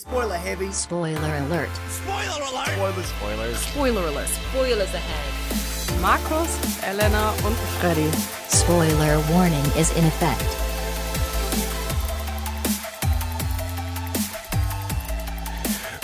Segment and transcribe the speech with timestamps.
[0.00, 0.70] Spoiler heavy.
[0.72, 1.68] Spoiler alert.
[1.90, 2.68] Spoiler alert.
[2.68, 3.08] Spoilers.
[3.08, 3.62] Spoilers.
[3.66, 4.28] Spoiler alert.
[4.28, 6.00] Spoilers ahead.
[6.00, 6.48] Markus,
[6.88, 8.08] Elena und Freddy.
[8.48, 10.44] Spoiler warning is in effect.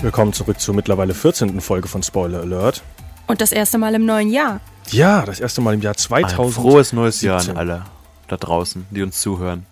[0.02, 1.61] Willkommen zurück zur mittlerweile 14.
[1.61, 2.82] Folge von Spoiler Alert.
[3.29, 4.61] Und das erste Mal im neuen Jahr.
[4.90, 6.40] Ja, das erste Mal im Jahr 2000.
[6.40, 7.84] Ein frohes neues Jahr an alle
[8.26, 9.66] da draußen, die uns zuhören.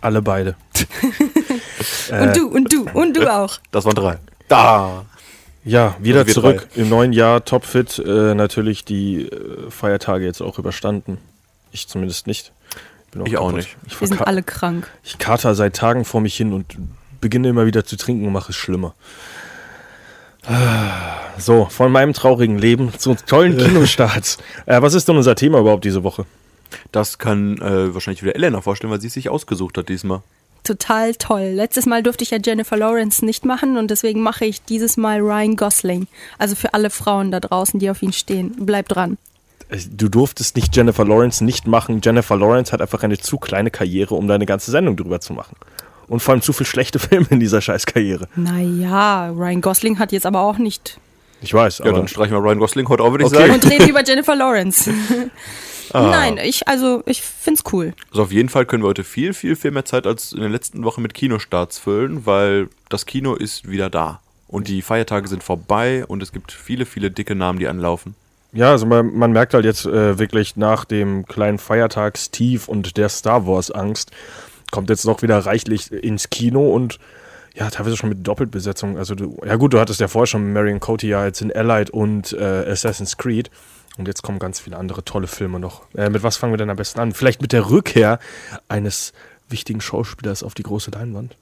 [0.00, 0.56] Alle beide.
[2.10, 3.58] und du, und du, und du auch.
[3.70, 4.18] Das waren drei.
[4.48, 5.04] Da!
[5.64, 7.98] Ja, wieder zurück im neuen Jahr, topfit.
[8.00, 11.18] Äh, natürlich die äh, Feiertage jetzt auch überstanden.
[11.70, 12.52] Ich zumindest nicht.
[13.12, 13.56] Bin Ich auch kaputt.
[13.56, 13.76] nicht.
[13.86, 14.90] Ich, Wir sind alle krank.
[15.04, 16.76] ich kater seit Tagen vor mich hin und
[17.20, 18.94] beginne immer wieder zu trinken und mache es schlimmer.
[20.44, 24.38] Ah, So, von meinem traurigen Leben zu tollen Kinostarts.
[24.66, 26.26] äh, was ist denn unser Thema überhaupt diese Woche?
[26.90, 30.22] Das kann äh, wahrscheinlich wieder Elena vorstellen, weil sie es sich ausgesucht hat diesmal.
[30.64, 31.52] Total toll.
[31.54, 35.18] Letztes Mal durfte ich ja Jennifer Lawrence nicht machen und deswegen mache ich dieses Mal
[35.20, 36.06] Ryan Gosling.
[36.38, 38.54] Also für alle Frauen da draußen, die auf ihn stehen.
[38.64, 39.18] Bleibt dran.
[39.70, 42.00] Äh, Du durftest nicht Jennifer Lawrence nicht machen.
[42.04, 45.56] Jennifer Lawrence hat einfach eine zu kleine Karriere, um deine ganze Sendung drüber zu machen.
[46.08, 48.28] Und vor allem zu viel schlechte Filme in dieser Scheißkarriere.
[48.36, 50.98] Naja, Ryan Gosling hat jetzt aber auch nicht.
[51.40, 53.38] Ich weiß, Ja, aber dann streichen wir Ryan Gosling heute auch, würde ich Okay.
[53.48, 53.54] sagen.
[53.54, 54.92] Und reden über Jennifer Lawrence.
[55.92, 57.94] Nein, ich, also, ich find's cool.
[58.10, 60.48] Also auf jeden Fall können wir heute viel, viel, viel mehr Zeit als in der
[60.48, 64.20] letzten Woche mit Kinostarts füllen, weil das Kino ist wieder da.
[64.48, 68.14] Und die Feiertage sind vorbei und es gibt viele, viele dicke Namen, die anlaufen.
[68.52, 73.08] ja, also man, man merkt halt jetzt äh, wirklich nach dem kleinen Feiertagstief und der
[73.08, 74.10] Star Wars Angst
[74.70, 76.98] kommt jetzt noch wieder reichlich ins Kino und
[77.54, 78.96] ja, teilweise schon mit Doppelbesetzung.
[78.96, 82.32] Also du, ja gut, du hattest ja vorher schon Marion Cotillard jetzt in Allied und
[82.32, 83.50] äh, Assassin's Creed.
[83.98, 85.82] Und jetzt kommen ganz viele andere tolle Filme noch.
[85.94, 87.12] Äh, mit was fangen wir denn am besten an?
[87.12, 88.18] Vielleicht mit der Rückkehr
[88.68, 89.12] eines
[89.48, 91.36] wichtigen Schauspielers auf die große Leinwand.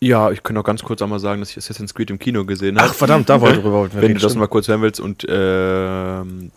[0.00, 2.78] Ja, ich könnte auch ganz kurz einmal sagen, dass ich Assassin's Creed im Kino gesehen
[2.78, 2.88] habe.
[2.90, 4.40] Ach verdammt, da wollen wir drüber wir Wenn reden, du das stimmt.
[4.40, 5.00] mal kurz hören willst.
[5.00, 6.50] Und ähm,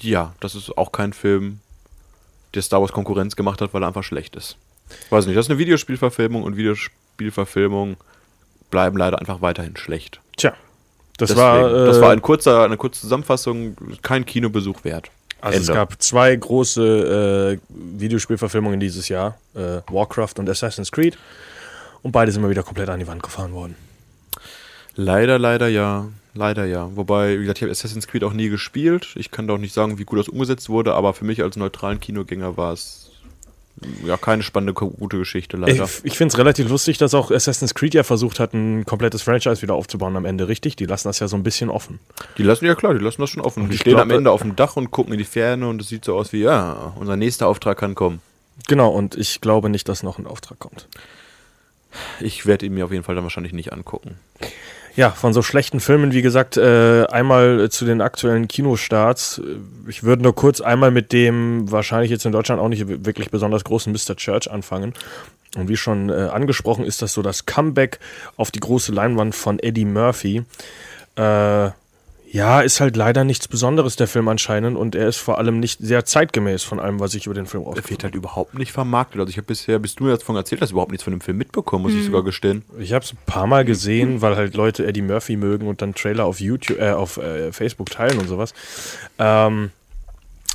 [0.00, 1.60] ja, das ist auch kein Film,
[2.54, 4.56] der Star Wars Konkurrenz gemacht hat, weil er einfach schlecht ist.
[5.10, 7.96] Weiß nicht, das ist eine Videospielverfilmung und Videospielverfilmungen
[8.70, 10.20] bleiben leider einfach weiterhin schlecht.
[10.36, 10.54] Tja,
[11.18, 15.10] das Deswegen, war, äh, das war ein kurzer, eine kurze Zusammenfassung, kein Kinobesuch wert.
[15.40, 15.78] Also es Ende.
[15.78, 21.18] gab zwei große äh, Videospielverfilmungen dieses Jahr, äh, Warcraft und Assassin's Creed.
[22.02, 23.76] Und beide sind mal wieder komplett an die Wand gefahren worden.
[24.94, 26.08] Leider, leider ja.
[26.34, 26.88] Leider ja.
[26.94, 29.14] Wobei, wie gesagt, ich habe Assassin's Creed auch nie gespielt.
[29.16, 31.56] Ich kann da auch nicht sagen, wie gut das umgesetzt wurde, aber für mich als
[31.56, 33.07] neutralen Kinogänger war es
[34.04, 35.84] ja keine spannende, gute Geschichte leider.
[35.84, 39.22] Ich, ich finde es relativ lustig, dass auch Assassin's Creed ja versucht hat, ein komplettes
[39.22, 40.76] Franchise wieder aufzubauen am Ende, richtig?
[40.76, 41.98] Die lassen das ja so ein bisschen offen.
[42.36, 43.64] Die lassen ja klar, die lassen das schon offen.
[43.64, 45.80] Und Die stehen am glaube- Ende auf dem Dach und gucken in die Ferne und
[45.80, 48.20] es sieht so aus wie, ja, unser nächster Auftrag kann kommen.
[48.66, 50.88] Genau, und ich glaube nicht, dass noch ein Auftrag kommt.
[52.20, 54.16] Ich werde ihn mir auf jeden Fall dann wahrscheinlich nicht angucken.
[54.98, 59.40] Ja, von so schlechten Filmen, wie gesagt, äh, einmal zu den aktuellen Kinostarts.
[59.86, 63.62] Ich würde nur kurz einmal mit dem wahrscheinlich jetzt in Deutschland auch nicht wirklich besonders
[63.62, 64.16] großen Mr.
[64.16, 64.94] Church anfangen.
[65.56, 68.00] Und wie schon äh, angesprochen, ist das so das Comeback
[68.36, 70.42] auf die große Leinwand von Eddie Murphy.
[71.14, 71.70] Äh,
[72.30, 74.76] ja, ist halt leider nichts Besonderes, der Film anscheinend.
[74.76, 77.64] Und er ist vor allem nicht sehr zeitgemäß von allem, was ich über den Film
[77.64, 79.20] Er wird halt überhaupt nicht vermarktet.
[79.20, 81.38] Also ich habe bisher, bis du mir davon erzählt hast, überhaupt nichts von dem Film
[81.38, 82.64] mitbekommen, muss ich sogar gestehen.
[82.78, 85.94] Ich habe es ein paar Mal gesehen, weil halt Leute Eddie Murphy mögen und dann
[85.94, 88.52] Trailer auf YouTube, äh, auf äh, Facebook teilen und sowas.
[89.18, 89.70] Ähm,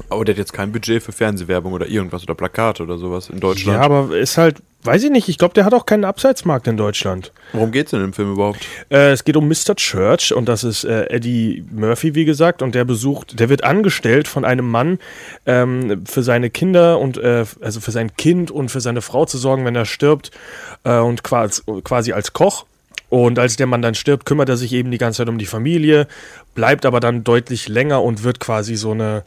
[0.10, 3.40] Aber der hat jetzt kein Budget für Fernsehwerbung oder irgendwas oder Plakate oder sowas in
[3.40, 3.78] Deutschland.
[3.78, 6.78] ja, aber ist halt, weiß ich nicht, ich glaube, der hat auch keinen Abseitsmarkt in
[6.78, 7.32] Deutschland.
[7.54, 8.60] Worum geht's denn im Film überhaupt?
[8.90, 9.76] Äh, es geht um Mr.
[9.76, 14.28] Church und das ist äh, Eddie Murphy, wie gesagt, und der besucht, der wird angestellt
[14.28, 14.98] von einem Mann
[15.46, 19.38] ähm, für seine Kinder und äh, also für sein Kind und für seine Frau zu
[19.38, 20.32] sorgen, wenn er stirbt
[20.86, 22.66] äh, und quasi, quasi als Koch.
[23.10, 25.46] Und als der Mann dann stirbt, kümmert er sich eben die ganze Zeit um die
[25.46, 26.08] Familie,
[26.56, 29.24] bleibt aber dann deutlich länger und wird quasi so eine,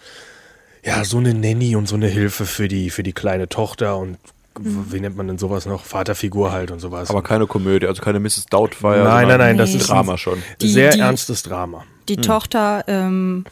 [0.86, 4.16] ja, so eine Nanny und so eine Hilfe für die, für die kleine Tochter und
[4.58, 5.84] wie nennt man denn sowas noch?
[5.84, 7.10] Vaterfigur halt und sowas.
[7.10, 8.46] Aber keine Komödie, also keine Mrs.
[8.46, 9.04] Doubtfire.
[9.04, 9.76] Nein, nein, nein, das Nee.
[9.76, 10.42] ist Drama schon.
[10.62, 11.84] Die- sehr die- ernstes Drama.
[12.08, 13.44] Die Tochter ähm,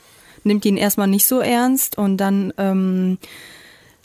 [0.44, 3.18] nimmt ihn erstmal nicht so ernst und dann ähm,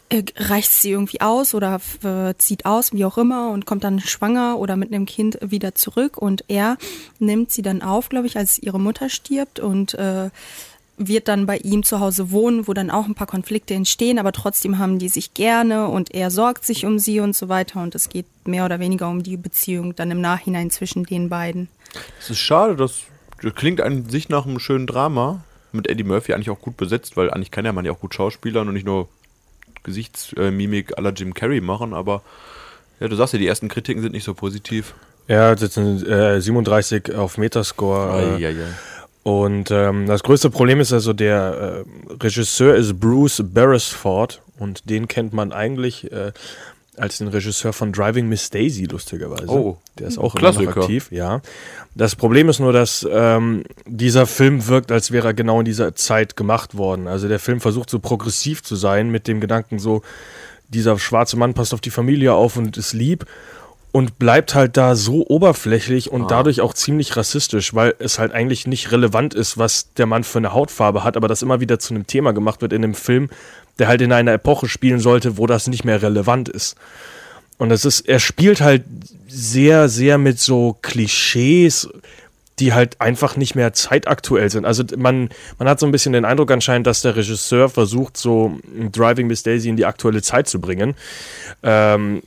[0.09, 3.99] äh, reicht sie irgendwie aus oder äh, zieht aus, wie auch immer, und kommt dann
[4.01, 6.17] schwanger oder mit einem Kind wieder zurück.
[6.17, 6.77] Und er
[7.19, 10.31] nimmt sie dann auf, glaube ich, als ihre Mutter stirbt und äh,
[10.99, 14.33] wird dann bei ihm zu Hause wohnen, wo dann auch ein paar Konflikte entstehen, aber
[14.33, 17.81] trotzdem haben die sich gerne und er sorgt sich um sie und so weiter.
[17.81, 21.69] Und es geht mehr oder weniger um die Beziehung dann im Nachhinein zwischen den beiden.
[22.19, 23.03] Es ist schade, das,
[23.41, 25.43] das klingt an sich nach einem schönen Drama.
[25.71, 28.13] Mit Eddie Murphy eigentlich auch gut besetzt, weil eigentlich kann ja man ja auch gut
[28.13, 29.07] Schauspielern und nicht nur
[29.83, 32.23] Gesichtsmimik à la Jim Carrey machen, aber
[32.99, 34.93] ja, du sagst ja, die ersten Kritiken sind nicht so positiv.
[35.27, 38.37] Ja, das sind äh, 37 auf Metascore.
[38.39, 38.65] Äh, Eieiei.
[39.29, 45.07] Und ähm, das größte Problem ist also, der äh, Regisseur ist Bruce Beresford und den
[45.07, 46.31] kennt man eigentlich äh,
[46.97, 49.49] als den Regisseur von Driving Miss Daisy, lustigerweise.
[49.49, 49.77] Oh.
[49.97, 50.81] der ist auch immer noch Klassiker.
[50.81, 51.41] aktiv, ja.
[51.95, 55.95] Das Problem ist nur, dass ähm, dieser Film wirkt, als wäre er genau in dieser
[55.95, 57.07] Zeit gemacht worden.
[57.07, 60.01] Also der Film versucht so progressiv zu sein mit dem Gedanken so,
[60.67, 63.25] dieser schwarze Mann passt auf die Familie auf und ist lieb
[63.91, 68.67] und bleibt halt da so oberflächlich und dadurch auch ziemlich rassistisch, weil es halt eigentlich
[68.67, 71.95] nicht relevant ist, was der Mann für eine Hautfarbe hat, aber das immer wieder zu
[71.95, 73.29] einem Thema gemacht wird in dem Film,
[73.79, 76.75] der halt in einer Epoche spielen sollte, wo das nicht mehr relevant ist.
[77.57, 78.83] Und es ist, er spielt halt
[79.27, 81.89] sehr, sehr mit so Klischees,
[82.59, 84.65] die halt einfach nicht mehr zeitaktuell sind.
[84.65, 88.59] Also man, man hat so ein bisschen den Eindruck anscheinend, dass der Regisseur versucht, so
[88.91, 90.95] Driving Miss Daisy in die aktuelle Zeit zu bringen.
[91.63, 92.21] Ähm,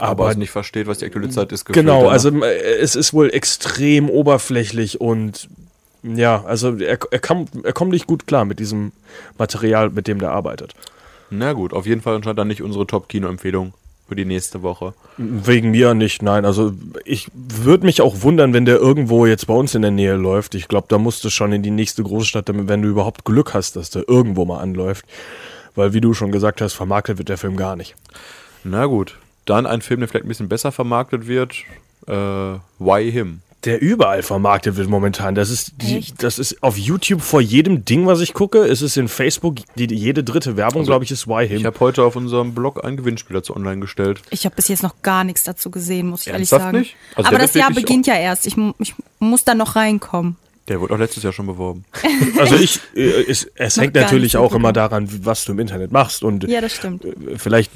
[0.00, 1.66] Aber, aber nicht versteht, was die aktuelle Zeit ist.
[1.66, 2.12] Genau, danach.
[2.12, 5.48] also es ist wohl extrem oberflächlich und
[6.02, 8.92] ja, also er, er, kam, er kommt nicht gut klar mit diesem
[9.38, 10.74] Material, mit dem der arbeitet.
[11.30, 13.74] Na gut, auf jeden Fall anscheinend dann nicht unsere Top-Kino-Empfehlung
[14.08, 14.92] für die nächste Woche.
[15.18, 16.44] Wegen mir nicht, nein.
[16.44, 16.72] Also
[17.04, 20.56] ich würde mich auch wundern, wenn der irgendwo jetzt bei uns in der Nähe läuft.
[20.56, 23.76] Ich glaube, da musst du schon in die nächste Großstadt, wenn du überhaupt Glück hast,
[23.76, 25.04] dass der irgendwo mal anläuft.
[25.76, 27.94] Weil, wie du schon gesagt hast, vermarktet wird der Film gar nicht.
[28.64, 31.54] Na gut, dann ein Film, der vielleicht ein bisschen besser vermarktet wird.
[32.06, 33.40] Äh, Why Him?
[33.64, 35.34] Der überall vermarktet wird momentan.
[35.34, 38.60] Das ist, die, das ist auf YouTube vor jedem Ding, was ich gucke.
[38.60, 41.58] Es ist in Facebook, die, jede dritte Werbung, glaube ich, ist Why Him.
[41.58, 44.22] Ich habe heute auf unserem Blog ein Gewinnspiel dazu online gestellt.
[44.30, 46.78] Ich habe bis jetzt noch gar nichts dazu gesehen, muss ich ehrlich Ernsthaft sagen.
[46.78, 46.96] nicht?
[47.14, 48.46] Also Aber das Jahr beginnt ja erst.
[48.46, 50.36] Ich, ich muss da noch reinkommen.
[50.70, 51.84] Der wurde auch letztes Jahr schon beworben.
[52.38, 55.90] Also ich, äh, es, es hängt natürlich auch so immer daran, was du im Internet
[55.92, 56.22] machst.
[56.22, 57.04] Und Ja, das stimmt.
[57.04, 57.70] äh, vielleicht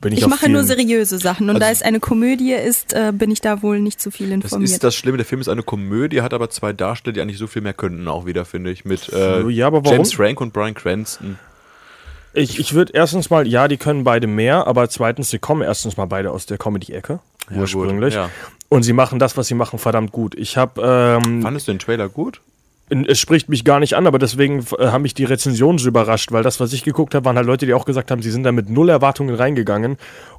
[0.00, 3.30] bin ich, Ich mache nur seriöse Sachen und da es eine Komödie ist, äh, bin
[3.30, 4.70] ich da wohl nicht zu viel Das informiert.
[4.72, 5.16] ist das Schlimme.
[5.16, 8.06] Der Film ist eine Komödie, hat aber zwei Darsteller, die eigentlich so viel mehr könnten,
[8.08, 8.84] auch wieder, finde ich.
[8.84, 9.92] Mit äh, Ja, aber warum?
[9.98, 11.38] James Frank und Brian Cranston.
[12.32, 15.96] Ich, ich würde erstens mal, ja, die können beide mehr, aber zweitens, sie kommen erstens
[15.96, 17.20] mal beide aus der Comedy-Ecke,
[17.50, 18.14] Ja, ursprünglich.
[18.14, 18.30] gut, ja.
[18.70, 20.34] Und sie machen das, was sie machen, verdammt gut.
[20.36, 22.40] Ich habe, ähm, Fandest du den Trailer gut?
[22.90, 26.32] Es spricht mich gar nicht an, aber deswegen äh, haben mich die Rezensionen so überrascht,
[26.32, 28.42] weil das, was ich geguckt habe, waren halt Leute, die auch gesagt haben, sie sind
[28.42, 29.96] da mit null Erwartungen reingegangen.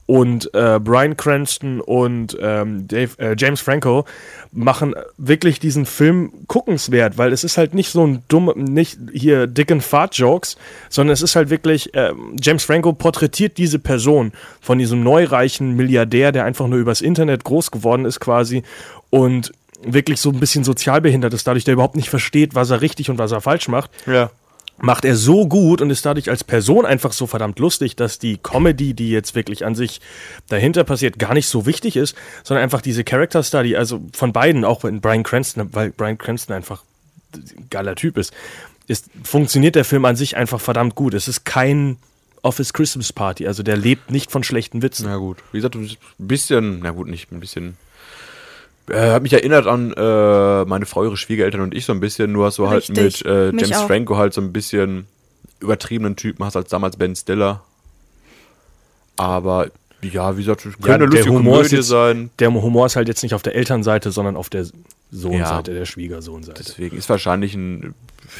[0.08, 4.04] Und äh, Brian Cranston und ähm, Dave, äh, James Franco
[4.52, 9.48] machen wirklich diesen Film guckenswert, weil es ist halt nicht so ein dumm, nicht hier
[9.48, 10.58] dicken Fart-Jokes,
[10.90, 16.34] sondern es ist halt wirklich, ähm, James Franco porträtiert diese Person von diesem neureichen Milliardär,
[16.34, 18.64] der einfach nur übers Internet groß geworden ist quasi
[19.12, 19.52] und
[19.84, 23.10] wirklich so ein bisschen sozial behindert ist, dadurch der überhaupt nicht versteht, was er richtig
[23.10, 24.30] und was er falsch macht Ja.
[24.78, 28.38] macht er so gut und ist dadurch als Person einfach so verdammt lustig, dass die
[28.38, 30.02] Comedy, die jetzt wirklich an sich
[30.50, 34.66] dahinter passiert, gar nicht so wichtig ist, sondern einfach diese Character Study, also von beiden,
[34.66, 36.84] auch in Brian Cranston, weil Brian Cranston einfach
[37.34, 38.34] ein geiler Typ ist,
[38.88, 41.14] ist, funktioniert der Film an sich einfach verdammt gut.
[41.14, 41.98] Es ist kein
[42.44, 45.06] Office Christmas Party, also der lebt nicht von schlechten Witzen.
[45.06, 45.38] Na gut.
[45.52, 47.78] Wie gesagt, ein bisschen, na gut, nicht ein bisschen.
[48.90, 52.32] Äh, hat mich erinnert an äh, meine Frau, ihre Schwiegereltern und ich so ein bisschen.
[52.32, 53.24] Nur hast du halt Richtig.
[53.24, 53.88] mit äh, James auch.
[53.88, 55.06] Franco halt so ein bisschen
[55.60, 57.62] übertriebenen Typen, hast als damals Ben Stiller.
[59.18, 59.68] Aber
[60.02, 62.30] ja, wie gesagt, es könnte Ja, eine der lustige Humor ist Komödie jetzt- sein.
[62.40, 64.66] Der Humor ist halt jetzt nicht auf der Elternseite, sondern auf der
[65.12, 65.78] Sohnseite, Ja.
[65.80, 66.64] der Schwiegersohnseite.
[66.64, 67.94] Deswegen ist wahrscheinlich ein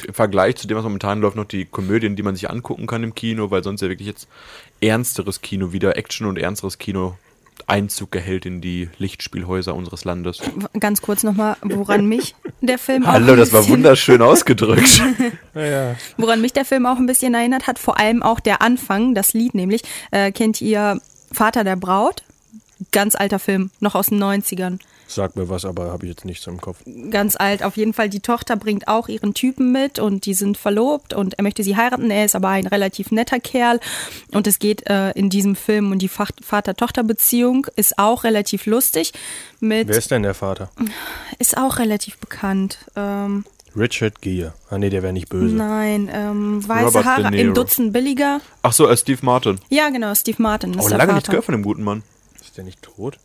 [0.08, 3.02] im Vergleich zu dem, was momentan läuft, noch die Komödien, die man sich angucken kann
[3.04, 4.26] im Kino, weil sonst ja wirklich jetzt
[4.80, 7.18] ernsteres Kino wieder, Action und ernsteres Kino
[7.66, 10.40] Einzug gehält in die Lichtspielhäuser unseres Landes.
[10.78, 15.02] Ganz kurz nochmal, woran mich der Film auch Hallo, das war wunderschön ausgedrückt.
[16.16, 19.32] Woran mich der Film auch ein bisschen erinnert hat, vor allem auch der Anfang, das
[19.34, 19.82] Lied nämlich.
[20.10, 22.22] Äh, kennt ihr Vater der Braut?
[22.90, 24.78] Ganz alter Film, noch aus den 90ern.
[25.14, 26.78] Sag mir was, aber habe ich jetzt nichts im Kopf.
[27.10, 27.62] Ganz alt.
[27.62, 31.34] Auf jeden Fall, die Tochter bringt auch ihren Typen mit und die sind verlobt und
[31.34, 32.10] er möchte sie heiraten.
[32.10, 33.78] Er ist aber ein relativ netter Kerl.
[34.32, 37.66] Und es geht äh, in diesem Film um die Vater-Tochter-Beziehung.
[37.76, 39.12] Ist auch relativ lustig.
[39.60, 40.70] Mit, Wer ist denn der Vater?
[41.38, 42.78] ist auch relativ bekannt.
[42.96, 43.44] Ähm,
[43.76, 44.52] Richard Gere.
[44.70, 45.54] Ah nee, der wäre nicht böse.
[45.54, 48.40] nein, ähm, weiße Robert Haare im Dutzend billiger.
[48.62, 49.58] Ach so, äh, Steve Martin.
[49.70, 50.74] Ja, genau, Steve Martin.
[50.74, 51.14] Ist Oh, der lange Vater.
[51.16, 52.02] nichts gehört von dem guten Mann.
[52.40, 53.18] Ist der nicht tot?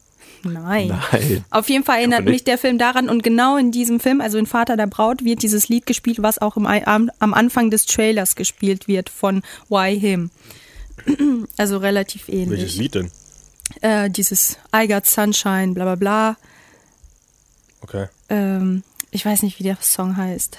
[0.53, 0.87] Nein.
[1.11, 1.45] Nein.
[1.49, 4.45] Auf jeden Fall erinnert mich der Film daran und genau in diesem Film, also in
[4.45, 8.35] Vater der Braut, wird dieses Lied gespielt, was auch im, am, am Anfang des Trailers
[8.35, 10.29] gespielt wird von Why Him.
[11.57, 12.77] Also relativ Welches ähnlich.
[12.77, 13.11] Lied denn?
[13.81, 16.37] Äh, dieses I Got Sunshine, bla bla bla.
[17.81, 18.07] Okay.
[18.29, 20.57] Ähm, ich weiß nicht, wie der Song heißt.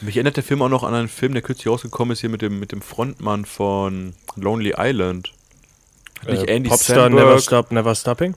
[0.00, 2.40] Mich erinnert der Film auch noch an einen Film, der kürzlich rausgekommen ist, hier mit
[2.40, 5.32] dem, mit dem Frontmann von Lonely Island.
[6.20, 7.26] Hat Nicht Äh, Andy Popstar Samberg.
[7.26, 8.34] Never Stop, Never Stopping?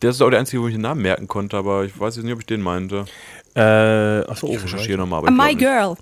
[0.00, 2.24] Das ist auch der einzige, wo ich den Namen merken konnte, aber ich weiß jetzt
[2.24, 3.04] nicht, ob ich den meinte.
[3.54, 3.60] Äh,
[4.30, 5.22] achso, Ich recherchiere nochmal.
[5.30, 5.96] My Girl.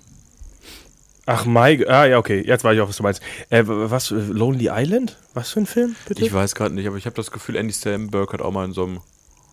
[1.25, 3.21] Ach, My, ah ja, okay, jetzt weiß ich auch, was du meinst.
[3.49, 5.17] Äh, was, äh, Lonely Island?
[5.33, 6.23] Was für ein Film, bitte?
[6.23, 8.71] Ich weiß gerade nicht, aber ich habe das Gefühl, Andy Samberg hat auch mal in
[8.71, 9.01] so einem,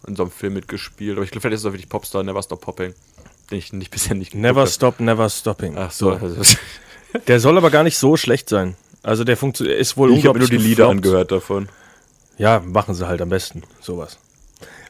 [0.06, 1.16] in so einem Film mitgespielt.
[1.16, 2.94] Aber ich glaube, vielleicht ist es auch wirklich Popstar, Never Stop Popping.
[3.50, 5.74] Den ich nicht, bisher nicht Never geguckt Stop, Never Stopping.
[5.74, 5.86] hab.
[5.88, 6.16] Ach so.
[7.26, 8.76] Der soll aber gar nicht so schlecht sein.
[9.02, 10.90] Also der funktio- ist wohl ich habe nur die Lieder gefloppt.
[10.90, 11.68] angehört davon.
[12.38, 14.18] Ja, machen sie halt am besten, sowas.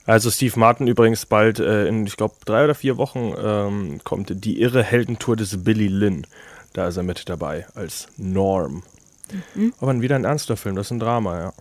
[0.06, 4.44] Also Steve Martin übrigens bald äh, in, ich glaube, drei oder vier Wochen ähm, kommt
[4.44, 6.26] die irre Heldentour des Billy Lynn.
[6.74, 8.82] Da ist er mit dabei als Norm.
[9.80, 11.52] Aber wieder ein ernster Film, das ist ein Drama, ja.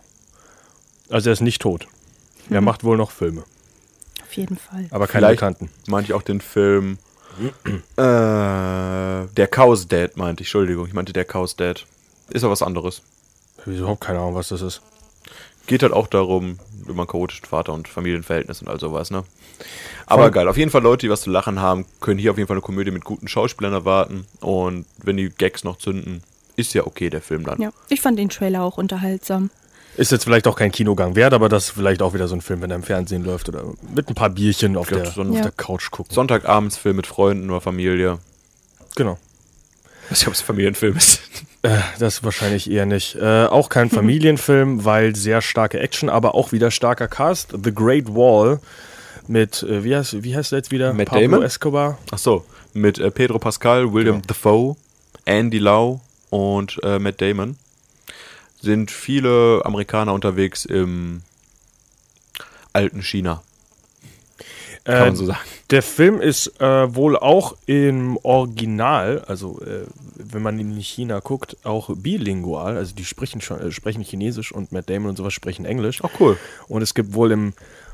[1.10, 1.88] Also er ist nicht tot.
[2.50, 3.44] Er macht wohl noch Filme,
[4.22, 4.88] Auf jeden Fall.
[4.92, 5.70] aber keine Vielleicht bekannten.
[5.88, 6.98] meinte ich auch den Film.
[7.98, 8.02] äh,
[9.28, 11.86] der Chaos Dad meinte ich, Entschuldigung, ich meinte der Chaos Dad.
[12.30, 13.02] Ist aber was anderes.
[13.58, 14.82] Ich habe überhaupt keine Ahnung, was das ist.
[15.68, 19.24] Geht halt auch darum, über einen chaotischen Vater und Familienverhältnis und all sowas, ne?
[20.06, 20.32] Aber Voll.
[20.32, 22.56] geil, auf jeden Fall Leute, die was zu lachen haben, können hier auf jeden Fall
[22.58, 24.26] eine Komödie mit guten Schauspielern erwarten.
[24.42, 26.22] Und wenn die Gags noch zünden,
[26.58, 27.62] ist ja okay, der Film dann.
[27.62, 29.50] Ja, ich fand den Trailer auch unterhaltsam.
[29.96, 32.42] Ist jetzt vielleicht auch kein Kinogang wert, aber das ist vielleicht auch wieder so ein
[32.42, 33.64] Film, wenn er im Fernsehen läuft oder
[33.96, 35.42] mit ein paar Bierchen auf, glaub, der, so ein- auf Ja.
[35.44, 36.14] der Couch gucken.
[36.14, 38.18] Sonntagabendsfilm mit Freunden oder Familie.
[38.96, 39.18] Genau.
[40.06, 41.22] Ich weiß nicht, ob es ein Familienfilm ist.
[41.64, 43.16] Äh, das wahrscheinlich eher nicht.
[43.16, 47.56] Äh, auch kein Familienfilm, weil sehr starke Action, aber auch wieder starker Cast.
[47.64, 48.60] The Great Wall
[49.28, 50.94] mit, äh, wie, heißt, wie heißt der jetzt wieder?
[50.94, 51.44] Matt Pablo Damon?
[51.44, 51.98] Escobar.
[52.12, 54.28] Ach so, mit äh, Pedro Pascal, William Genau.
[54.28, 54.76] Dafoe,
[55.26, 57.58] Andy Lau und äh, Matt Damon
[58.62, 61.22] sind viele Amerikaner unterwegs im
[62.74, 63.44] alten China,
[64.86, 65.40] kann Äh, man so sagen.
[65.70, 69.86] Der Film ist äh, wohl auch im Original, also äh,
[70.16, 72.78] wenn man in China guckt, auch bilingual.
[72.78, 76.02] Also die sprechen schon, äh, sprechen Chinesisch und Matt Damon und sowas sprechen Englisch.
[76.04, 76.38] Ach cool.
[76.68, 77.54] Und es gibt wohl im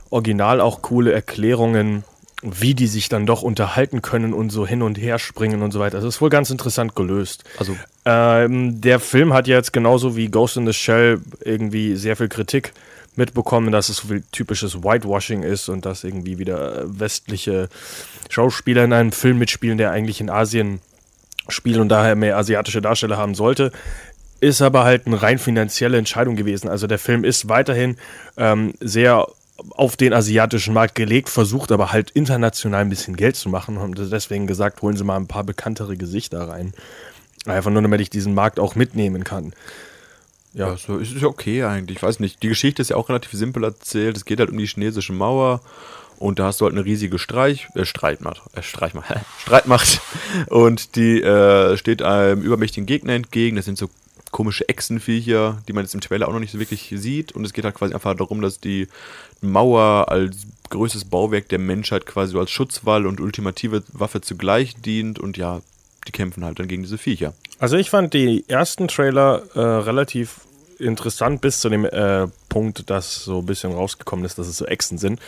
[0.10, 2.04] Original auch coole Erklärungen,
[2.42, 5.80] wie die sich dann doch unterhalten können und so hin und her springen und so
[5.80, 5.98] weiter.
[5.98, 7.44] Das ist wohl ganz interessant gelöst.
[7.58, 12.30] Also Ähm, der Film hat jetzt genauso wie Ghost in the Shell irgendwie sehr viel
[12.30, 12.72] Kritik
[13.16, 17.70] mitbekommen, dass es so viel typisches Whitewashing ist und dass irgendwie wieder westliche
[18.30, 20.80] Schauspieler in einem Film mitspielen, der eigentlich in Asien
[21.48, 23.72] spielt und daher mehr asiatische Darsteller haben sollte.
[24.40, 26.70] Ist aber halt eine rein finanzielle Entscheidung gewesen.
[26.70, 27.98] Also der Film ist weiterhin
[28.38, 29.28] ähm, sehr
[29.76, 34.00] auf den asiatischen Markt gelegt, versucht aber halt international ein bisschen Geld zu machen und
[34.12, 36.74] deswegen gesagt, holen Sie mal ein paar bekanntere Gesichter rein.
[37.46, 39.54] Einfach nur, damit ich diesen Markt auch mitnehmen kann.
[40.54, 41.98] Ja, so ist es ja okay eigentlich.
[41.98, 42.42] Ich weiß nicht.
[42.42, 44.18] Die Geschichte ist ja auch relativ simpel erzählt.
[44.18, 45.62] Es geht halt um die chinesische Mauer
[46.18, 50.02] und da hast du halt eine riesige Streich, äh, Streitmacht, äh, Streichmacht, Streitmacht
[50.48, 53.56] und die äh, steht einem übermächtigen Gegner entgegen.
[53.56, 53.90] Das sind so
[54.32, 57.54] komische Echsenviecher, die man jetzt im Trailer auch noch nicht so wirklich sieht und es
[57.54, 58.88] geht halt quasi einfach darum, dass die
[59.42, 65.20] Mauer als größtes Bauwerk der Menschheit quasi so als Schutzwall und ultimative Waffe zugleich dient
[65.20, 65.62] und ja,
[66.08, 67.34] die kämpfen halt dann gegen diese Viecher.
[67.60, 70.42] Also ich fand die ersten Trailer äh, relativ
[70.80, 74.66] interessant bis zu dem äh, Punkt, dass so ein bisschen rausgekommen ist, dass es so
[74.66, 75.20] Echsen sind.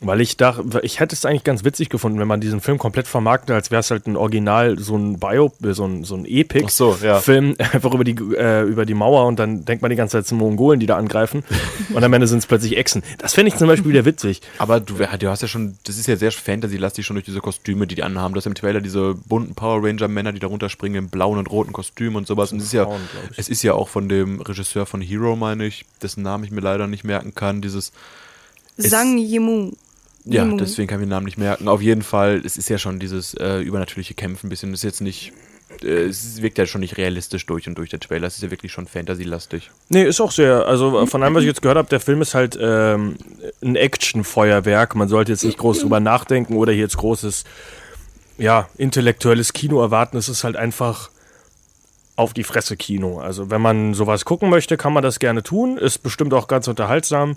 [0.00, 3.08] Weil ich dachte, ich hätte es eigentlich ganz witzig gefunden, wenn man diesen Film komplett
[3.08, 6.20] vermarktet, als wäre es halt ein Original, so ein Bio, äh, so ein, so ein
[6.24, 7.16] Ach so, ja.
[7.16, 10.22] Epic-Film, einfach über die, äh, über die Mauer und dann denkt man die ganze Zeit,
[10.22, 11.42] es sind Mongolen, die da angreifen.
[11.94, 13.02] und am Ende sind es plötzlich Echsen.
[13.18, 14.40] Das fände ich zum Beispiel wieder witzig.
[14.58, 17.88] Aber du, du hast ja schon, das ist ja sehr Fantasy-lastig schon durch diese Kostüme,
[17.88, 18.34] die die anhaben.
[18.34, 21.72] Du hast im Trailer diese bunten Power Ranger-Männer, die da runterspringen im blauen und roten
[21.72, 22.52] Kostüm und sowas.
[22.52, 23.00] Und es ist ja, Frauen,
[23.36, 26.60] es ist ja auch von dem Regisseur von Hero, meine ich, dessen Namen ich mir
[26.60, 27.62] leider nicht merken kann.
[27.62, 27.90] Dieses,
[28.76, 29.72] Es- Sang Yimou.
[30.34, 31.68] Ja, deswegen kann ich den Namen nicht merken.
[31.68, 34.70] Auf jeden Fall, es ist ja schon dieses äh, übernatürliche Kämpfen ein bisschen.
[34.70, 35.32] Das ist jetzt nicht,
[35.82, 38.26] äh, es wirkt ja schon nicht realistisch durch und durch der Trailer.
[38.26, 39.70] Es ist ja wirklich schon Fantasy-lastig.
[39.88, 42.34] Nee, ist auch sehr, also von allem, was ich jetzt gehört habe, der Film ist
[42.34, 43.16] halt ähm,
[43.62, 44.94] ein Action-Feuerwerk.
[44.94, 47.44] Man sollte jetzt nicht groß drüber nachdenken oder hier jetzt großes,
[48.36, 50.16] ja, intellektuelles Kino erwarten.
[50.16, 51.10] Es ist halt einfach
[52.16, 53.20] auf die Fresse Kino.
[53.20, 55.78] Also wenn man sowas gucken möchte, kann man das gerne tun.
[55.78, 57.36] Ist bestimmt auch ganz unterhaltsam.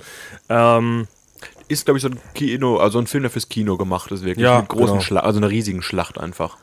[0.50, 1.08] Ähm,
[1.72, 4.44] Ist, glaube ich, so ein Kino, also ein Film, der fürs Kino gemacht ist, wirklich.
[4.44, 5.02] Ja, mit großen genau.
[5.02, 6.58] Schlacht, also einer riesigen Schlacht einfach.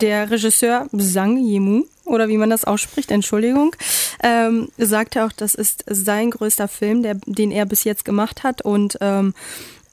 [0.00, 3.76] Der Regisseur Sang Yimou, oder wie man das ausspricht, Entschuldigung,
[4.22, 8.62] ähm, sagte auch, das ist sein größter Film, der, den er bis jetzt gemacht hat.
[8.62, 9.34] Und ähm,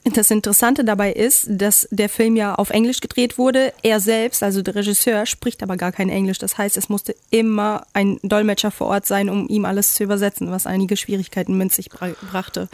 [0.06, 3.74] das Interessante dabei ist, dass der Film ja auf Englisch gedreht wurde.
[3.84, 6.38] Er selbst, also der Regisseur, spricht aber gar kein Englisch.
[6.40, 10.52] Das heißt, es musste immer ein Dolmetscher vor Ort sein, um ihm alles zu übersetzen,
[10.52, 12.70] was einige Schwierigkeiten mit sich bra brachte.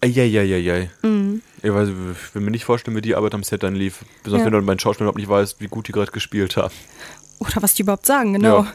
[0.00, 0.90] Eieieiei.
[1.02, 1.42] Mhm.
[1.62, 4.04] Ich, weiß, ich will mir nicht vorstellen, wie die Arbeit am Set dann lief.
[4.22, 4.52] Besonders Ja.
[4.52, 6.74] wenn du bei den Schauspielern überhaupt nicht weißt, wie gut die gerade gespielt haben.
[7.38, 8.64] Oder was die überhaupt sagen, genau.
[8.64, 8.74] Ja.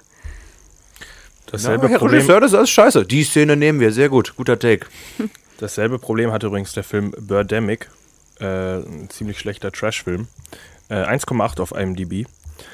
[1.47, 2.21] dasselbe Herr Problem.
[2.21, 3.05] Regisseur, das ist alles scheiße.
[3.05, 4.35] Die Szene nehmen wir, sehr gut.
[4.37, 4.87] Guter Take.
[5.59, 7.89] Dasselbe Problem hatte übrigens der Film Birdemic,
[8.39, 10.27] äh, ein ziemlich schlechter Trash-Film.
[10.87, 12.25] Äh, 1,8 auf IMDb.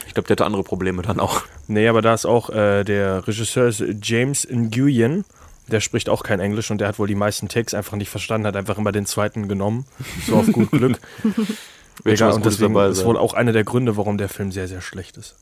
[0.07, 1.41] Ich glaube, der hatte andere Probleme dann auch.
[1.67, 5.25] Nee, aber da ist auch äh, der Regisseur James Nguyen.
[5.67, 8.45] Der spricht auch kein Englisch und der hat wohl die meisten Takes einfach nicht verstanden,
[8.45, 9.87] hat einfach immer den zweiten genommen.
[10.27, 10.99] So auf gut Glück.
[12.03, 14.81] Was und deswegen dabei ist wohl auch einer der Gründe, warum der Film sehr, sehr
[14.81, 15.35] schlecht ist.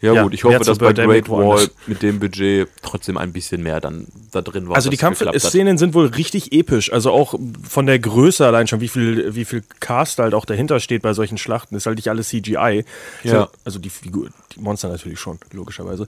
[0.00, 3.62] Ja, Ja, gut, ich hoffe, dass bei Great Wall mit dem Budget trotzdem ein bisschen
[3.62, 4.76] mehr dann da drin war.
[4.76, 4.96] Also die.
[4.96, 6.92] Kampfszenen sind wohl richtig episch.
[6.92, 7.34] Also auch
[7.68, 11.12] von der Größe allein schon, wie viel, wie viel Cast halt auch dahinter steht bei
[11.12, 11.74] solchen Schlachten.
[11.74, 12.84] Ist halt nicht alles CGI.
[13.24, 13.48] Ja.
[13.64, 16.06] Also die Figur, die Monster natürlich schon, logischerweise.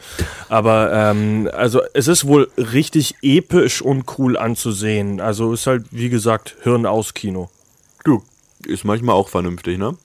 [0.48, 5.20] Aber ähm, also es ist wohl richtig episch und cool anzusehen.
[5.20, 7.50] Also ist halt, wie gesagt, Hirn aus Kino.
[8.66, 9.96] Ist manchmal auch vernünftig, ne?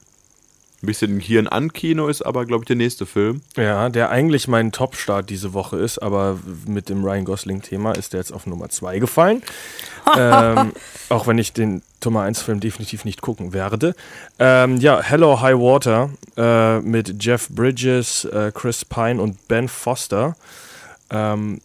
[0.81, 3.41] Ein bisschen Hirn an Kino ist aber, glaube ich, der nächste Film.
[3.57, 8.21] Ja, der eigentlich mein Top-Start diese Woche ist, aber mit dem Ryan Gosling-Thema ist der
[8.21, 9.43] jetzt auf Nummer 2 gefallen.
[10.17, 10.71] ähm,
[11.09, 13.93] auch wenn ich den Nummer 1-Film definitiv nicht gucken werde.
[14.39, 20.37] Ähm, ja, Hello High Water äh, mit Jeff Bridges, äh, Chris Pine und Ben Foster.
[21.09, 21.59] Ähm,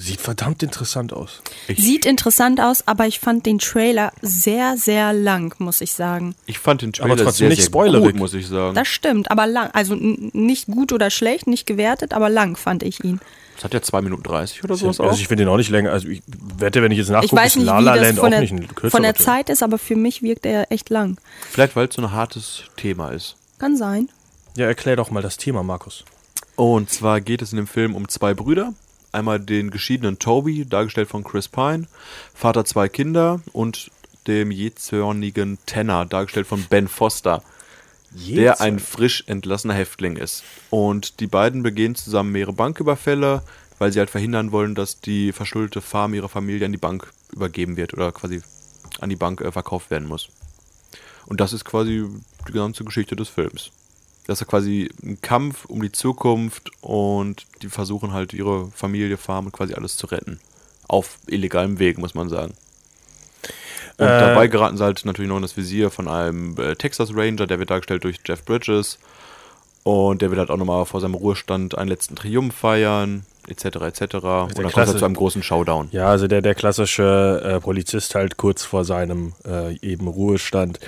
[0.00, 1.42] sieht verdammt interessant aus.
[1.76, 6.34] Sieht interessant aus, aber ich fand den Trailer sehr, sehr lang, muss ich sagen.
[6.46, 8.12] Ich fand den Trailer Aber trotzdem sehr, nicht sehr spoilerig.
[8.12, 8.74] gut, muss ich sagen.
[8.74, 9.70] Das stimmt, aber lang.
[9.72, 13.20] Also nicht gut oder schlecht, nicht gewertet, aber lang fand ich ihn.
[13.56, 15.20] Das hat ja 2 Minuten 30 oder sowas Also auch.
[15.20, 15.92] ich finde den auch nicht länger.
[15.92, 16.22] Also ich
[16.56, 18.26] wette, wenn ich jetzt nachgucke, Ich weiß ist nicht, La wie La das Land von
[18.26, 19.26] auch der, nicht ein kürzerer von der Film.
[19.26, 21.18] Zeit ist, aber für mich wirkt er echt lang.
[21.50, 23.36] Vielleicht, weil es so ein hartes Thema ist.
[23.58, 24.08] Kann sein.
[24.56, 26.06] Ja, erklär doch mal das Thema, Markus.
[26.56, 28.72] Und zwar geht es in dem Film um zwei Brüder.
[29.12, 31.86] Einmal den geschiedenen Toby, dargestellt von Chris Pine,
[32.34, 33.90] Vater zwei Kinder und
[34.26, 37.42] dem jähzornigen Tanner, dargestellt von Ben Foster,
[38.12, 40.44] der ein frisch entlassener Häftling ist.
[40.70, 43.42] Und die beiden begehen zusammen mehrere Banküberfälle,
[43.78, 47.76] weil sie halt verhindern wollen, dass die verschuldete Farm ihrer Familie an die Bank übergeben
[47.76, 48.42] wird oder quasi
[49.00, 50.28] an die Bank äh, verkauft werden muss.
[51.26, 52.06] Und das ist quasi
[52.48, 53.70] die ganze Geschichte des Films.
[54.30, 59.46] Das ist quasi ein Kampf um die Zukunft und die versuchen halt ihre Familie, Farm
[59.46, 60.38] und quasi alles zu retten.
[60.86, 62.54] Auf illegalem Weg, muss man sagen.
[63.98, 67.10] Und Äh, dabei geraten sie halt natürlich noch in das Visier von einem äh, Texas
[67.12, 69.00] Ranger, der wird dargestellt durch Jeff Bridges.
[69.82, 73.64] Und der will halt auch nochmal vor seinem Ruhestand einen letzten Triumph feiern, etc.
[73.64, 74.00] etc.
[74.14, 75.88] Und dann kommt halt zu einem großen Showdown.
[75.90, 80.78] Ja, also der, der klassische äh, Polizist halt kurz vor seinem äh, eben Ruhestand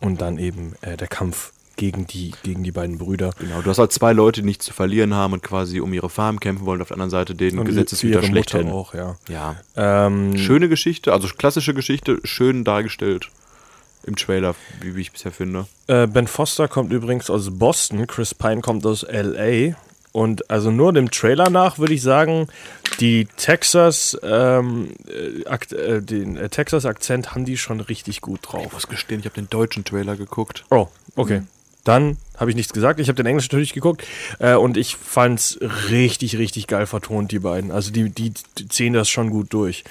[0.00, 3.30] und dann eben äh, der Kampf gegen die, gegen die beiden Brüder.
[3.38, 6.10] Genau, du hast halt zwei Leute, die nichts zu verlieren haben und quasi um ihre
[6.10, 6.82] Farm kämpfen wollen.
[6.82, 8.20] Auf der anderen Seite den Gesetzeshüter.
[8.28, 9.16] Mutter auch, ja.
[9.28, 9.56] Ja.
[9.76, 13.30] Ähm, Schöne Geschichte, also klassische Geschichte, schön dargestellt
[14.04, 15.66] im Trailer, wie, ich bisher finde.
[15.86, 19.76] äh, ben Foster kommt übrigens aus Boston, Chris Pine kommt aus L.A.
[20.12, 22.48] Und also nur dem Trailer nach würde ich sagen,
[22.98, 28.64] die Texas, ähm, äh, äh, den äh, Texas-Akzent haben die schon richtig gut drauf.
[28.66, 30.64] Ich muss gestehen, ich habe den deutschen Trailer geguckt.
[30.70, 31.42] Oh, okay.
[31.88, 33.00] Dann habe ich nichts gesagt.
[33.00, 34.06] Ich habe den Englisch natürlich geguckt
[34.40, 37.70] äh, und ich fand's richtig, richtig geil vertont, die beiden.
[37.70, 39.84] Also die, die, die ziehen das schon gut durch.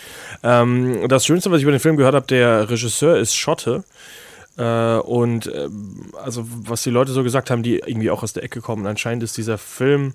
[0.44, 3.84] Ähm, das Schönste, was ich über den Film gehört habe, der Regisseur ist Schotte.
[4.60, 8.44] Äh, und ähm, also was die Leute so gesagt haben, die irgendwie auch aus der
[8.44, 10.14] Ecke kommen, anscheinend ist dieser Film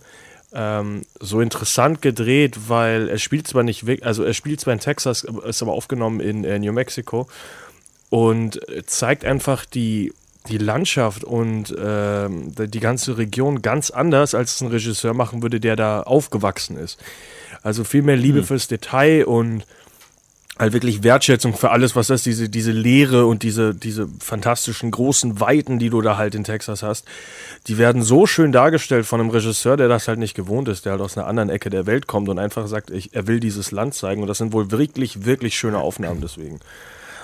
[0.54, 5.24] ähm, so interessant gedreht, weil er spielt zwar nicht, also er spielt zwar in Texas,
[5.24, 7.26] ist aber aufgenommen in äh, New Mexico
[8.08, 10.12] und äh, zeigt einfach die,
[10.48, 15.60] die Landschaft und ähm, die ganze Region ganz anders, als es ein Regisseur machen würde,
[15.60, 16.98] der da aufgewachsen ist.
[17.62, 19.64] Also viel mehr Liebe fürs Detail und
[20.58, 25.40] halt wirklich Wertschätzung für alles, was das, diese, diese Leere und diese, diese fantastischen großen
[25.40, 27.06] Weiten, die du da halt in Texas hast,
[27.68, 30.92] die werden so schön dargestellt von einem Regisseur, der das halt nicht gewohnt ist, der
[30.92, 33.70] halt aus einer anderen Ecke der Welt kommt und einfach sagt, ich, er will dieses
[33.70, 34.22] Land zeigen.
[34.22, 36.60] Und das sind wohl wirklich, wirklich schöne Aufnahmen deswegen.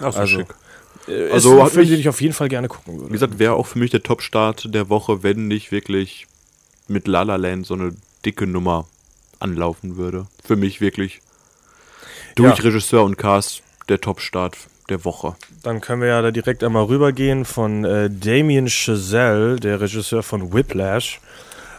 [0.01, 0.55] Ach so, Also, schick.
[1.07, 3.13] Äh, Also ist ein Film, den ich auf jeden Fall gerne gucken Wie würde.
[3.13, 6.27] gesagt, wäre auch für mich der Top-Start der Woche, wenn nicht wirklich
[6.87, 8.87] mit La La Land so eine dicke Nummer
[9.41, 10.27] anlaufen würde.
[10.45, 11.21] Für mich wirklich
[12.35, 12.65] durch Ja.
[12.65, 14.57] Regisseur und Cast der Top-Start
[14.89, 15.37] der Woche.
[15.63, 20.53] Dann können wir ja da direkt einmal rübergehen von äh, Damien Chazelle, der Regisseur von
[20.53, 21.21] Whiplash.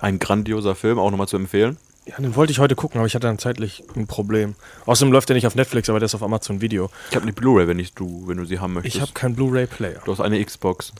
[0.01, 1.77] Ein grandioser Film, auch nochmal zu empfehlen.
[2.09, 4.55] Ja, den wollte ich heute gucken, aber ich hatte dann zeitlich ein Problem.
[4.87, 6.89] Außerdem läuft der nicht auf Netflix, aber der ist auf Amazon Video.
[7.09, 8.95] Ich habe eine Blu-ray, wenn ich du, wenn du sie haben möchtest.
[8.95, 10.01] Ich habe keinen Blu-ray-Player.
[10.03, 10.91] du hast eine Xbox.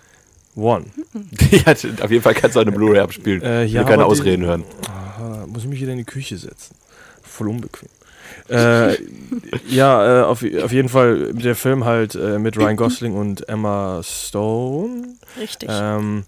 [0.56, 0.86] One.
[1.14, 3.42] Die hat, auf jeden Fall kannst du eine Blu-ray abspielen.
[3.42, 4.64] Äh, ich ja, will keine Ausreden hören.
[4.88, 6.76] Aha, muss ich mich wieder in die Küche setzen.
[7.24, 7.90] Voll unbequem.
[8.50, 8.96] äh,
[9.68, 14.02] ja, äh, auf, auf jeden Fall der Film halt äh, mit Ryan Gosling und Emma
[14.04, 15.16] Stone.
[15.40, 15.70] Richtig.
[15.72, 16.26] Ähm,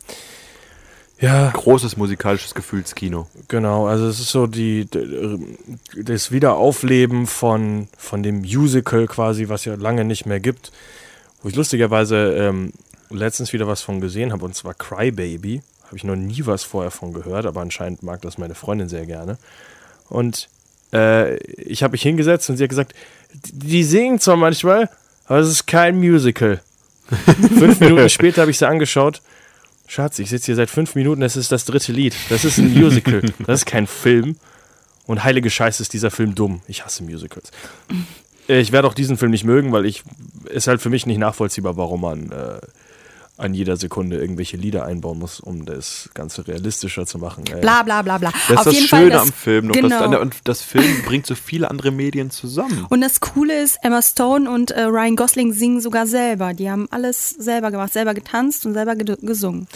[1.22, 3.28] Ja, Großes musikalisches Gefühlskino.
[3.48, 3.86] genau.
[3.88, 5.38] Also es ist so die, d-
[5.96, 10.72] das Wiederaufleben von, von dem Musical quasi, was ja lange nicht mehr gibt.
[11.44, 12.74] Wo ich lustigerweise ähm,
[13.12, 15.62] letztens wieder was von gesehen habe, und zwar Crybaby.
[15.86, 19.06] Habe ich noch nie was vorher von gehört, aber anscheinend mag das meine Freundin sehr
[19.06, 19.38] gerne.
[20.10, 20.50] Und
[20.94, 22.96] äh, ich habe mich hingesetzt und sie hat gesagt,
[23.34, 24.90] die singen zwar manchmal,
[25.26, 26.62] aber es ist kein Musical.
[27.60, 29.22] fünf Minuten später habe ich sie angeschaut.
[29.91, 32.15] Schatz, ich sitze hier seit fünf Minuten, das ist das dritte Lied.
[32.30, 33.21] Das ist ein Musical.
[33.45, 34.38] Das ist kein Film.
[35.06, 36.62] Und heilige Scheiße ist dieser Film dumm.
[36.69, 37.51] Ich hasse Musicals.
[38.47, 40.04] Ich werde auch diesen Film nicht mögen, weil ich
[40.45, 42.62] ist halt für mich nicht nachvollziehbar, warum man äh,
[43.41, 47.43] an jeder Sekunde irgendwelche Lieder einbauen muss, um das Ganze realistischer zu machen.
[47.47, 48.32] Äh, Bla bla bla bla.
[48.32, 49.67] Das ist Auf das jeden Schöne Fall das, am Film.
[49.67, 50.08] Noch, Genau.
[50.12, 52.86] das, und das Film bringt so viele andere Medien zusammen.
[52.89, 56.54] Und das Coole ist, Emma Stone und äh, Ryan Gosling singen sogar selber.
[56.54, 59.67] Die haben alles selber gemacht, selber getanzt und selber gesungen.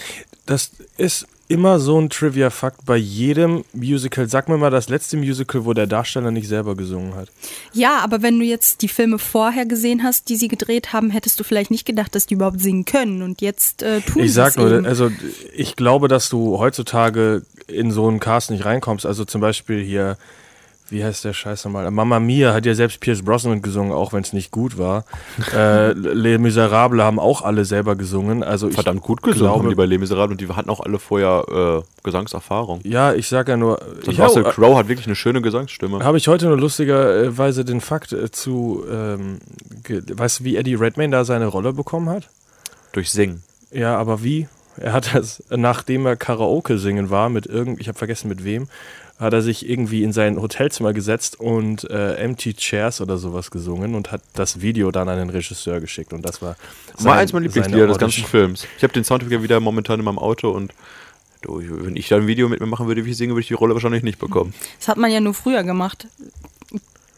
[0.46, 4.28] Das ist immer so ein Trivia-Fakt bei jedem Musical.
[4.28, 7.30] Sag mir mal das letzte Musical, wo der Darsteller nicht selber gesungen hat.
[7.72, 11.40] Ja, aber wenn du jetzt die Filme vorher gesehen hast, die sie gedreht haben, hättest
[11.40, 13.22] du vielleicht nicht gedacht, dass die überhaupt singen können.
[13.22, 14.86] Und jetzt äh, tun Ich sie sag es nur, eben.
[14.86, 15.12] also
[15.56, 19.06] ich glaube, dass du heutzutage in so einen Cast nicht reinkommst.
[19.06, 20.18] Also zum Beispiel hier,
[20.90, 21.90] wie heißt der Scheiß nochmal?
[21.90, 25.04] Mama Mia hat ja selbst Pierce Brosnan gesungen, auch wenn es nicht gut war.
[25.56, 28.44] äh, Les Miserables haben auch alle selber gesungen.
[28.44, 30.82] Also ich Verdammt gut gesungen haben glaube, die bei Les Miserables und die hatten auch
[30.82, 32.82] alle vorher äh, Gesangserfahrung.
[32.84, 33.82] Ja, ich sag ja nur.
[33.82, 36.04] Und Ich Russell Crowe hat wirklich eine schöne Gesangsstimme.
[36.04, 39.40] habe ich heute nur lustigerweise den Fakt äh, zu, ähm,
[39.88, 42.30] weißt du, wie Eddie Redmayne da seine Rolle bekommen hat?
[42.92, 43.44] Durch Singen.
[43.72, 44.48] Ja, aber wie?
[44.78, 48.68] Er hat das, nachdem er Karaoke singen war, mit irgend, ich habe vergessen mit wem,
[49.20, 53.96] hat er sich irgendwie in sein Hotelzimmer gesetzt und äh, Empty Chairs oder sowas gesungen
[53.96, 56.58] und hat das Video dann an den Regisseur geschickt und das war
[57.02, 58.68] Mal eins meiner Lieblingslieder des ganzen Films.
[58.78, 60.74] Ich habe den Soundtrack ja wieder momentan in meinem Auto und
[61.42, 63.48] du, wenn ich da ein Video mit mir machen würde, wie ich singe, würde ich
[63.48, 64.54] die Rolle wahrscheinlich nicht bekommen.
[64.80, 66.08] Das hat man ja nur früher gemacht.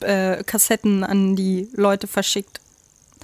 [0.02, 2.60] Äh, Kassetten an die Leute verschickt,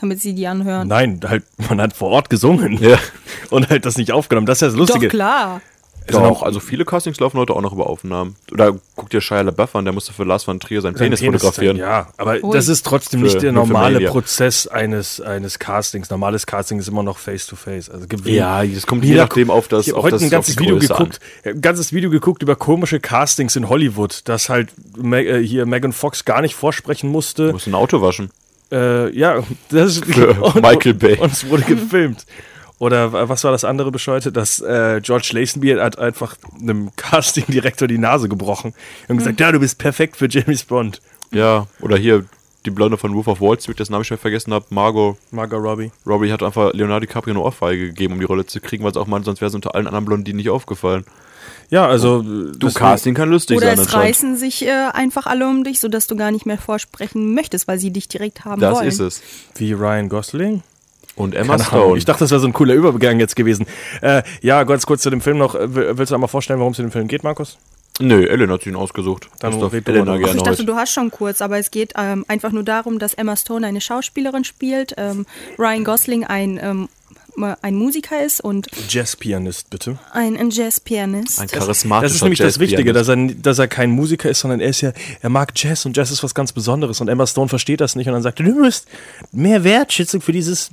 [0.02, 0.88] damit sie die anhören.
[0.88, 2.98] Nein, halt, man hat vor Ort gesungen Ja.
[3.52, 4.48] und halt das nicht aufgenommen.
[4.48, 5.08] Das ist ja das Lustige.
[5.08, 5.62] Doch, klar.
[6.08, 8.36] Also Doch, noch- also viele Castings laufen heute auch noch über Aufnahmen.
[8.52, 11.22] Oder guck dir Shia LaBeouf an, der musste für Lars von Trier seinen Sein Penis
[11.22, 11.78] Penis fotografieren.
[11.78, 12.54] Ja, aber Ui.
[12.54, 14.02] das ist trotzdem Für- nicht der normale.
[14.08, 16.10] Prozess eines, eines Castings.
[16.10, 17.90] Normales Casting ist immer noch face-to-face.
[17.90, 20.26] Also gibt Ja, das kommt je nachdem auf das- Ich habe auf heute das- ein
[20.28, 24.22] auf ganzes die Video Größe geguckt, ein ganzes Video geguckt über komische Castings in Hollywood,
[24.26, 24.70] dass halt
[25.04, 27.48] äh, hier Megan Fox gar nicht vorsprechen musste.
[27.48, 28.30] Du musst ein Auto waschen.
[28.72, 31.18] Äh, ja, das ist Für Michael Bay.
[31.18, 32.26] Und es wurde gefilmt.
[32.84, 34.32] Oder wa- was war das andere Bescheute?
[34.32, 38.74] Dass äh, George Lazenby hat einfach einem Casting-Direktor die Nase gebrochen
[39.08, 41.02] und gesagt, ja, du bist perfekt für James Bond.
[41.32, 42.26] Ja, oder hier
[42.66, 45.62] die Blonde von Wolf of Wall Street, dessen Namen ich schon vergessen habe, Margot Margot
[45.62, 45.92] Robbie.
[46.06, 48.98] Robbie hat einfach Leonardo DiCaprio eine Ohrfeige gegeben, um die Rolle zu kriegen, weil es
[48.98, 51.06] auch meinte, sonst wäre es unter allen anderen Blondinen nicht aufgefallen.
[51.70, 54.06] Ja, also Du, Casting kann lustig Oder sein es anscheinend.
[54.08, 57.80] reißen sich äh, einfach alle um dich, sodass du gar nicht mehr vorsprechen möchtest, weil
[57.80, 58.88] sie dich direkt haben Das wollen.
[58.88, 59.22] ist es.
[59.56, 60.64] wie Ryan Gosling.
[61.16, 61.84] Und Emma Keine Ahnung.
[61.84, 61.98] Stone.
[62.00, 63.66] Ich dachte, das wäre so ein cooler Übergang jetzt gewesen.
[64.02, 65.54] Äh, ja, ganz kurz zu dem Film noch.
[65.54, 67.58] Will- Willst du einmal vorstellen, worum es in dem Film geht, Markus?
[68.00, 69.30] Nö, Ellen hat ihn ausgesucht.
[69.40, 70.12] Dann das darf red du Elena mal.
[70.16, 70.66] Ach, gerne ich dachte, heute.
[70.66, 73.82] du hast schon kurz, aber es geht ähm, einfach nur darum, dass Emma Stone eine
[73.82, 75.28] Schauspielerin spielt, ähm,
[75.60, 76.90] Ryan Gosling ein, ähm,
[77.62, 79.98] ein Musiker ist und Jazzpianist, bitte.
[80.12, 81.40] ein, ein Jazzpianist.
[81.40, 84.60] Ein charismatischer Das ist nämlich das Wichtige, dass er, dass er kein Musiker ist, sondern
[84.60, 87.50] er ist ja, er mag Jazz und Jazz ist was ganz Besonderes und Emma Stone
[87.50, 88.88] versteht das nicht und dann sagt er, du musst
[89.32, 90.70] mehr Wertschätzung für dieses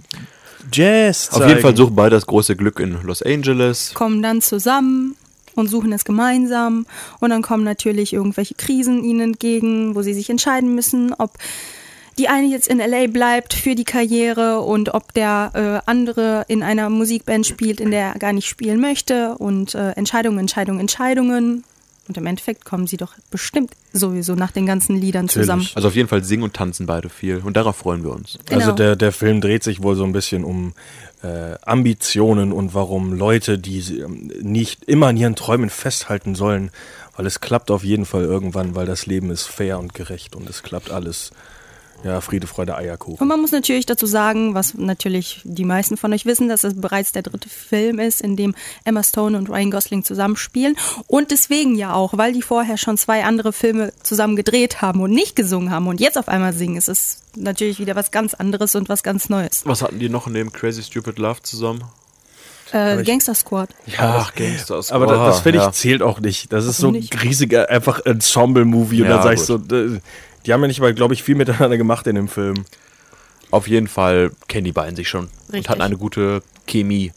[0.73, 1.49] Jazz Auf zeigen.
[1.49, 3.93] jeden Fall suchen beide das große Glück in Los Angeles.
[3.95, 5.17] kommen dann zusammen
[5.55, 6.87] und suchen es gemeinsam
[7.21, 11.33] und dann kommen natürlich irgendwelche Krisen ihnen entgegen, wo sie sich entscheiden müssen, ob
[12.21, 16.63] die eine jetzt in LA bleibt für die Karriere und ob der äh, andere in
[16.63, 21.65] einer Musikband spielt, in der er gar nicht spielen möchte und äh, Entscheidungen, Entscheidungen, Entscheidungen.
[22.09, 25.67] Und im Endeffekt kommen sie doch bestimmt sowieso nach den ganzen Liedern zusammen.
[25.75, 27.39] Also auf jeden Fall singen und tanzen beide viel.
[27.39, 28.39] Und darauf freuen wir uns.
[28.45, 28.61] Genau.
[28.61, 30.75] Also der, der Film dreht sich wohl so ein bisschen um
[31.23, 36.71] äh, Ambitionen und warum Leute, die sie, ähm, nicht immer an ihren Träumen festhalten sollen,
[37.17, 40.51] weil es klappt auf jeden Fall irgendwann, weil das Leben ist fair und gerecht und
[40.51, 41.31] es klappt alles.
[42.03, 43.29] Ja, Friede, Freude, Und Eierkuchen.
[43.29, 47.13] man muss natürlich dazu sagen, was natürlich die meisten von euch wissen, dass es bereits
[47.13, 50.77] der dritte Film ist, in dem Emma Stone und Ryan Gosling zusammenspielen.
[51.07, 55.11] Und deswegen ja auch, weil die vorher schon zwei andere Filme zusammen gedreht haben und
[55.11, 58.75] nicht gesungen haben und jetzt auf einmal singen, ist es natürlich wieder was ganz anderes
[58.75, 59.63] und was ganz Neues.
[59.67, 61.85] Was hatten die noch neben Crazy Stupid Love zusammen?
[62.73, 63.71] Äh, Gangster Squad.
[63.99, 64.93] Ach, Gangsters.
[64.93, 65.73] Aber das, das finde ich ja.
[65.73, 66.53] zählt auch nicht.
[66.53, 69.03] Das ist so ein riesiger, einfach Ensemble-Movie.
[69.03, 69.99] Und Ja, dann sag ich so, äh,
[70.47, 72.65] die haben ja nicht mal, glaube ich, viel miteinander gemacht in dem Film.
[73.51, 75.25] Auf jeden Fall kennen die beiden sich schon.
[75.25, 75.69] Und Richtig.
[75.69, 77.13] hatten eine gute Chemie.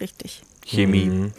[0.00, 0.42] Richtig.
[0.64, 1.06] Chemie.
[1.06, 1.32] Mhm.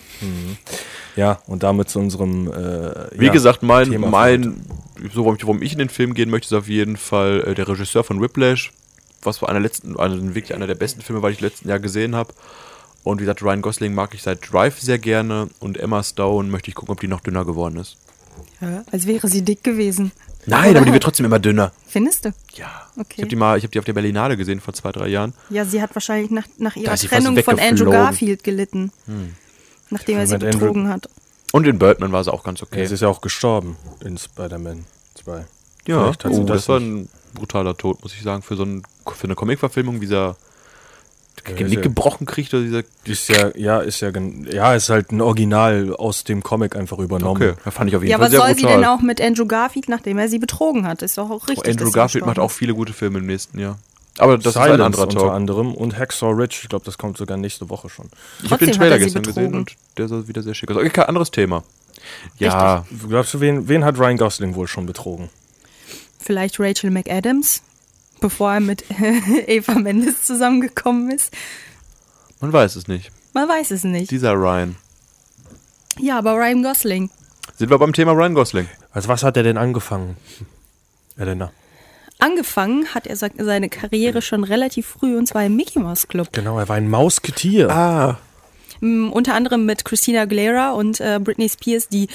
[1.15, 2.47] Ja, und damit zu unserem.
[2.47, 4.65] Äh, Wie ja, gesagt, mein, Thema mein
[5.13, 7.53] so warum ich, warum ich in den Film gehen möchte, ist auf jeden Fall äh,
[7.55, 8.71] der Regisseur von Whiplash,
[9.21, 12.15] was war einer letzten, also wirklich einer der besten Filme, weil ich letzten Jahr gesehen
[12.15, 12.33] habe.
[13.03, 16.69] Und wie gesagt, Ryan Gosling mag ich seit Drive sehr gerne und Emma Stone möchte
[16.69, 17.97] ich gucken, ob die noch dünner geworden ist.
[18.63, 20.11] Ja, als wäre sie dick gewesen.
[20.45, 21.71] Nein, aber die wird trotzdem immer dünner.
[21.87, 22.33] Findest du?
[22.55, 22.67] Ja.
[22.97, 23.13] Okay.
[23.15, 25.33] Ich habe die mal, ich habe die auf der Berlinale gesehen vor zwei, drei Jahren.
[25.49, 27.89] Ja, sie hat wahrscheinlich nach, nach ihrer Trennung von Andrew.
[27.91, 28.91] Garfield gelitten.
[29.89, 31.09] Nachdem er sie Mit Andrew- betrogen hat.
[31.53, 32.85] Und in Birdman war sie auch ganz Ja, okay.
[32.87, 34.85] sie ist ja auch gestorben in Spider-Man
[35.23, 35.45] 2.
[35.87, 39.25] Ja, oh, das, das war ein brutaler Tod, muss ich sagen, für so ein, für
[39.25, 40.35] eine Comic-Verfilmung, wie dieser
[41.43, 42.83] Genick ja- gebrochen kriegt oder dieser.
[43.05, 44.11] Ist ja, ja, ist ja,
[44.51, 47.41] ja, ist halt ein Original aus dem Comic einfach übernommen.
[47.41, 48.69] Okay, da fand ich auf jeden Ja, Fall was sehr soll brutal.
[48.71, 51.01] sie denn auch mit Andrew Garfield, nachdem er sie betrogen hat?
[51.01, 51.67] Ist doch auch richtig.
[51.67, 53.77] Oh, Andrew Garfield macht auch viele gute Filme im nächsten Jahr.
[54.19, 55.31] Aber das ist ein Silence anderer unter Talk.
[55.33, 56.59] anderem und Hacksaw Ridge.
[56.63, 58.05] Ich glaube, das kommt sogar nächste Woche schon.
[58.43, 60.77] Ich habe den Trotzdem Trailer er gestern gesehen und der sah wieder sehr schick aus.
[60.77, 61.63] Okay, anderes Thema.
[62.37, 65.29] Ja, Glaubst du, wen, wen hat Ryan Gosling wohl schon betrogen?
[66.19, 67.61] Vielleicht Rachel McAdams,
[68.23, 68.83] bevor er mit
[69.47, 71.31] Eva Mendes zusammengekommen ist.
[72.39, 73.11] man weiß es nicht.
[73.33, 74.09] Man weiß es nicht.
[74.11, 74.75] Dieser Ryan.
[75.99, 77.09] Ja, aber Ryan Gosling.
[77.57, 78.67] Sind wir beim Thema Ryan Gosling?
[78.91, 80.17] Also was hat er denn angefangen?
[81.17, 81.51] Elena.
[82.19, 86.29] Angefangen hat er se- seine Karriere schon relativ früh und zwar im Mickey Mouse Club.
[86.31, 87.69] Genau, er war ein Mausketier.
[87.69, 88.17] Ah.
[88.79, 92.07] Mm, unter anderem mit Christina Aguilera und äh, Britney Spears, die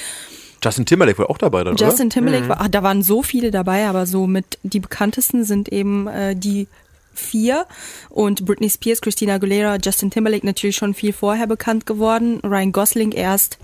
[0.63, 3.87] Justin Timberlake war auch dabei dann, Justin Timberlake war, ah, da waren so viele dabei,
[3.87, 6.67] aber so mit die bekanntesten sind eben äh, die
[7.13, 7.65] vier
[8.09, 13.11] und Britney Spears, Christina Aguilera, Justin Timberlake natürlich schon viel vorher bekannt geworden, Ryan Gosling
[13.11, 13.57] erst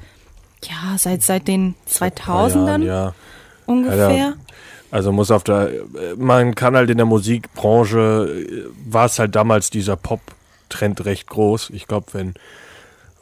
[0.63, 3.13] ja seit seit den 2000ern Jahren, ja.
[3.65, 4.12] ungefähr.
[4.12, 4.34] Ja,
[4.91, 5.71] Also muss auf der,
[6.17, 11.71] man kann halt in der Musikbranche, äh, war es halt damals dieser Pop-Trend recht groß.
[11.71, 12.34] Ich glaube, wenn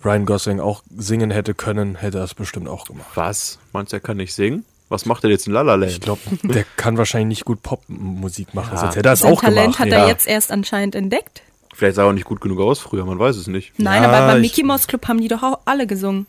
[0.06, 3.08] Ryan Gosling auch singen hätte können, hätte er es bestimmt auch gemacht.
[3.16, 3.60] Was?
[3.72, 4.66] Meinst du, er kann nicht singen?
[4.90, 5.92] Was macht er jetzt in La La Land?
[5.92, 8.80] Ich glaube, der kann wahrscheinlich nicht gut Popmusik machen, Ja.
[8.82, 9.80] sonst hätte er es Sein auch Talent gemacht.
[9.80, 10.04] hat ja.
[10.04, 11.42] er jetzt erst anscheinend entdeckt.
[11.74, 13.74] Vielleicht sah er auch nicht gut genug aus früher, man weiß es nicht.
[13.80, 16.28] Nein, Ja, aber beim Mickey Mouse Club haben die doch auch alle gesungen.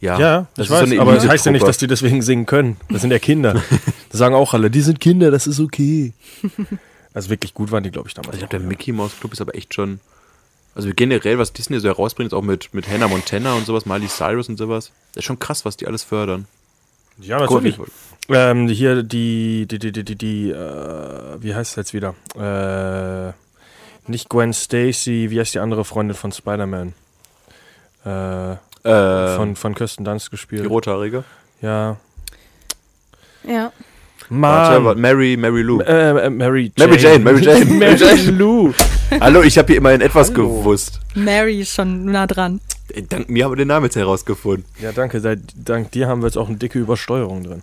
[0.00, 2.46] Ja, Ja, das so weiß, eine aber das heißt ja nicht, dass die deswegen singen
[2.46, 2.76] können.
[2.90, 3.62] Das sind ja Kinder.
[4.10, 6.12] Das sagen auch alle, die sind Kinder, das ist okay.
[7.14, 8.30] Also wirklich gut waren die, glaube ich, damals.
[8.34, 8.68] Also ich auch, glaube, der ja.
[8.68, 10.00] Mickey Mouse Club ist aber echt schon.
[10.74, 14.08] Also generell, was Disney so herausbringt, ist auch mit, mit Hannah Montana und sowas, Miley
[14.08, 14.90] Cyrus und sowas.
[15.12, 16.46] Das ist schon krass, was die alles fördern.
[17.18, 17.78] Ja, natürlich.
[18.28, 20.56] Ähm, hier die, die, die, die, die, die äh,
[21.42, 22.14] wie heißt es jetzt wieder?
[22.36, 23.32] Äh,
[24.10, 26.94] nicht Gwen Stacy, wie heißt die andere Freundin von Spider-Man?
[28.06, 30.64] Äh, Äh, von, von Kirsten Dunst gespielt.
[30.64, 31.22] die Rothaarige.
[31.60, 31.98] Ja.
[33.46, 33.70] Ja.
[34.28, 34.84] Mann.
[34.84, 35.80] warte, Mary, Mary Lou.
[35.82, 36.90] Äh, äh, Mary Jane.
[36.90, 37.64] Mary Jane, Mary Jane.
[37.78, 38.72] Mary Jane Lou.
[39.20, 41.00] Hallo, ich habe hier immerhin etwas gewusst.
[41.14, 42.60] Mary ist schon nah dran.
[43.08, 44.64] Dank mir haben wir den Namen jetzt herausgefunden.
[44.80, 45.20] Ja, danke.
[45.20, 47.62] Seit, dank dir haben wir jetzt auch eine dicke Übersteuerung drin.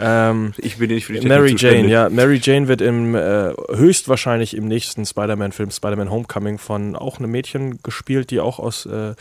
[0.00, 2.08] Ähm, Ich bin nicht für die Mary Jane, ja.
[2.08, 7.80] Mary Jane wird im äh, höchstwahrscheinlich im nächsten Spider-Man-Film, Spider-Man Homecoming, von auch einem Mädchen
[7.82, 9.14] gespielt, die auch aus, äh,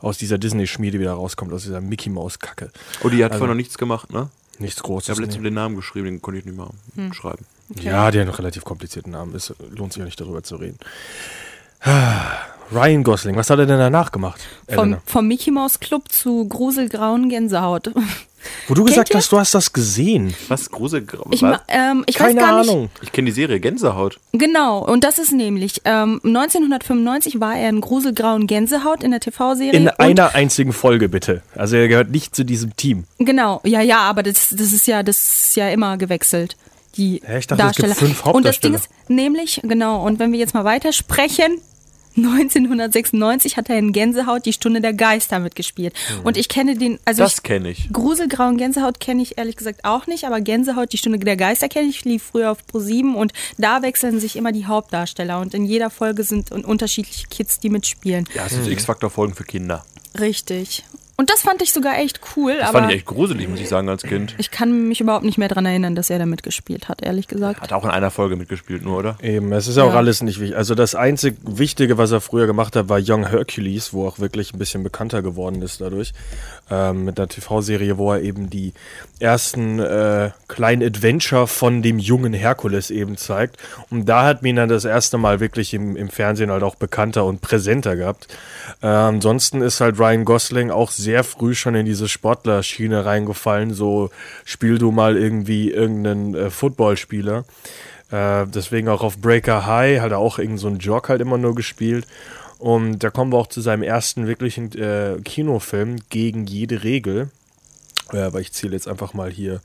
[0.00, 2.70] aus dieser Disney-Schmiede wieder rauskommt, aus dieser Mickey-Maus-Kacke.
[3.02, 4.28] Oh, die hat Also- vorher noch nichts gemacht, ne?
[4.58, 5.08] Nichts Ich Großes.
[5.10, 5.48] habe letztens nee.
[5.48, 6.68] den Namen geschrieben, den konnte ich nicht mal
[7.12, 7.46] schreiben.
[7.76, 9.34] Ja, die hat einen relativ komplizierten Namen.
[9.34, 10.78] Es lohnt sich ja nicht darüber zu reden.
[12.72, 14.40] Ryan Gosling, was hat er denn danach gemacht?
[14.68, 17.90] Vom, vom Mickey Mouse Club zu gruselgrauen Gänsehaut.
[18.68, 19.16] Wo du gesagt ihr?
[19.16, 20.34] hast, du hast das gesehen.
[20.48, 20.70] Was?
[20.70, 21.26] Gruselgrau?
[21.30, 21.60] Ich, was?
[21.68, 22.70] ähm, ich Keine weiß gar nicht.
[22.70, 22.90] Ahnung.
[23.02, 24.18] Ich kenne die Serie Gänsehaut.
[24.32, 29.78] Genau, und das ist nämlich, ähm, 1995 war er in gruselgrauen Gänsehaut in der TV-Serie.
[29.78, 31.42] In einer einzigen Folge, bitte.
[31.54, 33.04] Also er gehört nicht zu diesem Team.
[33.18, 36.56] Genau, ja, ja, aber das, das ist ja, das ist ja immer gewechselt.
[37.00, 37.94] Die Hä, ich dachte, es gibt Darsteller.
[37.94, 38.76] fünf Und das Ding Hauptdarsteller.
[38.76, 41.58] ist nämlich, genau, und wenn wir jetzt mal weitersprechen,
[42.16, 45.94] 1996 hat er in Gänsehaut die Stunde der Geister mitgespielt.
[46.24, 47.88] Und ich kenne den, also Das kenne ich.
[47.92, 51.88] Gruselgrauen Gänsehaut kenne ich ehrlich gesagt auch nicht, aber Gänsehaut, die Stunde der Geister kenne
[51.88, 55.88] ich, lief früher auf Pro7 und da wechseln sich immer die Hauptdarsteller und in jeder
[55.90, 58.28] Folge sind un- unterschiedliche Kids, die mitspielen.
[58.34, 59.84] Ja, es sind so X-Factor-Folgen für Kinder.
[60.18, 60.84] Richtig.
[61.20, 63.68] Und das fand ich sogar echt cool, Das aber fand ich echt gruselig, muss ich
[63.68, 64.34] sagen, als Kind.
[64.38, 67.60] ich kann mich überhaupt nicht mehr dran erinnern, dass er da mitgespielt hat, ehrlich gesagt.
[67.60, 69.18] Hat auch in einer Folge mitgespielt, nur, oder?
[69.22, 69.98] Eben, es ist auch Ja.
[69.98, 70.56] alles nicht wichtig.
[70.56, 74.18] Also das einzig Wichtige, was er früher gemacht hat, war Young Hercules, wo er auch
[74.18, 76.14] wirklich ein bisschen bekannter geworden ist dadurch.
[76.70, 78.72] Ähm, mit der TV-Serie, wo er eben die
[79.18, 83.56] ersten äh, kleinen Adventure von dem jungen Herkules eben zeigt.
[83.90, 86.76] Und da hat man ihn dann das erste Mal wirklich im, im Fernsehen halt auch
[86.76, 88.28] bekannter und präsenter gehabt.
[88.82, 93.74] Äh, ansonsten ist halt Ryan Gosling auch sehr früh schon in diese Sportlerschiene reingefallen.
[93.74, 94.10] So
[94.44, 97.44] spiel du mal irgendwie irgendeinen äh, Footballspieler.
[98.10, 101.38] Äh, deswegen auch auf Breaker High hat er auch irgend so einen Jog halt immer
[101.38, 102.06] nur gespielt.
[102.58, 107.30] Und da kommen wir auch zu seinem ersten wirklichen äh, Kinofilm gegen jede Regel.
[108.12, 109.60] Ja, aber ich zähle jetzt einfach mal hier.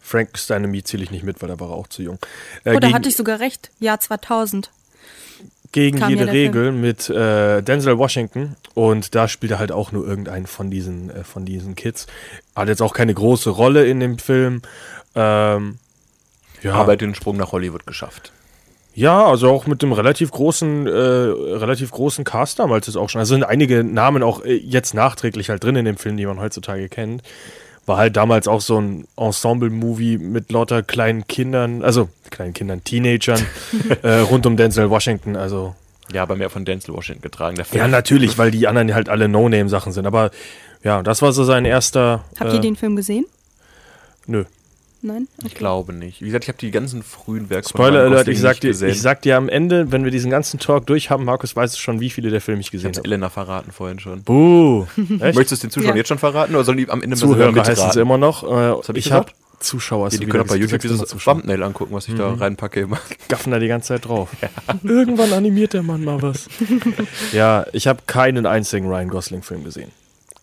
[0.00, 2.18] Frankenstein and Me zähle ich nicht mit, weil da war er auch zu jung.
[2.64, 3.70] Äh, Oh, da gegen, hatte ich sogar recht.
[3.78, 4.70] Jahr 2000.
[5.72, 6.54] gegen kam jede der Film.
[6.54, 11.10] Regel mit äh, Denzel Washington und da spielt er halt auch nur irgendeinen von diesen
[11.10, 12.06] äh, von diesen Kids.
[12.54, 14.62] Hat jetzt auch keine große Rolle in dem Film.
[15.14, 15.78] Ähm,
[16.62, 18.32] ja, Aber er hat den Sprung nach Hollywood geschafft.
[18.94, 23.18] ja, also auch mit dem relativ großen, äh, relativ großen Cast damals ist auch schon.
[23.18, 26.38] Also sind einige Namen auch äh, jetzt nachträglich halt drin in dem Film, die man
[26.40, 27.22] heutzutage kennt.
[27.86, 33.44] War halt damals auch so ein Ensemble-Movie mit lauter kleinen Kindern, also kleinen Kindern, Teenagern
[34.02, 35.36] äh, rund um Denzel Washington.
[35.36, 35.74] Also
[36.12, 37.56] Ja, aber mehr von Denzel Washington getragen.
[37.56, 37.80] Der Film.
[37.80, 40.06] ja, natürlich, weil die anderen halt alle No-Name-Sachen sind.
[40.06, 40.30] Aber
[40.84, 42.24] ja, das war so sein erster.
[42.38, 43.26] Habt äh, ihr den Film gesehen?
[44.26, 44.44] Nö.
[45.04, 45.26] Nein?
[45.44, 46.20] Ich glaube nicht.
[46.22, 48.68] Wie gesagt, ich habe die ganzen frühen Werke von Spoiler Alert, Gosling ich sag, dir,
[48.68, 48.88] gesehen.
[48.90, 51.98] ich sag dir am Ende, wenn wir diesen ganzen Talk durch haben, Markus weiß schon,
[52.00, 53.08] wie viele der Filme ich ich gesehen hab's habe.
[53.08, 54.22] Elena verraten vorhin schon.
[54.22, 54.86] Buh.
[54.96, 55.34] Echt?
[55.36, 55.98] Möchtest du es den Zuschauern Ja.
[55.98, 57.92] jetzt schon verraten oder sollen die am Ende Zuhörer heißen mitraten?
[57.92, 58.44] sie immer noch.
[58.44, 58.46] Äh,
[58.86, 59.32] hab ich ich habe?
[59.58, 60.06] Zuschauer.
[60.06, 61.00] Ja, du die können auch bei YouTube dieses.
[61.08, 62.18] Thumbnail angucken, was ich Mhm.
[62.18, 62.98] da reinpacke immer.
[63.28, 64.28] Gaffen da die ganze Zeit drauf.
[64.82, 66.48] Irgendwann animiert der Mann mal was.
[67.32, 69.90] ja, ich habe keinen einzigen Ryan Gosling-Film gesehen.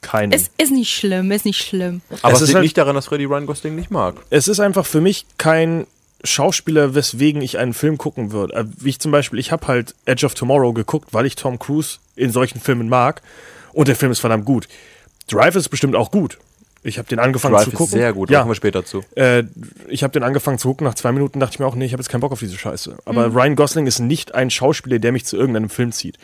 [0.01, 0.31] Keinen.
[0.31, 2.01] Es ist nicht schlimm, ist nicht schlimm.
[2.21, 4.15] Aber Es es ist liegt halt- nicht daran, dass Freddy Ryan Gosling nicht mag.
[4.29, 5.85] es ist einfach für mich kein
[6.23, 8.53] Schauspieler, weswegen ich einen Film gucken würde.
[8.53, 11.59] Äh, Wie ich zum Beispiel, ich habe halt Edge of Tomorrow geguckt, weil ich Tom
[11.59, 13.21] Cruise in solchen Filmen mag.
[13.73, 14.67] Und der Film ist verdammt gut.
[15.29, 16.37] Drive ist bestimmt auch gut.
[16.81, 17.99] Ich habe den angefangen Drive zu ist gucken.
[17.99, 19.03] sehr gut, da Ja, kommen wir später zu.
[19.15, 19.43] äh,
[19.89, 20.85] ich habe den angefangen zu gucken.
[20.87, 22.57] Nach zwei Minuten dachte ich mir auch, nee, ich habe jetzt keinen Bock auf diese
[22.57, 22.97] Scheiße.
[23.05, 26.17] Aber Ryan Gosling ist nicht ein Schauspieler, der mich zu irgendeinem Film zieht.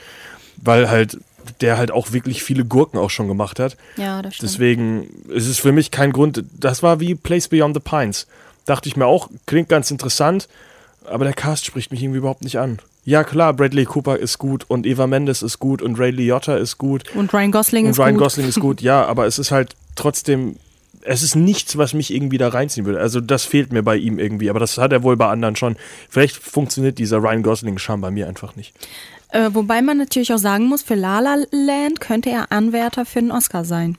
[0.57, 1.17] Weil halt,
[1.61, 3.77] der halt auch wirklich viele Gurken auch schon gemacht hat.
[3.97, 4.51] Ja, das stimmt.
[4.51, 6.43] Deswegen ist es für mich kein Grund.
[6.59, 8.27] Das war wie Place Beyond the Pines.
[8.65, 10.47] Dachte ich mir auch, klingt ganz interessant,
[11.05, 12.79] aber der Cast spricht mich irgendwie überhaupt nicht an.
[13.05, 16.79] Ja, klar, Bradley Cooper ist gut und Eva Mendes ist gut und Ray Liotta ist
[16.79, 18.23] gut Und Ryan Gosling und ist Ryan gut.
[18.23, 20.55] Gosling ist gut, ja, aber es ist halt trotzdem,
[21.01, 22.99] es ist nichts, was mich irgendwie da reinziehen würde.
[22.99, 25.75] Also das fehlt mir bei ihm irgendwie, aber das hat er wohl bei anderen schon.
[26.09, 28.73] Vielleicht funktioniert dieser Ryan Gosling-Charme bei mir einfach nicht.
[29.35, 33.19] Äh, wobei man natürlich auch sagen muss, für La La Land könnte er Anwärter für
[33.19, 33.97] den Oscar sein.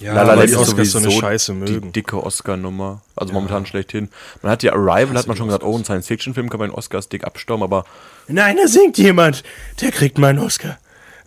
[0.00, 1.92] Ja, La La Land die ist Oscars so eine Scheiße die mögen.
[1.92, 3.00] dicke Oscar-Nummer.
[3.14, 4.08] Also momentan schlechthin.
[4.42, 7.08] Man hat ja Arrival, hat man schon gesagt, oh, ein Science-Fiction-Film kann man den Oscars
[7.08, 7.84] dick abstauben, aber
[8.26, 9.44] Nein, da singt jemand.
[9.80, 10.78] Der kriegt mal einen Oscar.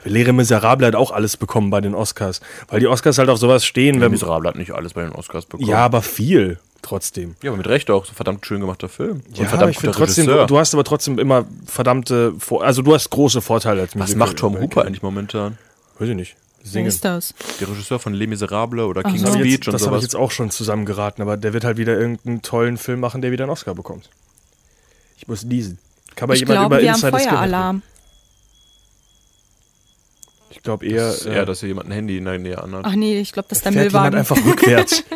[0.03, 2.41] Lehre Miserable hat auch alles bekommen bei den Oscars.
[2.67, 3.93] Weil die Oscars halt auf sowas stehen.
[3.93, 5.69] der Wenn, Miserable hat nicht alles bei den Oscars bekommen.
[5.69, 7.36] ja, aber viel trotzdem.
[7.43, 8.06] Ja, aber mit Recht auch.
[8.06, 9.21] So verdammt schön gemachter Film.
[9.28, 10.47] Und Ja, verdammt ich finde guter trotzdem, Regisseur.
[10.47, 14.17] du hast aber trotzdem immer verdammte, Vor also du hast große Vorteile als Was Musical-
[14.19, 15.58] macht Tom Hooper eigentlich momentan?
[16.00, 16.36] Weiß ich nicht.
[16.63, 16.88] Wer Singen.
[16.88, 17.34] ist das?
[17.62, 19.28] Der Regisseur von Les Miserables oder Ach King's so.
[19.28, 20.04] Das, Speech jetzt, und das habe ich sowas.
[20.04, 23.43] jetzt auch schon zusammengeraten, aber der wird halt wieder irgendeinen tollen Film machen, der wieder
[23.45, 24.10] einen Oscar bekommt.
[25.17, 25.78] Ich muss diesen.
[26.15, 27.82] Kann mal Ich jemand glaube, über wir haben Insider Skin Feueralarm.
[30.50, 31.08] Ich glaube eher.
[31.08, 32.84] Das ist eher, dass hier jemand ein Handy in der Nähe anhat.
[32.86, 34.19] Ach nee, ich glaube, das ist der fährt jemand Müllwagen.
[34.19, 35.04] einfach rückwärts.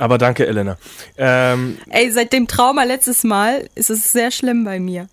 [0.00, 0.78] aber danke, Elena.
[1.16, 5.08] Ähm, Ey, seit dem Trauma letztes Mal ist es sehr schlimm bei mir.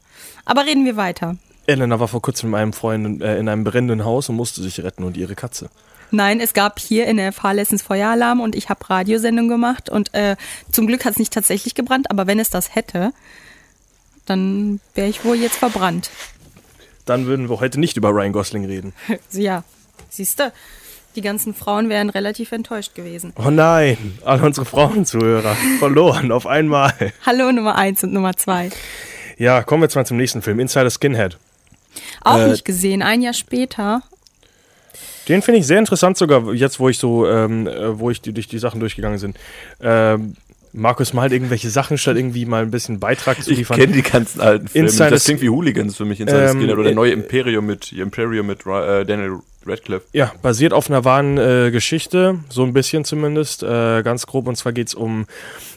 [0.46, 1.36] Aber reden wir weiter.
[1.66, 4.82] Elena war vor kurzem mit einem Freund äh, in einem brennenden Haus und musste sich
[4.82, 5.70] retten und ihre Katze.
[6.12, 10.38] Nein, es gab hier in der Fahrlessens Feueralarm und ich habe Radiosendung gemacht und äh,
[10.72, 13.12] zum Glück hat es nicht tatsächlich gebrannt, aber wenn es das hätte,
[14.26, 16.10] dann wäre ich wohl jetzt verbrannt.
[17.06, 18.94] Dann würden wir heute nicht über Ryan Gosling reden.
[19.32, 19.64] Ja,
[20.10, 20.52] siehst du,
[21.18, 23.34] die ganzen Frauen wären relativ enttäuscht gewesen.
[23.36, 26.94] Oh nein, alle unsere Frauenzuhörer verloren auf einmal.
[27.26, 28.70] Hallo Nummer eins und Nummer zwei.
[29.38, 31.38] Ja, kommen wir jetzt mal zum nächsten Film, Insider Skinhead.
[32.22, 34.02] Auch Äh, nicht gesehen, ein Jahr später.
[35.28, 38.32] Den finde ich sehr interessant sogar, jetzt wo ich so, ähm, äh, wo ich die,
[38.32, 39.34] durch die Sachen durchgegangen bin.
[39.82, 40.36] Ähm,
[40.74, 43.78] Markus malt irgendwelche Sachen, statt irgendwie mal ein bisschen Beitrag zu Ich liefern.
[43.80, 44.88] kenne die ganzen alten Filme.
[44.90, 46.20] Inside das klingt wie Hooligans für mich.
[46.20, 50.06] Inside Ähm, Skinhead oder der äh, neue Imperium mit, Imperium mit äh, Daniel Radcliffe.
[50.14, 54.48] Ja, basiert auf einer wahren äh, Geschichte, so ein bisschen zumindest, äh, ganz grob.
[54.48, 55.26] Und zwar geht's um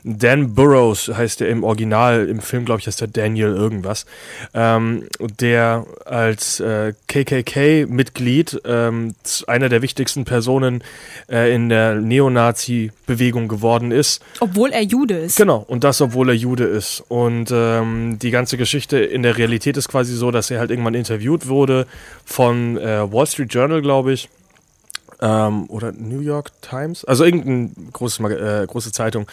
[0.05, 4.07] Dan Burrows, heißt der im Original, im Film glaube ich heißt der Daniel irgendwas,
[4.55, 5.05] ähm,
[5.41, 9.15] der als äh, KKK-Mitglied ähm,
[9.47, 10.83] einer der wichtigsten Personen
[11.31, 14.23] äh, in der Neonazi-Bewegung geworden ist.
[14.41, 15.37] Obwohl er Jude ist.
[15.37, 17.03] Genau, und das, obwohl er Jude ist.
[17.09, 20.95] Und ähm, die ganze Geschichte in der Realität ist quasi so, dass er halt irgendwann
[20.95, 21.87] interviewt wurde
[22.25, 24.29] von äh, Wall Street Journal, glaube ich.
[25.23, 29.27] Ähm, oder New York Times, also irgendeine großes, Mag- äh, große Zeitung.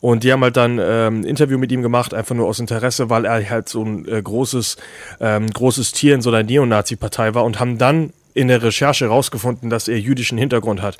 [0.00, 3.10] Und die haben halt dann ähm, ein Interview mit ihm gemacht, einfach nur aus Interesse,
[3.10, 4.78] weil er halt so ein äh, großes,
[5.20, 9.68] ähm, großes Tier in so einer Neonazi-Partei war und haben dann in der Recherche rausgefunden,
[9.68, 10.96] dass er jüdischen Hintergrund hat.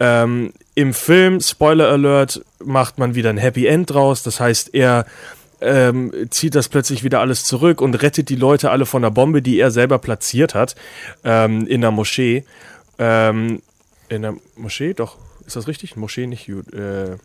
[0.00, 4.22] Ähm, Im Film, Spoiler Alert, macht man wieder ein Happy End draus.
[4.22, 5.06] Das heißt, er
[5.60, 9.42] ähm, zieht das plötzlich wieder alles zurück und rettet die Leute alle von der Bombe,
[9.42, 10.74] die er selber platziert hat
[11.24, 12.44] ähm, in der Moschee.
[12.98, 13.62] Ähm,
[14.08, 15.16] in der Moschee, doch,
[15.46, 15.96] ist das richtig?
[15.96, 17.16] Moschee, nicht Ju- äh,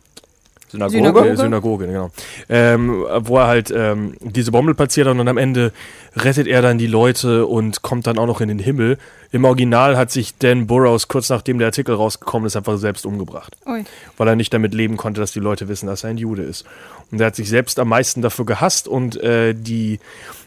[0.70, 0.98] Synagoge?
[0.98, 1.36] Synagoge?
[1.36, 2.10] Synagoge, genau.
[2.50, 5.72] Ähm, wo er halt ähm, diese Bombe platziert hat und am Ende
[6.14, 8.98] rettet er dann die Leute und kommt dann auch noch in den Himmel.
[9.32, 13.56] Im Original hat sich Dan Burroughs kurz nachdem der Artikel rausgekommen ist einfach selbst umgebracht,
[13.66, 13.84] Ui.
[14.18, 16.66] weil er nicht damit leben konnte, dass die Leute wissen, dass er ein Jude ist.
[17.10, 20.00] Und er hat sich selbst am meisten dafür gehasst und äh, die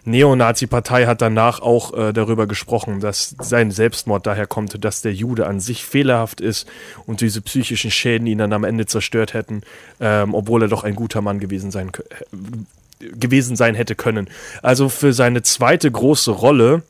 [0.06, 5.48] Neonazi-Partei hat danach auch äh, darüber gesprochen, dass sein Selbstmord daher kommt, dass der Jude
[5.48, 6.68] an sich fehlerhaft ist
[7.06, 9.62] und diese psychischen Schäden ihn dann am Ende zerstört hätten,
[10.00, 14.30] ähm, obwohl er doch ein guter Mann gewesen sein, äh, gewesen sein hätte können.
[14.62, 16.84] Also für seine zweite große Rolle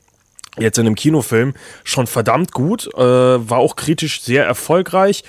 [0.57, 1.53] jetzt in einem Kinofilm
[1.83, 5.23] schon verdammt gut, äh, war auch kritisch sehr erfolgreich.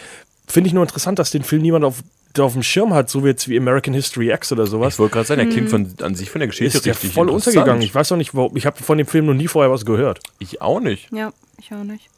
[0.46, 2.02] Finde ich nur interessant, dass den Film niemand auf,
[2.40, 4.94] auf dem Schirm hat, so wie jetzt wie American History X oder sowas.
[4.94, 7.28] Ich wollte gerade sagen, der klingt von, an sich von der Geschichte Ist richtig voll
[7.28, 7.82] untergegangen.
[7.82, 8.56] Ich weiß auch nicht, warum.
[8.56, 10.20] Ich habe von dem Film noch nie vorher was gehört.
[10.38, 11.12] Ich auch nicht.
[11.12, 12.08] Ja, ich auch nicht.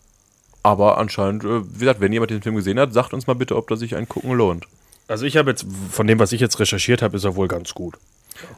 [0.63, 3.57] Aber anscheinend, äh, wie gesagt, wenn jemand den Film gesehen hat, sagt uns mal bitte,
[3.57, 4.67] ob das sich ein Gucken lohnt.
[5.09, 7.75] Also ich habe jetzt, von dem, was ich jetzt recherchiert habe, ist er wohl ganz
[7.75, 7.97] gut.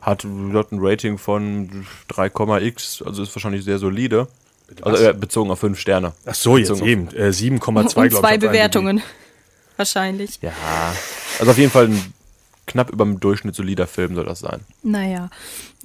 [0.00, 4.28] Hat dort ein Rating von 3,x, also ist wahrscheinlich sehr solide.
[4.82, 6.12] Also äh, bezogen auf 5 Sterne.
[6.24, 7.08] Ach so, jetzt Bezogen eben.
[7.08, 8.14] Äh, 7,2 Und glaube ich.
[8.14, 8.38] zwei.
[8.38, 9.02] Bewertungen.
[9.76, 10.38] Wahrscheinlich.
[10.42, 10.52] Ja.
[11.38, 12.14] Also auf jeden Fall ein
[12.66, 14.60] knapp über dem Durchschnitt solider Film soll das sein.
[14.82, 15.30] Naja,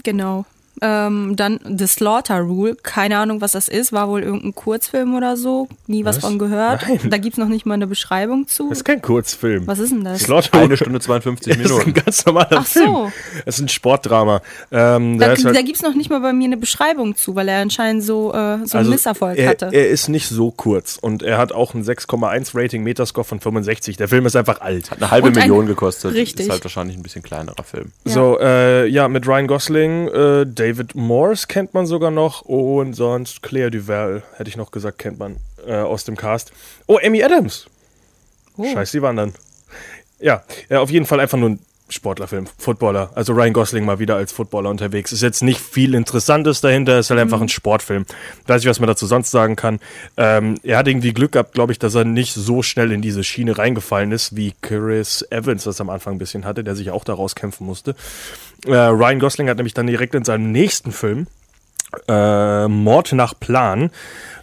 [0.03, 0.45] genau.
[0.81, 5.37] Ähm, dann The Slaughter Rule, keine Ahnung, was das ist, war wohl irgendein Kurzfilm oder
[5.37, 6.23] so, nie was, Was?
[6.25, 6.83] von gehört.
[6.87, 6.99] Nein.
[7.09, 8.69] Da gibt's noch nicht mal eine Beschreibung zu.
[8.69, 9.67] Das ist kein Kurzfilm.
[9.67, 10.21] Was ist denn das?
[10.21, 11.93] Slaughter Eine Stunde 52 Das ist ein Minuten.
[12.05, 12.79] ganz normaler Ach so.
[12.79, 13.11] Film.
[13.45, 14.41] Es ist ein Sportdrama.
[14.71, 17.61] Ähm, Da, halt, da gibt's noch nicht mal bei mir eine Beschreibung zu, weil er
[17.61, 19.69] anscheinend so, äh, so einen Misserfolg Also er, hatte.
[19.71, 23.97] Er ist nicht so kurz und er hat auch ein 6,1 Rating, Metascore von 65.
[23.97, 24.91] Der Film ist einfach alt.
[24.93, 26.13] Eine halbe Und ein- Million gekostet.
[26.13, 26.45] Richtig.
[26.47, 27.91] Ist halt wahrscheinlich ein bisschen kleinerer Film.
[28.05, 28.11] Ja.
[28.13, 33.41] So, äh, ja, mit Ryan Gosling, äh, David Morse kennt man sogar noch und sonst
[33.41, 36.53] Claire Duval, hätte ich noch gesagt, kennt man äh, aus dem Cast.
[36.85, 37.65] Oh, Amy Adams.
[38.57, 38.71] Oh.
[38.71, 39.33] Scheiß die wandern.
[40.19, 41.59] Ja, äh, auf jeden Fall einfach nur ein
[41.89, 43.09] Sportlerfilm, Footballer.
[43.15, 45.11] Also Ryan Gosling mal wieder als Footballer unterwegs.
[45.11, 48.05] Ist jetzt nicht viel Interessantes dahinter, ist halt einfach ein Sportfilm.
[48.45, 49.79] Weiß ich, was man dazu sonst sagen kann.
[50.15, 53.23] Ähm, er hat irgendwie Glück gehabt, glaube ich, dass er nicht so schnell in diese
[53.23, 57.03] Schiene reingefallen ist, wie Chris Evans das am Anfang ein bisschen hatte, der sich auch
[57.03, 57.95] daraus kämpfen musste.
[58.65, 61.27] Äh, Ryan Gosling hat nämlich dann direkt in seinem nächsten Film
[62.07, 63.91] äh, Mord nach Plan,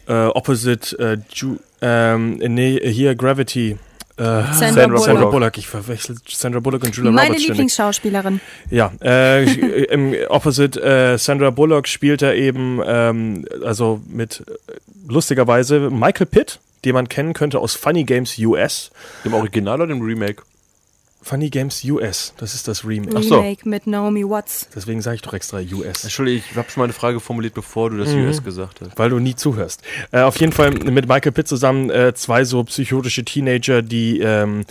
[0.06, 3.78] äh, Opposite äh, Ju ähm, nee, hier Gravity.
[4.16, 5.04] Äh, Sandra Sandra Bullock.
[5.04, 5.58] Sandra Bullock.
[5.58, 7.48] Ich verwechsel Sandra Bullock und Julia Meine Roberts ständig.
[7.48, 8.40] Lieblingsschauspielerin.
[8.68, 9.44] Ja, äh,
[9.84, 14.72] im Opposite äh, Sandra Bullock spielt er eben, ähm, also mit äh,
[15.08, 18.90] lustigerweise Michael Pitt, den man kennen könnte aus Funny Games US.
[19.24, 20.42] Dem Original oder dem Remake?
[21.28, 23.14] Funny Games US, das ist das Remake.
[23.14, 23.36] Ach so.
[23.40, 24.66] Remake mit Naomi Watts.
[24.74, 26.04] Deswegen sage ich doch extra US.
[26.04, 28.24] Entschuldigung, ich habe schon mal eine Frage formuliert, bevor du das Mhm.
[28.26, 28.98] US gesagt hast.
[28.98, 29.82] Weil du nie zuhörst.
[30.10, 34.64] Äh, auf jeden Fall mit Michael Pitt zusammen äh, zwei so psychotische Teenager, die, ähm,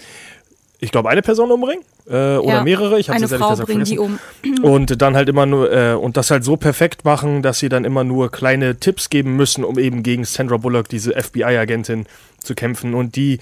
[0.79, 1.83] ich glaube, eine Person umbringen.
[2.07, 2.99] Äh, oder Ja, mehrere.
[2.99, 4.19] Ich habe Eine es ehrlich Frau gesagt bringen die vergessen.
[4.63, 4.63] um.
[4.73, 7.83] Und dann halt immer nur, äh, und das halt so perfekt machen, dass sie dann
[7.85, 12.05] immer nur kleine Tipps geben müssen, um eben gegen Sandra Bullock, diese FBI-Agentin,
[12.39, 12.93] zu kämpfen.
[12.93, 13.39] Und die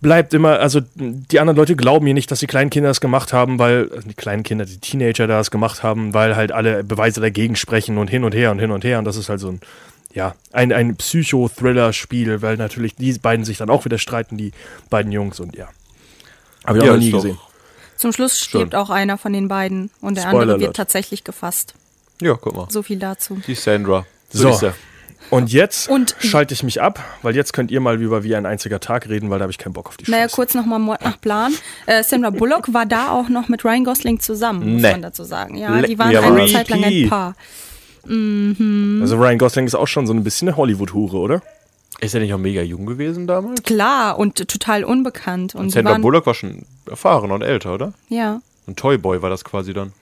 [0.00, 3.32] bleibt immer, also die anderen Leute glauben ihr nicht, dass die kleinen Kinder das gemacht
[3.32, 6.84] haben, weil, also die kleinen Kinder, die Teenager da das gemacht haben, weil halt alle
[6.84, 8.98] Beweise dagegen sprechen und hin und her und hin und her.
[8.98, 9.60] Und das ist halt so ein,
[10.12, 14.52] ja, ein, ein Psycho-Thriller-Spiel, weil natürlich die beiden sich dann auch wieder streiten, die
[14.90, 15.68] beiden Jungs und ja.
[16.66, 17.38] Habe ich Ja, auch noch nie gesehen.
[17.96, 20.76] Zum Schluss stirbt auch einer von den beiden und der Spoiler andere wird alert.
[20.76, 21.74] tatsächlich gefasst.
[22.20, 22.66] Ja, guck mal.
[22.70, 23.40] So viel dazu.
[23.46, 24.06] Die Sandra.
[24.30, 24.50] So.
[24.50, 24.74] ist er.
[25.28, 28.46] Und jetzt Und- schalte ich mich ab, weil jetzt könnt ihr mal über wie ein
[28.46, 30.34] einziger Tag reden, weil da habe ich keinen Bock auf die Naja, Scheiße.
[30.36, 31.52] kurz nochmal Mord nach Plan.
[31.86, 34.90] Äh, Sandra Bullock war da auch noch mit Ryan Gosling zusammen, muss Nee.
[34.92, 35.56] man dazu sagen.
[35.56, 36.46] Ja, Leck die waren eine.
[36.46, 37.34] Zeit lang ein Paar.
[38.04, 41.42] Also Ryan Gosling ist auch schon so ein bisschen eine Hollywood-Hure, oder?
[42.00, 43.62] Ist er nicht auch mega jung gewesen damals?
[43.62, 45.54] Klar und total unbekannt.
[45.54, 47.92] Und die Sandra Bullock war schon erfahrener und älter, oder?
[48.08, 49.92] Ja, Ein Toyboy war das quasi dann.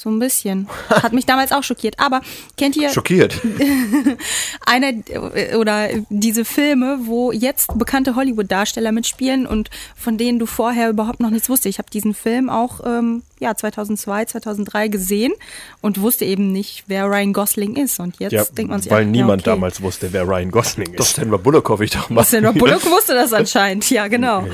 [0.00, 0.68] So ein bisschen.
[0.88, 1.98] Hat mich damals auch schockiert.
[1.98, 2.20] Aber
[2.56, 3.40] kennt ihr Schockiert.
[4.66, 10.90] eine äh, oder diese Filme, wo jetzt bekannte Hollywood-Darsteller mitspielen und von denen du vorher
[10.90, 11.74] überhaupt noch nichts wusstest?
[11.74, 15.32] Ich habe diesen Film auch ähm, ja 2002, 2003 gesehen
[15.80, 18.00] und wusste eben nicht, wer Ryan Gosling ist.
[18.00, 19.60] Und jetzt Ja, denkt man sich, weil ach, niemand ja, okay.
[19.60, 21.16] damals wusste, wer Ryan Gosling Doch, ist.
[21.16, 22.24] Sandra Bullock hoffe ich doch mal.
[22.24, 23.88] Sandra Bullock wusste das anscheinend.
[23.90, 24.46] Ja, genau.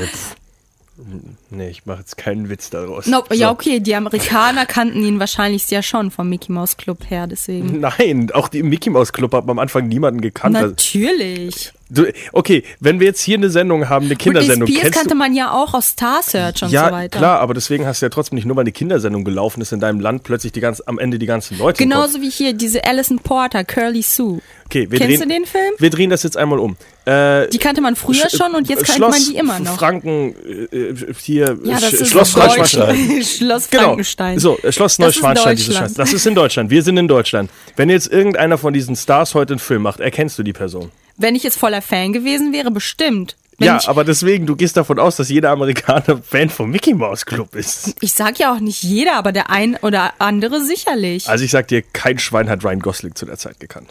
[1.50, 3.06] Nee, ich mache jetzt keinen Witz daraus.
[3.06, 7.26] No, Ja, okay, die Amerikaner kannten ihn wahrscheinlich ja schon vom Mickey Mouse Club her,
[7.26, 7.80] deswegen.
[7.80, 10.56] Nein, auch die im Mickey Mouse Club hat man am Anfang niemanden gekannt.
[10.56, 11.72] Also, Natürlich.
[11.90, 15.14] du, okay, wenn wir jetzt hier eine Sendung haben, eine Britney Kindersendung, Spears kennst kannte
[15.14, 17.18] man ja auch aus Star Search und ja, so weiter.
[17.18, 19.80] klar, aber deswegen hast du ja trotzdem nicht nur, weil eine Kindersendung gelaufen ist in
[19.80, 21.82] deinem Land, plötzlich die ganz, am Ende die ganzen Leute.
[21.82, 24.40] Genauso wie hier diese Alison Porter, Curly Sue.
[24.66, 25.74] Okay, wir Kennst drehen, du den Film?
[25.78, 26.76] Wir drehen das jetzt einmal um.
[27.04, 29.76] Äh, Die kannte man früher Sch- schon und jetzt kennt Schloss man die immer noch.
[29.78, 30.34] Franken,
[30.72, 33.22] äh, hier, ja, Sch- Schloss Neuschwanstein.
[33.22, 33.82] Schloss Genau.
[33.84, 34.38] Frankenstein.
[34.40, 35.72] So, äh, Schloss Neuschwanstein, diese.
[35.72, 35.94] Scheiße.
[35.94, 36.70] Das ist in Deutschland.
[36.70, 37.50] Wir sind in Deutschland.
[37.76, 40.90] Wenn jetzt irgendeiner von diesen Stars heute einen Film macht, erkennst du die Person.
[41.16, 43.36] Wenn ich jetzt voller Fan gewesen wäre, bestimmt.
[43.58, 47.24] Wenn ja, aber deswegen, du gehst davon aus, dass jeder Amerikaner Fan vom Mickey Mouse
[47.24, 47.94] Club ist.
[48.02, 51.28] ich sag ja auch nicht jeder, aber der ein oder andere sicherlich.
[51.28, 53.90] Also ich sag dir, kein Schwein hat Ryan Gosling zu der Zeit gekannt.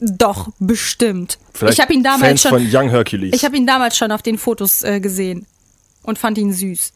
[0.00, 1.38] Doch, bestimmt.
[1.54, 2.50] Vielleicht ich habe ihn damals Fans schon.
[2.50, 3.30] von Young Hercules.
[3.34, 5.46] Ich habe ihn damals schon auf den Fotos äh, gesehen
[6.02, 6.92] und fand ihn süß.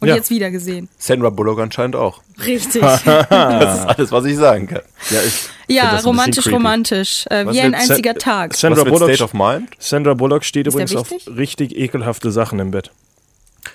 [0.00, 0.16] Und Ja.
[0.16, 0.88] jetzt wieder gesehen.
[0.98, 2.22] Sandra Bullock anscheinend auch.
[2.44, 2.80] Richtig.
[3.04, 4.80] Das ist alles, was ich sagen kann.
[5.10, 7.26] ja, ich ja, romantisch, romantisch.
[7.30, 8.54] Äh, wie ein einziger Sa- Tag.
[8.54, 9.68] Sandra Bullock, State of Mind?
[9.78, 12.90] Sandra Bullock steht Ist übrigens auf richtig ekelhafte Sachen im Bett.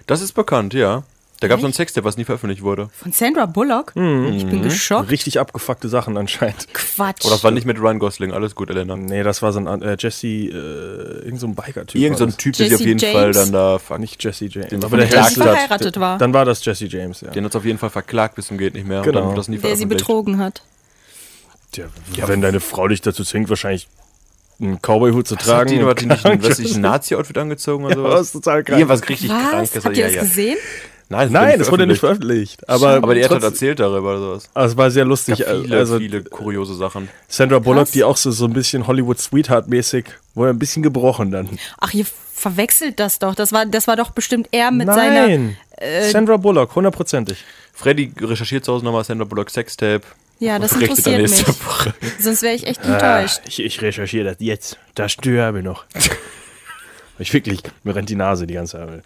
[0.07, 1.03] Das ist bekannt, ja.
[1.41, 2.89] Da gab es so einen Sextape, was nie veröffentlicht wurde.
[2.93, 3.93] Von Sandra Bullock?
[3.95, 4.33] Mhm.
[4.33, 5.11] Ich bin geschockt.
[5.11, 6.67] Richtig abgefuckte Sachen anscheinend.
[6.73, 7.25] Quatsch.
[7.25, 8.31] Oder das war nicht mit Ryan Gosling.
[8.31, 8.95] Alles gut, Elena.
[8.95, 11.99] Nee, das war so ein äh, Jesse, äh, irgend so ein Biker-Typ.
[12.01, 12.37] Irgend so ein.
[12.37, 13.15] Typ, der sich auf Jesse jeden James?
[13.15, 14.69] Fall dann da fuck, Nicht Jesse James.
[14.69, 15.33] Den aber der sie hat.
[15.33, 16.17] verheiratet war.
[16.17, 17.31] Dann war das Jesse James, ja.
[17.31, 19.01] Den hat auf jeden Fall verklagt bis zum geht nicht mehr.
[19.01, 19.19] Genau.
[19.19, 20.61] Und dann wird das nie der sie betrogen hat.
[21.71, 21.85] Tja,
[22.27, 23.89] wenn deine Frau dich dazu zwingt, wahrscheinlich
[24.61, 25.69] einen Cowboy-Hut zu Hat tragen.
[25.69, 28.13] die, und hat die nicht ein Nazi-Outfit angezogen oder Ja, sowas?
[28.19, 28.79] das ist total krank.
[28.79, 29.49] Irgendwas richtig Was?
[29.49, 29.85] krankes.
[29.85, 30.21] Habt ihr ja, das ja.
[30.21, 30.57] gesehen?
[31.07, 32.67] Nein, Nein, das wurde nicht veröffentlicht.
[32.67, 34.49] Aber, Aber die Eltern hat trotz- erzählt darüber oder sowas.
[34.55, 35.37] also es war sehr lustig.
[35.39, 37.09] Ja, viele, also viele kuriose Sachen.
[37.27, 37.91] Sandra Bullock, Krass.
[37.91, 41.47] die auch so, so ein bisschen Hollywood Sweetheart-mäßig, wurde ein bisschen gebrochen dann.
[41.79, 43.35] Ach, ihr verwechselt das doch.
[43.35, 45.27] Das war, das war doch bestimmt er mit seiner.
[45.27, 45.57] Nein,
[46.11, 47.43] Sandra Bullock, hundertprozentig.
[47.73, 50.01] Freddy recherchiert zu Hause nochmal Sandra Bullock Sextape.
[50.39, 51.47] Ja, das interessiert mich.
[51.47, 51.93] Woche.
[52.19, 53.41] Sonst wäre ich echt Ah, enttäuscht.
[53.47, 54.77] ich, ich recherchiere das jetzt.
[54.95, 55.85] Da störe ich noch.
[57.19, 59.03] ich wirklich, mir rennt die Nase die ganze Zeit.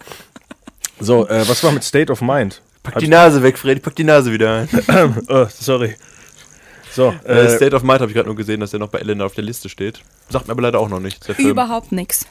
[0.99, 2.61] So, äh, was war mit State of Mind?
[2.83, 5.17] Pack die Nase weg, Freddy, pack die Nase wieder ein.
[5.27, 5.95] Oh, sorry.
[6.91, 8.99] So, Äh, äh, State of Mind habe ich gerade nur gesehen, dass der noch bei
[8.99, 10.01] Elena auf der Liste steht.
[10.29, 11.27] Sagt mir aber leider auch noch nichts.
[11.37, 12.23] Überhaupt nix.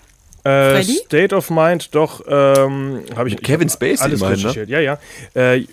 [0.45, 1.01] äh, Freddy?
[1.05, 4.45] State of Mind, doch, ähm, habe ich Mit Kevin Spacey alles immerhin, ne?
[4.49, 4.69] recherchiert.
[4.69, 4.99] Ja, ja.
[5.35, 5.67] Äh,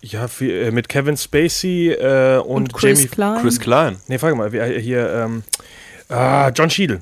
[0.00, 3.08] ja, viel, äh, mit Kevin Spacey äh, und, Und Chris Jamie.
[3.10, 3.42] Klein.
[3.42, 3.96] Chris Klein.
[4.08, 5.42] Nee, frag mal, hier, ähm,
[6.08, 7.00] ah, John Cheadle.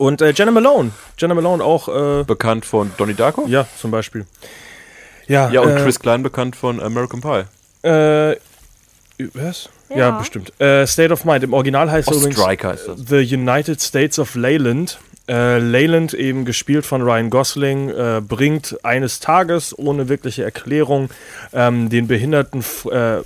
[0.00, 0.92] Und äh, Jenna Malone.
[1.18, 1.88] Jenna Malone auch,
[2.20, 3.44] äh, Bekannt von Donnie Darko.
[3.46, 4.24] ja, zum Beispiel.
[5.26, 7.42] Ja, Ja, und äh, Chris Klein bekannt von American Pie.
[7.86, 8.36] Äh,
[9.34, 9.68] was?
[9.90, 10.10] Ja, Ja.
[10.12, 10.58] bestimmt.
[10.58, 11.44] Äh, State of Mind.
[11.44, 12.96] Im Original heißt er übrigens das.
[13.08, 14.98] The United States of Leyland.
[15.28, 21.10] Äh, Leyland, eben gespielt von Ryan Gosling, äh, bringt eines Tages ohne wirkliche Erklärung
[21.52, 23.22] ähm, den behinderten äh, äh,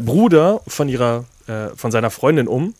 [0.00, 2.74] Bruder von ihrer, äh, von seiner Freundin um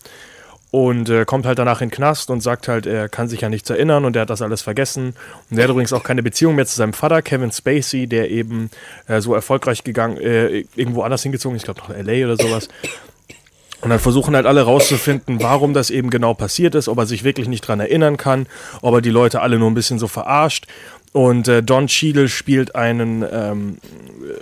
[0.71, 3.49] und äh, kommt halt danach in den Knast und sagt halt, er kann sich ja
[3.49, 5.15] nichts erinnern und er hat das alles vergessen.
[5.51, 8.71] Und er hat übrigens auch keine Beziehung mehr zu seinem Vater, Kevin Spacey, der eben
[9.07, 12.69] äh, so erfolgreich gegangen, äh, irgendwo anders hingezogen, ist, ich glaube nach LA oder sowas.
[13.83, 17.25] Und dann versuchen halt alle rauszufinden, warum das eben genau passiert ist, ob er sich
[17.25, 18.47] wirklich nicht dran erinnern kann,
[18.81, 20.67] ob er die Leute alle nur ein bisschen so verarscht.
[21.17, 23.79] Und äh, Don Cheadle spielt einen, ähm,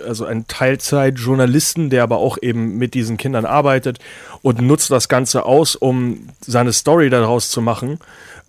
[0.05, 3.99] also einen Teilzeitjournalisten, der aber auch eben mit diesen Kindern arbeitet
[4.41, 7.99] und nutzt das Ganze aus, um seine Story daraus zu machen.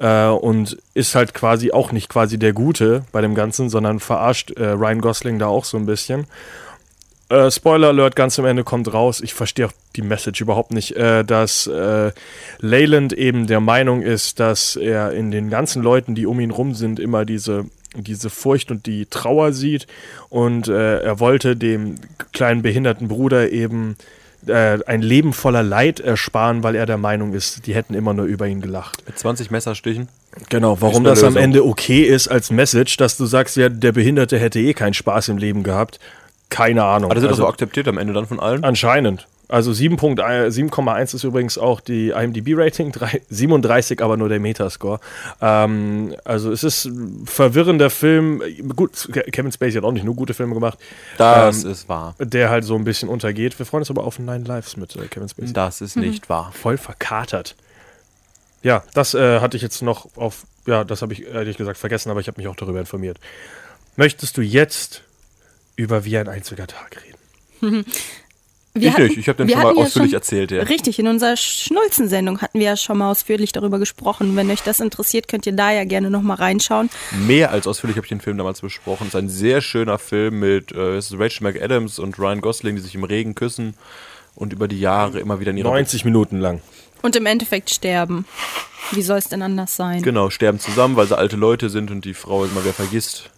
[0.00, 4.50] Äh, und ist halt quasi auch nicht quasi der Gute bei dem Ganzen, sondern verarscht
[4.50, 6.26] äh, Ryan Gosling da auch so ein bisschen.
[7.28, 10.96] Äh, Spoiler Alert, ganz am Ende kommt raus, ich verstehe auch die Message überhaupt nicht,
[10.96, 12.10] äh, dass äh,
[12.58, 16.74] Leyland eben der Meinung ist, dass er in den ganzen Leuten, die um ihn rum
[16.74, 17.66] sind, immer diese,
[18.02, 19.86] diese Furcht und die Trauer sieht
[20.28, 21.96] und äh, er wollte dem
[22.32, 23.96] kleinen behinderten Bruder eben
[24.46, 28.26] äh, ein Leben voller Leid ersparen, weil er der Meinung ist, die hätten immer nur
[28.26, 29.02] über ihn gelacht.
[29.06, 30.08] Mit 20 Messerstichen.
[30.50, 31.36] Genau, warum das am.
[31.36, 35.28] Ende okay ist als Message, dass du sagst, ja, der Behinderte hätte eh keinen Spaß
[35.30, 35.98] im Leben gehabt.
[36.50, 37.06] Keine Ahnung.
[37.10, 38.62] Aber das wird Also- doch so akzeptiert am Ende dann von allen.
[38.62, 39.26] Anscheinend.
[39.48, 42.92] Also 7.1 7,1 ist übrigens auch die IMDb-Rating,
[43.30, 44.98] 37 aber nur der Metascore.
[45.40, 48.42] Ähm, also es ist ein verwirrender Film.
[48.74, 50.78] Gut, Kevin Spacey hat auch nicht nur gute Filme gemacht,
[51.16, 52.14] Das ähm, ist wahr.
[52.18, 53.56] der halt so ein bisschen untergeht.
[53.58, 55.52] Wir freuen uns aber auf Nine Lives mit äh, Kevin Spacey.
[55.52, 56.50] Das ist nicht wahr.
[56.52, 57.54] Voll verkatert.
[58.62, 62.10] Ja, das äh, hatte ich jetzt noch auf, ja, das habe ich ehrlich gesagt vergessen,
[62.10, 63.18] aber ich habe mich auch darüber informiert.
[63.94, 65.02] Möchtest du jetzt
[65.76, 66.96] über Wie ein einziger Tag
[67.62, 67.84] reden?
[68.80, 70.62] Wir hatten- nicht, ich habe den schon mal hatten ja ausführlich schon- erzählt, ja.
[70.62, 74.36] Richtig, in unserer Schnulzen-Sendung hatten wir ja schon mal ausführlich darüber gesprochen.
[74.36, 76.90] Wenn euch das interessiert, könnt ihr da ja gerne nochmal reinschauen.
[77.26, 79.04] Mehr als ausführlich habe ich den Film damals besprochen.
[79.08, 82.94] Es ist ein sehr schöner Film mit äh, Rachel McAdams und Ryan Gosling, die sich
[82.94, 83.74] im Regen küssen
[84.34, 86.60] und über die Jahre immer wieder in ihrer 90 Minuten lang.
[87.02, 88.24] Und im Endeffekt sterben.
[88.92, 90.02] Wie soll es denn anders sein?
[90.02, 93.30] Genau, sterben zusammen, weil sie alte Leute sind und die Frau immer wieder vergisst.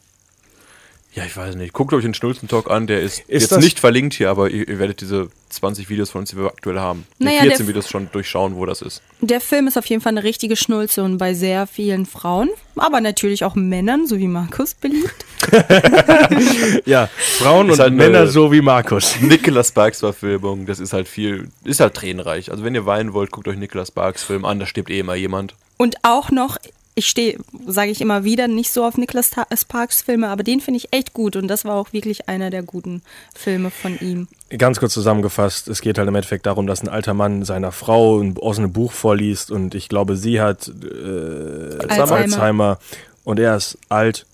[1.19, 1.73] Ja, ich weiß nicht.
[1.73, 4.69] Guckt euch den Schnulzen-Talk an, der ist, Ist jetzt das- nicht verlinkt hier, aber ihr,
[4.69, 7.69] ihr werdet diese 20 Videos von uns, die wir aktuell haben, die Naja, 14 der-
[7.69, 9.03] Videos schon durchschauen, wo das ist.
[9.21, 13.01] Der Film ist auf jeden Fall eine richtige Schnulze und bei sehr vielen Frauen, aber
[13.01, 15.25] natürlich auch Männern, so wie Markus beliebt.
[16.85, 19.17] Ja, Frauen Ist und halt Männer so wie Markus.
[19.21, 22.51] Nicholas Sparks Verfilmung, das ist halt viel, ist halt tränenreich.
[22.51, 25.15] Also wenn ihr weinen wollt, guckt euch Nicholas Sparks Film an, da stirbt eh immer
[25.15, 25.55] jemand.
[25.77, 26.57] Und auch noch,
[26.99, 30.61] ich stehe, sage ich immer wieder, nicht so auf Nicholas Ta- Sparks Filme, aber den
[30.61, 33.03] finde ich echt gut und das war auch wirklich einer der guten
[33.35, 34.29] Filme von ihm.
[34.57, 38.21] Ganz kurz zusammengefasst, es geht halt im Endeffekt darum, dass ein alter Mann seiner Frau
[38.21, 42.13] ein, aus einem Buch vorliest und ich glaube, sie hat äh, Alzheimer.
[42.17, 42.79] Alzheimer
[43.25, 44.27] und er ist alt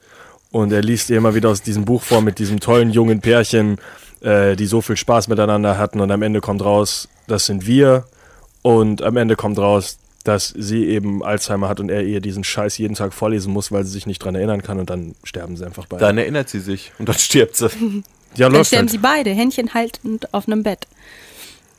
[0.51, 3.77] und er liest ihr immer wieder aus diesem Buch vor mit diesem tollen jungen Pärchen,
[4.21, 8.05] äh, die so viel Spaß miteinander hatten und am Ende kommt raus, das sind wir
[8.63, 12.79] und am Ende kommt raus, dass sie eben Alzheimer hat und er ihr diesen Scheiß
[12.79, 15.65] jeden Tag vorlesen muss, weil sie sich nicht dran erinnern kann und dann sterben sie
[15.67, 16.01] einfach beide.
[16.05, 17.69] Dann erinnert sie sich und dann stirbt sie.
[18.35, 18.91] ja, Dann sterben halt.
[18.91, 20.87] sie beide, Händchen haltend auf einem Bett.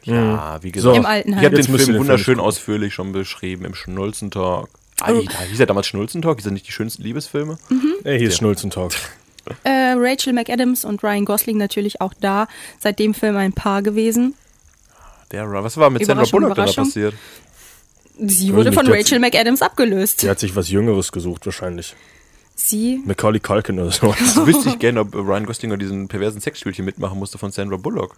[0.04, 0.74] Ja, wie So.
[0.74, 0.98] gesagt.
[0.98, 1.39] Im Altenheim.
[1.39, 4.70] Ich habe den Film den Film wunderschön ausführlich schon beschrieben im Schnulzentalk.
[5.02, 6.38] Alter, hieß er damals Schnulzentalk?
[6.38, 7.58] Hieß er nicht die schönsten Liebesfilme?
[8.04, 8.93] Er hieß Schnulzentalk.
[9.64, 12.48] Äh, Rachel McAdams und Ryan Gosling natürlich auch da,
[12.80, 14.34] seit dem Film ein Paar gewesen.
[15.32, 17.14] Der, was war mit Sandra Bullock da passiert?
[18.18, 20.24] Sie wurde von Rachel McAdams abgelöst.
[20.24, 21.95] Die hat sich was Jüngeres gesucht wahrscheinlich.
[22.55, 24.16] Sie, Macaulay Culkin oder so.
[24.18, 28.16] Das wüsste ich gerne, ob Ryan Gosling diesen perversen Sexspielchen mitmachen musste von Sandra Bullock.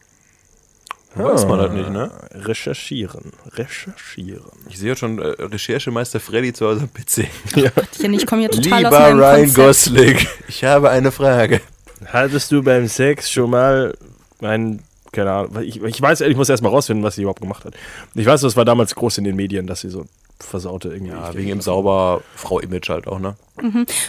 [1.15, 2.11] Weiß man halt nicht, ne?
[2.31, 4.51] Recherchieren, recherchieren.
[4.69, 7.27] Ich sehe schon äh, Recherchemeister Freddy zu Hause am PC.
[7.55, 7.71] ja,
[8.11, 9.55] ich komme hier total aus Lieber meinem Ryan Konzept.
[9.55, 11.61] Gosling, ich habe eine Frage.
[12.05, 13.97] Hattest du beim Sex schon mal
[14.41, 14.83] ein,
[15.17, 17.73] keine Ahnung, ich, ich weiß, ich muss erst mal rausfinden, was sie überhaupt gemacht hat.
[18.13, 20.05] Ich weiß, das war damals groß in den Medien, dass sie so
[20.39, 21.11] versaute irgendwie.
[21.13, 23.35] Ja, wegen im sauber Frau-Image halt auch, ne?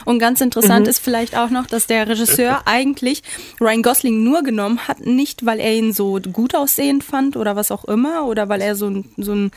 [0.04, 0.90] Und ganz interessant Mhm.
[0.90, 3.22] ist vielleicht auch noch, dass der Regisseur eigentlich
[3.58, 7.70] Ryan Gosling nur genommen hat, nicht weil er ihn so gut aussehend fand oder was
[7.70, 9.50] auch immer oder weil er so ein, so ein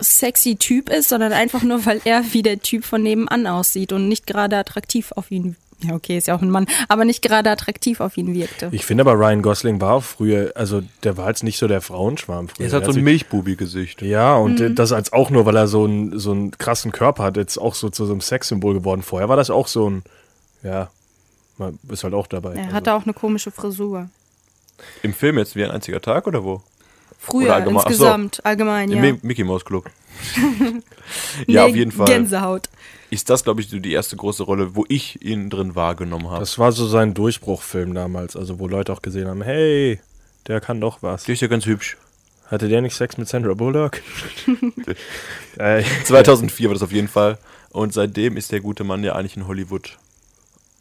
[0.00, 4.08] sexy Typ ist, sondern einfach nur, weil er wie der Typ von nebenan aussieht und
[4.08, 5.54] nicht gerade attraktiv auf ihn.
[5.80, 8.68] Ja, okay, ist ja auch ein Mann, aber nicht gerade attraktiv auf ihn wirkte.
[8.72, 12.48] Ich finde aber Ryan Gosling war früher, also der war jetzt nicht so der Frauenschwarm
[12.48, 12.66] früher.
[12.68, 14.00] Er hat so ein sich- Milchbubi-Gesicht.
[14.02, 14.74] Ja, und Mhm.
[14.74, 17.74] das als auch nur, weil er so einen so einen krassen Körper hat, jetzt auch
[17.74, 19.02] so zu so einem Sexsymbol geworden.
[19.02, 20.02] Vorher war das auch so ein,
[20.62, 20.90] ja,
[21.58, 22.54] man ist halt auch dabei.
[22.54, 24.08] Er Also- hatte auch eine komische Frisur.
[25.02, 26.62] Im Film jetzt wie ein einziger Tag oder wo?
[27.18, 27.88] Früher Oder allgemein- ach so.
[27.90, 29.12] insgesamt, allgemein, Im ja.
[29.12, 29.90] Mi- Mickey Mouse Club.
[31.46, 32.06] ja, Nee, auf jeden Fall.
[32.06, 32.68] Gänsehaut.
[33.10, 36.40] Ist das, glaube ich, so die erste große Rolle, wo ich ihn drin wahrgenommen habe.
[36.40, 40.00] Das war so sein Durchbruchfilm damals, also wo Leute auch gesehen haben, hey,
[40.48, 41.24] der kann doch was.
[41.24, 41.96] Der ist ja ganz hübsch.
[42.46, 44.00] Hatte der nicht Sex mit Sandra Bullock?
[45.58, 47.38] äh, 2004 war das auf jeden Fall.
[47.70, 49.98] Und seitdem ist der gute Mann ja eigentlich in Hollywood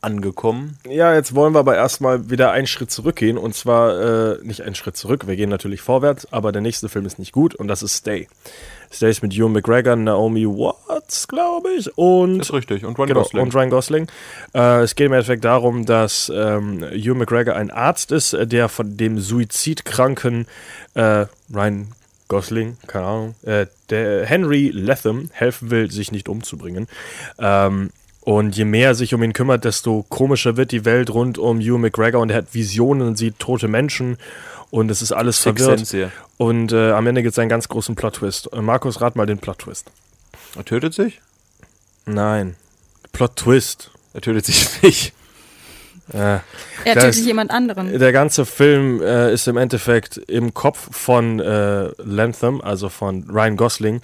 [0.03, 0.77] angekommen.
[0.87, 4.75] ja, jetzt wollen wir aber erstmal wieder einen Schritt zurückgehen und zwar äh, nicht einen
[4.75, 7.83] Schritt zurück, wir gehen natürlich vorwärts, aber der nächste Film ist nicht gut und das
[7.83, 8.27] ist Stay.
[9.01, 12.85] Ist mit Ewan McGregor, Naomi Watts, glaube ich, und Ist richtig.
[12.85, 13.41] Und Ryan Genau, Gosling.
[13.41, 14.07] und Ryan Gosling.
[14.53, 18.69] Äh, es geht im Endeffekt darum, dass ähm, Hugh McGregor ein Arzt ist, äh, der
[18.69, 20.47] von dem suizidkranken
[20.93, 21.87] äh, Ryan
[22.27, 26.87] Gosling, keine Ahnung, äh, der Henry Latham helfen will, sich nicht umzubringen.
[27.39, 27.89] Ähm,
[28.21, 31.59] und je mehr er sich um ihn kümmert, desto komischer wird die Welt rund um
[31.59, 34.17] Hugh McGregor und er hat Visionen und sieht tote Menschen
[34.73, 35.77] und es ist alles Sixth verwirrt.
[35.85, 36.11] Sense hier.
[36.37, 38.53] Und äh, am Ende gibt es einen ganz großen Plot-Twist.
[38.53, 39.91] Äh, Markus, rat mal den Plot-Twist.
[40.55, 41.21] Er tötet sich?
[42.07, 42.55] Nein.
[43.11, 43.91] Plot-Twist.
[44.15, 45.13] Er tötet sich nicht.
[46.11, 46.41] Äh, Er
[46.95, 47.97] tötet ist- jemand anderen.
[47.97, 53.55] Der ganze Film äh, ist im Endeffekt im Kopf von äh, Lantham, also von Ryan
[53.55, 54.01] Gosling,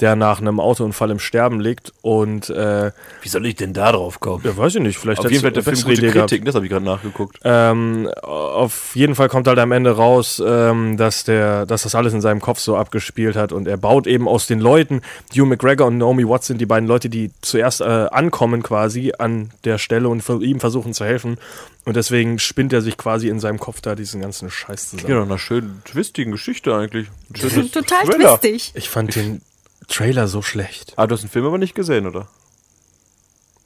[0.00, 2.90] der nach einem Autounfall im Sterben liegt und äh,
[3.20, 4.42] Wie soll ich denn da drauf kommen?
[4.44, 6.10] ja, weiß ich nicht, vielleicht Auf jeden Fall hat der Film gute Idee.
[6.10, 7.38] Kritiken, das habe ich gerade nachgeguckt.
[7.44, 12.14] Ähm, auf jeden Fall kommt halt am Ende raus, ähm, dass der, dass das alles
[12.14, 15.02] in seinem Kopf so abgespielt hat und er baut eben aus den Leuten,
[15.34, 19.50] Hugh McGregor und Naomi Watts sind die beiden Leute, die zuerst äh, ankommen quasi an
[19.64, 21.36] der Stelle und ihm versuchen zu helfen
[21.84, 25.10] und deswegen spinnt er sich quasi in seinem Kopf da diesen ganzen Scheiß zusammen.
[25.10, 27.08] Ja, nach einer schönen, twistigen Geschichte eigentlich.
[27.34, 28.38] Schönes Total Thriller.
[28.38, 28.72] twistig.
[28.74, 29.42] Ich fand den
[29.88, 30.92] Trailer so schlecht.
[30.96, 32.28] Ah, du hast den Film aber nicht gesehen, oder?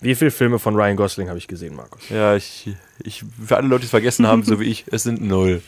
[0.01, 2.09] Wie viele Filme von Ryan Gosling habe ich gesehen, Markus?
[2.11, 2.71] Ja, ich,
[3.03, 5.63] ich, für alle Leute, die es vergessen haben, so wie ich, es sind null.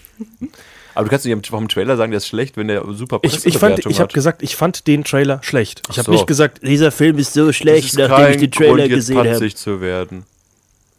[0.94, 3.58] Aber du kannst nicht vom Trailer sagen, der ist schlecht, wenn der super Ich, ich,
[3.58, 5.82] fand, ich habe gesagt, ich fand den Trailer schlecht.
[5.90, 6.12] Ich habe so.
[6.12, 9.18] nicht gesagt, dieser Film ist so schlecht, ist nachdem ich den Trailer Grund, jetzt gesehen
[9.18, 9.54] habe.
[9.54, 10.24] zu werden.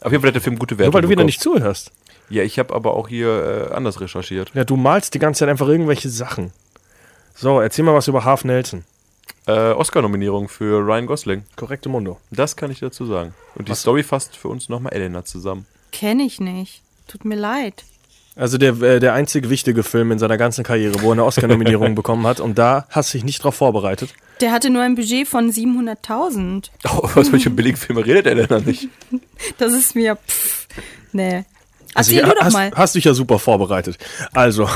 [0.02, 1.26] Auf jeden Fall hat der Film gute Wertung Nur weil du wieder bekommen.
[1.28, 1.92] nicht zuhörst.
[2.30, 4.52] Ja, ich habe aber auch hier äh, anders recherchiert.
[4.54, 6.52] Ja, du malst die ganze Zeit einfach irgendwelche Sachen.
[7.36, 8.84] So, erzähl mal was über Half Nelson.
[9.48, 11.44] Äh, Oscar-Nominierung für Ryan Gosling.
[11.56, 12.20] Korrekte Mundo.
[12.30, 13.34] Das kann ich dazu sagen.
[13.56, 15.66] Und die Story fasst für uns nochmal Elena zusammen.
[15.92, 16.82] Kenne ich nicht.
[17.08, 17.84] Tut mir leid.
[18.40, 21.94] Also der, äh, der einzig wichtige Film in seiner ganzen Karriere, wo er eine Oscar-Nominierung
[21.96, 22.40] bekommen hat.
[22.40, 24.14] Und da hast du dich nicht drauf vorbereitet.
[24.40, 26.70] Der hatte nur ein Budget von 700.000.
[26.88, 28.88] Oh, was welche billigen Filme redet Elena nicht?
[29.58, 30.68] Das ist mir, pff,
[31.12, 31.44] nee.
[31.94, 32.72] Also, Erzähl ja, du doch hast, mal.
[32.74, 33.98] hast dich ja super vorbereitet.
[34.32, 34.70] Also,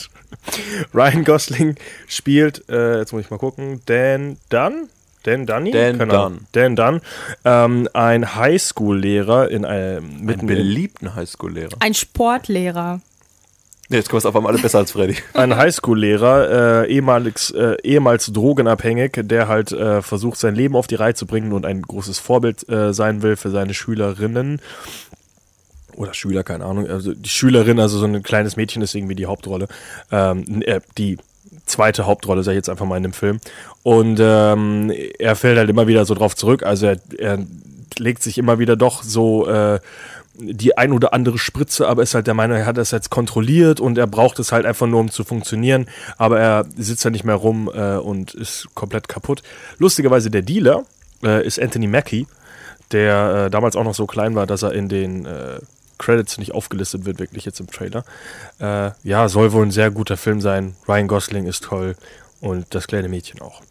[0.94, 1.76] Ryan Gosling
[2.06, 4.88] spielt, äh, jetzt muss ich mal gucken, Dan Dunn?
[5.26, 5.72] Dan Dunny?
[5.72, 6.08] Dan Ahnung.
[6.08, 6.46] Dunn.
[6.52, 7.00] Dan Dunn,
[7.44, 11.76] ähm, ein Highschool-Lehrer in einem Einen mitten in, beliebten Highschool-Lehrer.
[11.80, 13.00] Ein Sportlehrer.
[13.88, 15.16] Nee, jetzt kommst du auf einmal alle besser als Freddy.
[15.34, 20.96] ein Highschool-Lehrer, äh, ehemals, äh, ehemals drogenabhängig, der halt äh, versucht, sein Leben auf die
[20.96, 24.60] Reihe zu bringen und ein großes Vorbild äh, sein will für seine Schülerinnen.
[25.94, 26.88] Oder Schüler, keine Ahnung.
[26.88, 29.66] Also die Schülerin, also so ein kleines Mädchen ist irgendwie die Hauptrolle.
[30.10, 31.16] Ähm, äh, die
[31.66, 33.40] zweite Hauptrolle, sag ich jetzt einfach mal in dem Film.
[33.82, 36.64] Und ähm, er fällt halt immer wieder so drauf zurück.
[36.64, 37.38] Also er, er
[37.98, 39.80] legt sich immer wieder doch so äh,
[40.38, 43.80] die ein oder andere Spritze, aber ist halt der Meinung, er hat das jetzt kontrolliert
[43.80, 45.86] und er braucht es halt einfach nur, um zu funktionieren.
[46.18, 49.42] Aber er sitzt da nicht mehr rum äh, und ist komplett kaputt.
[49.78, 50.84] Lustigerweise der Dealer
[51.22, 52.26] äh, ist Anthony Mackie,
[52.92, 55.58] der äh, damals auch noch so klein war, dass er in den äh,
[55.98, 58.04] Credits nicht aufgelistet wird, wirklich jetzt im Trailer.
[58.58, 60.76] Äh, ja, soll wohl ein sehr guter Film sein.
[60.88, 61.96] Ryan Gosling ist toll
[62.40, 63.62] und das kleine Mädchen auch.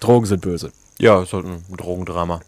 [0.00, 0.72] Drogen sind böse.
[0.98, 2.40] Ja, ist halt ein Drogendrama.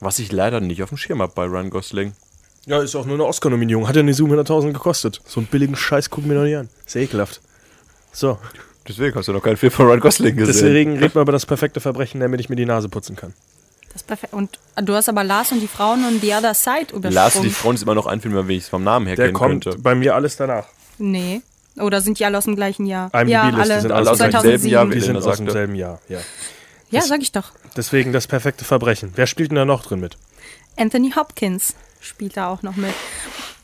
[0.00, 2.12] Was ich leider nicht auf dem Schirm habe bei Ryan Gosling.
[2.66, 3.88] Ja, ist auch nur eine Oscar-Nominierung.
[3.88, 5.20] Hat ja nicht 700.000 gekostet.
[5.26, 6.68] So einen billigen Scheiß gucken wir noch nicht an.
[6.84, 7.40] Ist ja ekelhaft.
[8.12, 8.38] So,
[8.88, 10.64] Deswegen hast du noch keinen Film von Ryan Gosling gesehen.
[10.64, 13.34] deswegen reden wir über das perfekte Verbrechen, damit ich mir die Nase putzen kann.
[13.92, 14.32] Das ist perfekt.
[14.34, 17.12] Und du hast aber Lars und die Frauen und The Other Side übersprungen.
[17.14, 19.16] Lars und die Frauen ist immer noch ein Film, wenn ich es vom Namen her
[19.16, 19.78] Der kennen kommt könnte.
[19.80, 20.66] bei mir alles danach.
[20.98, 21.40] Nee.
[21.78, 23.10] Oder sind die alle aus dem gleichen Jahr?
[23.14, 23.80] IMDb ja, alle.
[23.80, 24.42] sind alle aus dem 2007.
[24.42, 26.18] selben Jahr, Die sind aus dem selben Jahr, ja.
[26.90, 27.52] Ja, sag ich doch.
[27.76, 29.12] Deswegen das perfekte Verbrechen.
[29.14, 30.16] Wer spielt denn da noch drin mit?
[30.76, 32.94] Anthony Hopkins spielt da auch noch mit.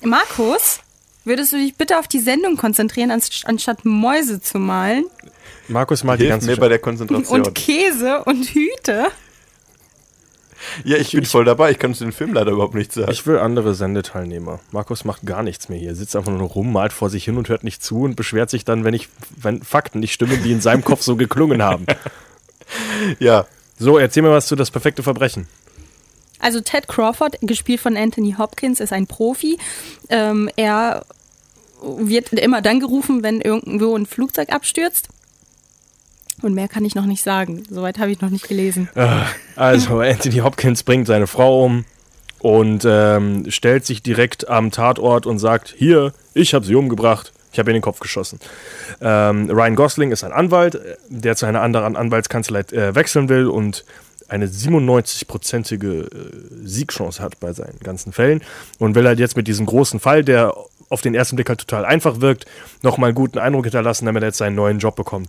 [0.02, 0.80] Markus,
[1.24, 5.04] würdest du dich bitte auf die Sendung konzentrieren, anst- anstatt Mäuse zu malen?
[5.68, 7.40] Markus mal die Hilf ganze mir bei der Konzentration.
[7.42, 9.06] Und Käse und Hüte?
[10.84, 11.70] Ja, ich bin voll dabei.
[11.70, 13.10] Ich kann zu den Film leider überhaupt nichts sagen.
[13.10, 14.60] Ich will andere Sendeteilnehmer.
[14.72, 15.94] Markus macht gar nichts mehr hier.
[15.94, 18.64] Sitzt einfach nur rum, malt vor sich hin und hört nicht zu und beschwert sich
[18.64, 21.86] dann, wenn ich, wenn Fakten nicht stimmen, die in seinem Kopf so geklungen haben.
[23.18, 23.46] ja,
[23.78, 25.46] So, erzähl mir was zu das perfekte Verbrechen.
[26.38, 29.58] Also Ted Crawford, gespielt von Anthony Hopkins, ist ein Profi.
[30.10, 31.04] Ähm, er
[31.82, 35.08] wird immer dann gerufen, wenn irgendwo ein Flugzeug abstürzt.
[36.44, 37.62] Und mehr kann ich noch nicht sagen.
[37.70, 38.88] Soweit habe ich noch nicht gelesen.
[39.56, 41.84] Also, Anthony Hopkins bringt seine Frau um
[42.40, 47.32] und ähm, stellt sich direkt am Tatort und sagt: Hier, ich habe sie umgebracht.
[47.52, 48.40] Ich habe ihr in den Kopf geschossen.
[49.00, 50.78] Ähm, Ryan Gosling ist ein Anwalt,
[51.08, 53.84] der zu einer anderen Anwaltskanzlei äh, wechseln will und
[54.28, 56.08] eine 97-prozentige äh,
[56.64, 58.42] Siegchance hat bei seinen ganzen Fällen
[58.78, 60.54] und will halt jetzt mit diesem großen Fall, der
[60.88, 62.46] auf den ersten Blick halt total einfach wirkt,
[62.82, 65.28] nochmal einen guten Eindruck hinterlassen, damit er jetzt seinen neuen Job bekommt.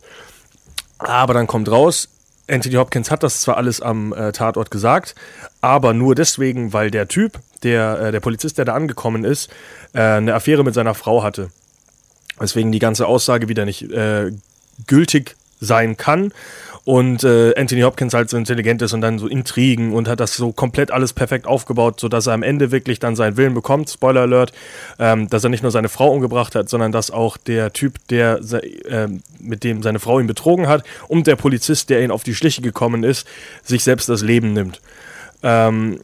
[0.98, 2.10] Aber dann kommt raus,
[2.50, 5.16] Anthony Hopkins hat das zwar alles am äh, Tatort gesagt,
[5.62, 9.50] aber nur deswegen, weil der Typ, der, äh, der Polizist, der da angekommen ist,
[9.93, 11.50] äh, eine Affäre mit seiner Frau hatte.
[12.38, 14.32] Weswegen die ganze Aussage wieder nicht äh,
[14.88, 16.34] gültig sein kann.
[16.86, 20.36] Und äh, Anthony Hopkins halt so intelligent ist und dann so Intrigen und hat das
[20.36, 24.22] so komplett alles perfekt aufgebaut, sodass er am Ende wirklich dann seinen Willen bekommt, Spoiler
[24.22, 24.54] Alert,
[25.00, 28.40] ähm, dass er nicht nur seine Frau umgebracht hat, sondern dass auch der Typ, der
[28.88, 32.36] ähm, mit dem seine Frau ihn betrogen hat und der Polizist, der ihn auf die
[32.36, 33.28] Schliche gekommen ist,
[33.64, 34.80] sich selbst das Leben nimmt.
[35.42, 36.02] Ähm,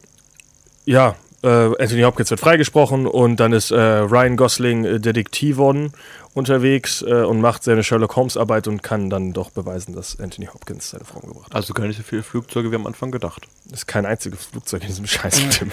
[0.84, 5.92] ja, äh, Anthony Hopkins wird freigesprochen und dann ist äh, Ryan Gosling äh, Detektivon
[6.34, 10.46] unterwegs äh, und macht seine Sherlock Holmes Arbeit und kann dann doch beweisen, dass Anthony
[10.46, 11.54] Hopkins seine Frau umgebracht hat.
[11.56, 13.46] also gar nicht so viele Flugzeuge wie am Anfang gedacht.
[13.66, 15.70] Es ist kein einziges Flugzeug in diesem Scheißfilm.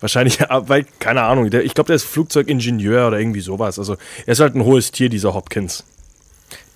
[0.00, 3.78] Wahrscheinlich, ja, weil, keine Ahnung, der, ich glaube, der ist Flugzeugingenieur oder irgendwie sowas.
[3.78, 3.96] Also,
[4.26, 5.84] er ist halt ein hohes Tier, dieser Hopkins.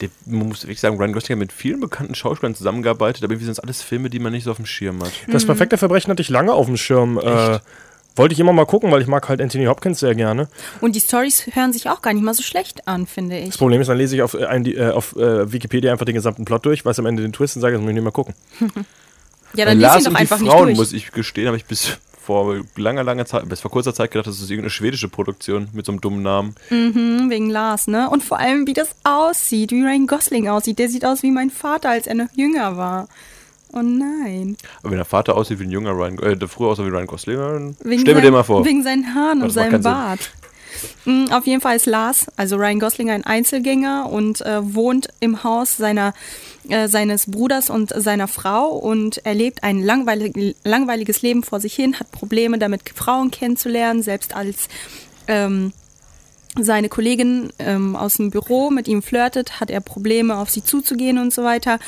[0.01, 3.47] Der, man muss wirklich sagen, Ryan Gosling hat mit vielen bekannten Schauspielern zusammengearbeitet, aber irgendwie
[3.47, 5.13] sind es alles Filme, die man nicht so auf dem Schirm hat.
[5.31, 7.19] Das perfekte Verbrechen hatte ich lange auf dem Schirm.
[7.19, 7.59] Äh,
[8.19, 10.49] wollte ich immer mal gucken, weil ich mag halt Anthony Hopkins sehr gerne.
[10.81, 13.47] Und die Stories hören sich auch gar nicht mal so schlecht an, finde ich.
[13.51, 16.45] Das Problem ist, dann lese ich auf, äh, äh, auf äh, Wikipedia einfach den gesamten
[16.45, 18.35] Plot durch, weiß am Ende den Twist und sage, das muss ich nicht mehr gucken.
[19.55, 20.77] Ja, dann lies Lars ihn doch und die einfach nicht Frauen, durch.
[20.77, 24.27] muss ich gestehen, habe ich bis vor langer, langer Zeit, bis vor kurzer Zeit gedacht,
[24.27, 26.55] das ist irgendeine schwedische Produktion mit so einem dummen Namen.
[26.69, 28.11] Hm, Wegen Lars, ne?
[28.11, 30.79] Und vor allem, wie das aussieht, wie Ryan Gosling aussieht.
[30.79, 33.09] Der sieht aus wie mein Vater, als er noch jünger war.
[33.73, 34.57] Oh nein.
[34.81, 37.07] Aber wenn der Vater aussieht wie ein junger Ryan, äh, der früher aussah wie Ryan
[37.07, 38.65] Gosling, dann Wegen stell mir den mal vor.
[38.65, 39.83] Wegen seinen Haaren und seinem.
[39.83, 40.31] Bart.
[41.05, 45.43] Mm, Auf jeden Fall ist Lars, also Ryan Gosling, ein Einzelgänger und äh, wohnt im
[45.45, 46.15] Haus seiner,
[46.69, 51.75] äh, seines Bruders und seiner Frau und er lebt ein langweilig, langweiliges Leben vor sich
[51.75, 54.69] hin, hat Probleme damit, Frauen kennenzulernen, selbst als
[55.27, 55.73] ähm,
[56.57, 61.19] seine Kollegin ähm, aus dem Büro mit ihm flirtet, hat er Probleme, auf sie zuzugehen
[61.19, 61.79] und so weiter.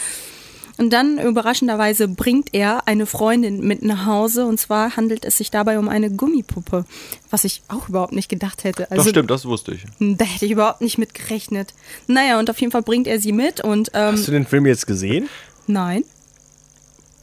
[0.80, 5.50] Und dann überraschenderweise bringt er eine Freundin mit nach Hause und zwar handelt es sich
[5.50, 6.86] dabei um eine Gummipuppe,
[7.28, 8.90] was ich auch überhaupt nicht gedacht hätte.
[8.90, 9.84] Also, Doch, stimmt, das wusste ich.
[9.98, 11.74] Da hätte ich überhaupt nicht mit gerechnet.
[12.06, 14.64] Naja, und auf jeden Fall bringt er sie mit und ähm, Hast du den Film
[14.64, 15.28] jetzt gesehen?
[15.66, 16.02] nein.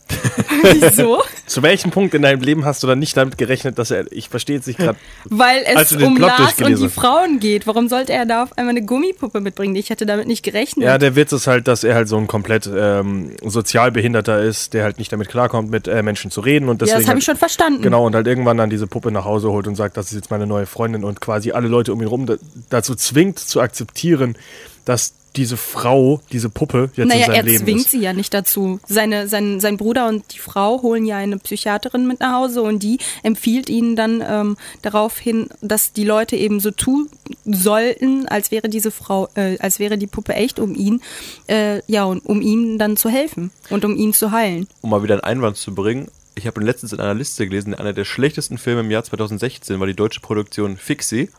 [0.62, 1.24] Wieso?
[1.46, 4.12] Zu welchem Punkt in deinem Leben hast du dann nicht damit gerechnet, dass er.
[4.12, 4.98] Ich verstehe jetzt nicht gerade.
[5.26, 6.90] Weil es um Plot Lars und die.
[6.90, 7.68] Frauen geht.
[7.68, 9.76] Warum sollte er da auf einmal eine Gummipuppe mitbringen?
[9.76, 10.86] Ich hätte damit nicht gerechnet.
[10.86, 14.84] Ja, der Witz ist halt, dass er halt so ein komplett ähm, Sozialbehinderter ist, der
[14.84, 17.00] halt nicht damit klarkommt, mit äh, Menschen zu reden und ja, deswegen.
[17.00, 17.82] das habe halt- ich schon verstanden.
[17.82, 20.32] Genau, und halt irgendwann dann diese Puppe nach Hause holt und sagt, das ist jetzt
[20.32, 22.36] meine neue Freundin und quasi alle Leute um ihn rum da,
[22.70, 24.38] dazu zwingt zu akzeptieren,
[24.86, 27.92] dass diese Frau, diese Puppe jetzt in Naja, seinem er Leben zwingt ist.
[27.92, 28.80] sie ja nicht dazu.
[28.88, 32.82] Seine, sein, sein Bruder und die Frau holen ja eine Psychiaterin mit nach Hause und
[32.82, 37.10] die empfiehlt ihnen dann ähm, darauf hin, dass die Leute eben so tun
[37.46, 41.02] sollten, als wäre diese Frau, äh, als wäre die Puppe echt um ihn,
[41.48, 44.68] äh, ja, und um ihm dann zu helfen und um ihn zu heilen.
[44.82, 47.94] Um mal wieder einen Einwand zu bringen, ich habe letztens in einer Liste gelesen, einer
[47.94, 51.30] der schlechtesten Filme im Jahr 2016 war die deutsche Produktion Fixie.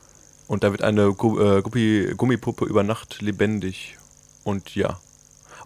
[0.48, 3.96] Und da wird eine Gu äh, Gummi Gummipuppe über Nacht lebendig.
[4.44, 4.98] Und ja.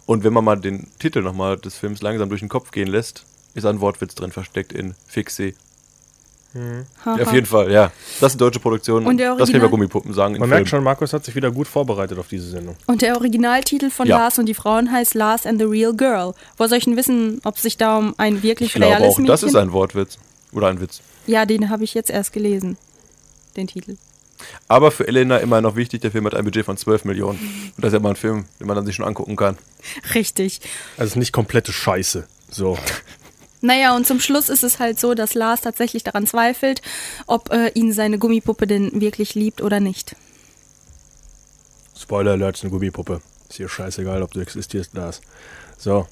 [0.05, 3.25] Und wenn man mal den Titel nochmal des Films langsam durch den Kopf gehen lässt,
[3.55, 5.55] ist ein Wortwitz drin versteckt in Fixie.
[7.05, 7.91] Ja, auf jeden Fall, ja.
[8.19, 9.07] Das ist eine deutsche Produktion.
[9.07, 10.33] Und der das Original- bei Gummipuppen sagen.
[10.33, 10.49] Man Film.
[10.51, 12.75] merkt schon, Markus hat sich wieder gut vorbereitet auf diese Sendung.
[12.85, 14.17] Und der Originaltitel von Ja.
[14.19, 16.35] Lars und die Frauen heißt Lars and the Real Girl.
[16.57, 19.25] Wo soll ich denn wissen, ob sich da um ein wirklich Ich glaube reales auch,
[19.25, 20.19] das ist ein Wortwitz.
[20.51, 21.01] Oder ein Witz.
[21.25, 22.77] Ja, den habe ich jetzt erst gelesen.
[23.57, 23.95] Den Titel.
[24.67, 27.39] Aber für Elena immer noch wichtig, der Film hat ein Budget von 12 Millionen.
[27.75, 29.57] Und das ist ja mal ein Film, den man dann sich schon angucken kann.
[30.13, 30.61] Richtig.
[30.97, 32.27] Also nicht komplette Scheiße.
[32.49, 32.77] So.
[33.61, 36.81] Naja, und zum Schluss ist es halt so, dass Lars tatsächlich daran zweifelt,
[37.27, 40.17] ob äh, ihn seine Gummipuppe denn wirklich liebt oder nicht.
[41.97, 43.21] Spoiler Alert, ist eine Gummipuppe.
[43.47, 45.21] Ist hier scheißegal, ob du existierst, Lars.
[45.77, 46.07] So.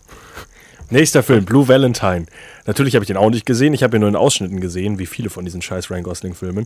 [0.92, 2.26] Nächster Film, Blue Valentine.
[2.66, 3.74] Natürlich habe ich den auch nicht gesehen.
[3.74, 6.66] Ich habe ihn nur in Ausschnitten gesehen, wie viele von diesen scheiß Ryan Gosling-Filmen.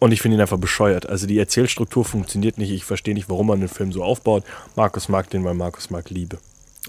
[0.00, 1.08] Und ich finde ihn einfach bescheuert.
[1.08, 2.72] Also die Erzählstruktur funktioniert nicht.
[2.72, 4.42] Ich verstehe nicht, warum man den Film so aufbaut.
[4.74, 6.38] Markus mag den, weil Markus mag Liebe.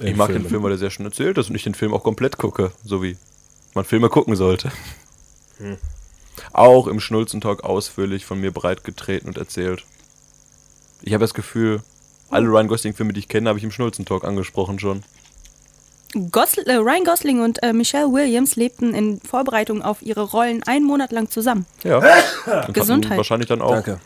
[0.02, 0.44] Ich mag Filmen.
[0.44, 2.72] den Film, weil er sehr schön erzählt ist und ich den Film auch komplett gucke,
[2.84, 3.16] so wie
[3.76, 4.72] man Filme gucken sollte.
[5.58, 5.78] Hm.
[6.52, 9.86] Auch im Schnulzentalk ausführlich von mir breitgetreten und erzählt.
[11.04, 11.84] Ich habe das Gefühl,
[12.32, 15.04] alle Ryan Gosling-Filme, die ich kenne, habe ich im Schnulzentalk angesprochen schon.
[16.32, 20.86] Gosl äh, Ryan Gosling und äh, Michelle Williams lebten in Vorbereitung auf ihre Rollen einen
[20.86, 21.66] Monat lang zusammen.
[21.84, 22.02] Ja.
[22.74, 23.18] Gesundheit.
[23.18, 23.74] Wahrscheinlich dann auch.
[23.74, 24.00] Danke.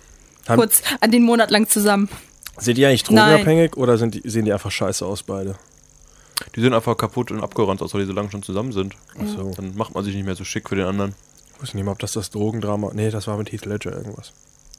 [0.48, 2.10] Haben, Kurz an den Monat lang zusammen.
[2.58, 3.32] Sind die eigentlich Nein.
[3.32, 5.56] drogenabhängig oder sind die, sehen die einfach scheiße aus beide?
[6.56, 8.96] Die sehen einfach kaputt und abgerannt aus, weil die so lange schon zusammen sind.
[9.26, 9.52] so.
[9.56, 11.16] Dann macht man sich nicht mehr so schick für den anderen.
[11.56, 12.92] Ich weiß nicht mal, ob das das Drogendrama...
[12.94, 14.34] Nee, das war mit Heath Ledger irgendwas.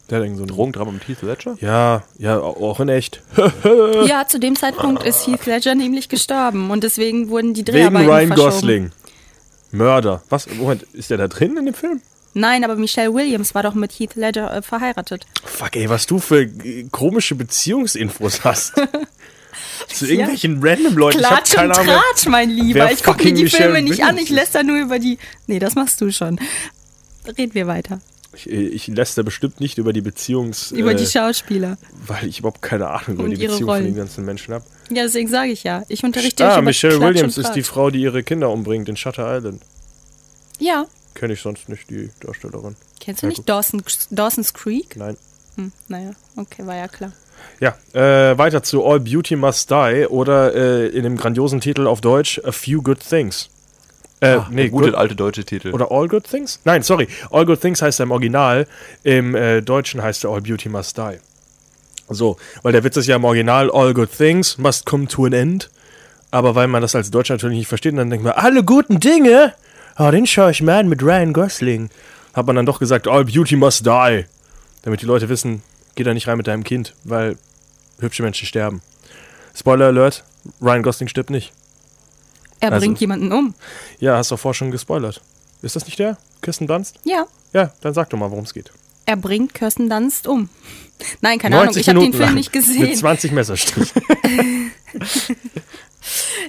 [0.08, 1.56] Der hat irgend so ein Drogendrama mit Heath Ledger?
[1.60, 3.22] Ja, ja, auch in echt.
[4.06, 8.08] Ja, zu dem Zeitpunkt ist Heath Ledger nämlich gestorben und deswegen wurden die Wegen Dreharbeiten
[8.08, 8.50] Ryan verschoben.
[8.50, 8.92] Gosling.
[9.72, 10.22] Mörder.
[10.28, 10.48] Was?
[10.48, 12.00] Moment, ist der da drin in dem Film?
[12.34, 15.26] Nein, aber Michelle Williams war doch mit Heath Ledger äh, verheiratet.
[15.42, 16.46] Fuck, ey, was du für
[16.90, 18.74] komische Beziehungsinfos hast.
[19.88, 21.20] Zu irgendwelchen random Leuten.
[21.20, 21.94] ich hab Klatsch und keine Ahnung.
[21.94, 22.92] Tratsch, mein Lieber.
[22.92, 25.18] Ich gucke mir die Michelle Filme nicht an, Williams ich lässt da nur über die...
[25.46, 26.38] Nee, das machst du schon.
[27.38, 28.00] Reden wir weiter.
[28.36, 30.70] Ich, ich lässt da bestimmt nicht über die Beziehungs...
[30.72, 31.78] Über äh, die Schauspieler.
[32.06, 33.84] Weil ich überhaupt keine Ahnung über Und die Beziehung von Rollen.
[33.86, 34.64] den ganzen Menschen habe.
[34.90, 35.82] Ja, deswegen sage ich ja.
[35.88, 37.62] Ich unterrichte Ah, Michelle Williams ist die.
[37.62, 39.62] Frau, die ihre Kinder umbringt in Shutter Island.
[40.58, 40.86] Ja.
[41.14, 42.76] Kenne ich sonst nicht, die Darstellerin.
[43.00, 43.48] Kennst du Ja, nicht.
[43.48, 44.96] Dawson, Dawson's Creek?
[44.96, 45.16] Nein.
[45.56, 47.12] Hm, naja, okay, war ja klar.
[47.60, 52.00] Ja, äh, weiter zu All Beauty Must Die oder äh, in dem grandiosen Titel auf
[52.00, 53.48] Deutsch A Few Good Things.
[54.20, 55.72] Äh, Ah, nee, gute good, alte deutsche Titel.
[55.72, 56.60] oder All Good Things?
[56.64, 57.06] Nein, sorry.
[57.30, 58.66] All Good Things heißt er im Original.
[59.02, 61.18] Im äh, Deutschen heißt er All Beauty Must Die.
[62.08, 65.32] So, weil der Witz ist ja im Original All Good Things must come to an
[65.32, 65.70] end.
[66.30, 69.54] Aber weil man das als Deutscher natürlich nicht versteht, dann denkt man, alle guten Dinge,
[69.98, 71.90] oh, den schaue ich mal an mit Ryan Gosling.
[72.34, 74.24] Hat man dann doch gesagt, All Beauty Must Die.
[74.82, 75.62] Damit die Leute wissen,
[75.94, 77.36] geh da nicht rein mit deinem Kind, weil
[77.98, 78.82] hübsche Menschen sterben.
[79.54, 80.24] Spoiler Alert,
[80.60, 81.52] Ryan Gosling stirbt nicht.
[82.60, 83.54] Er Also- bringt jemanden um.
[83.98, 85.20] Ja, hast du vorher schon gespoilert.
[85.62, 86.16] Ist das nicht der?
[86.42, 86.96] Kirsten Dunst?
[87.04, 88.70] Ja, Ja, dann sag doch mal, worum es geht.
[89.06, 90.48] er bringt Kirsten Dunst um.
[91.20, 92.94] Nein, keine Ahnung, ich habe den Film nicht Mit gesehen.
[92.96, 93.86] 20 Messerstichen.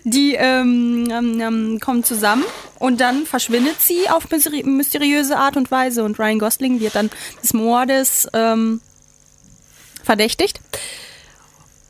[0.04, 2.44] Die ähm, ähm, ähm, kommen zusammen
[2.80, 7.10] und dann verschwindet sie auf mysteri mysteriöse Art und Weise und Ryan Gosling wird dann
[7.42, 8.82] des Mordes ähm,
[10.04, 10.62] verdächtigt.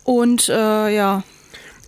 [0.05, 1.23] Und äh, ja,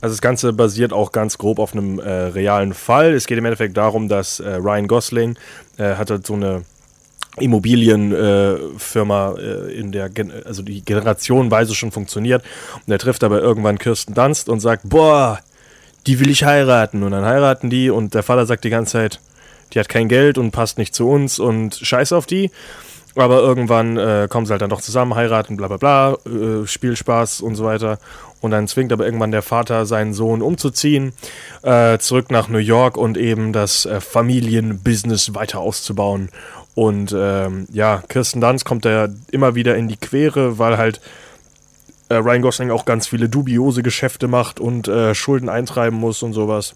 [0.02, 3.14] Also das Ganze basiert auch ganz grob auf einem äh, realen Fall.
[3.14, 5.38] Es geht im Endeffekt darum, dass äh, Ryan Gosling
[5.78, 6.64] äh, hatte so eine
[7.38, 12.44] Immobilienfirma Firma, äh, in der Gen also die generationenweise schon funktioniert
[12.86, 15.40] und er trifft aber irgendwann Kirsten Dunst und sagt boah
[16.08, 19.20] die will ich heiraten und dann heiraten die und der Vater sagt die ganze Zeit
[19.74, 22.52] die hat kein Geld und passt nicht zu uns und scheiß auf die
[23.16, 27.42] aber irgendwann äh, kommen sie halt dann doch zusammen, heiraten, bla bla bla, äh, Spielspaß
[27.42, 28.00] und so weiter.
[28.42, 31.14] Und dann zwingt aber irgendwann der Vater seinen Sohn umzuziehen,
[31.62, 36.30] äh, zurück nach New York und eben das äh, Familienbusiness weiter auszubauen.
[36.76, 41.02] Und ähm, ja, Kirsten Dunst kommt da immer wieder in die Quere, weil halt
[42.08, 46.32] äh, Ryan Gosling auch ganz viele dubiose Geschäfte macht und äh, Schulden eintreiben muss und
[46.32, 46.76] sowas.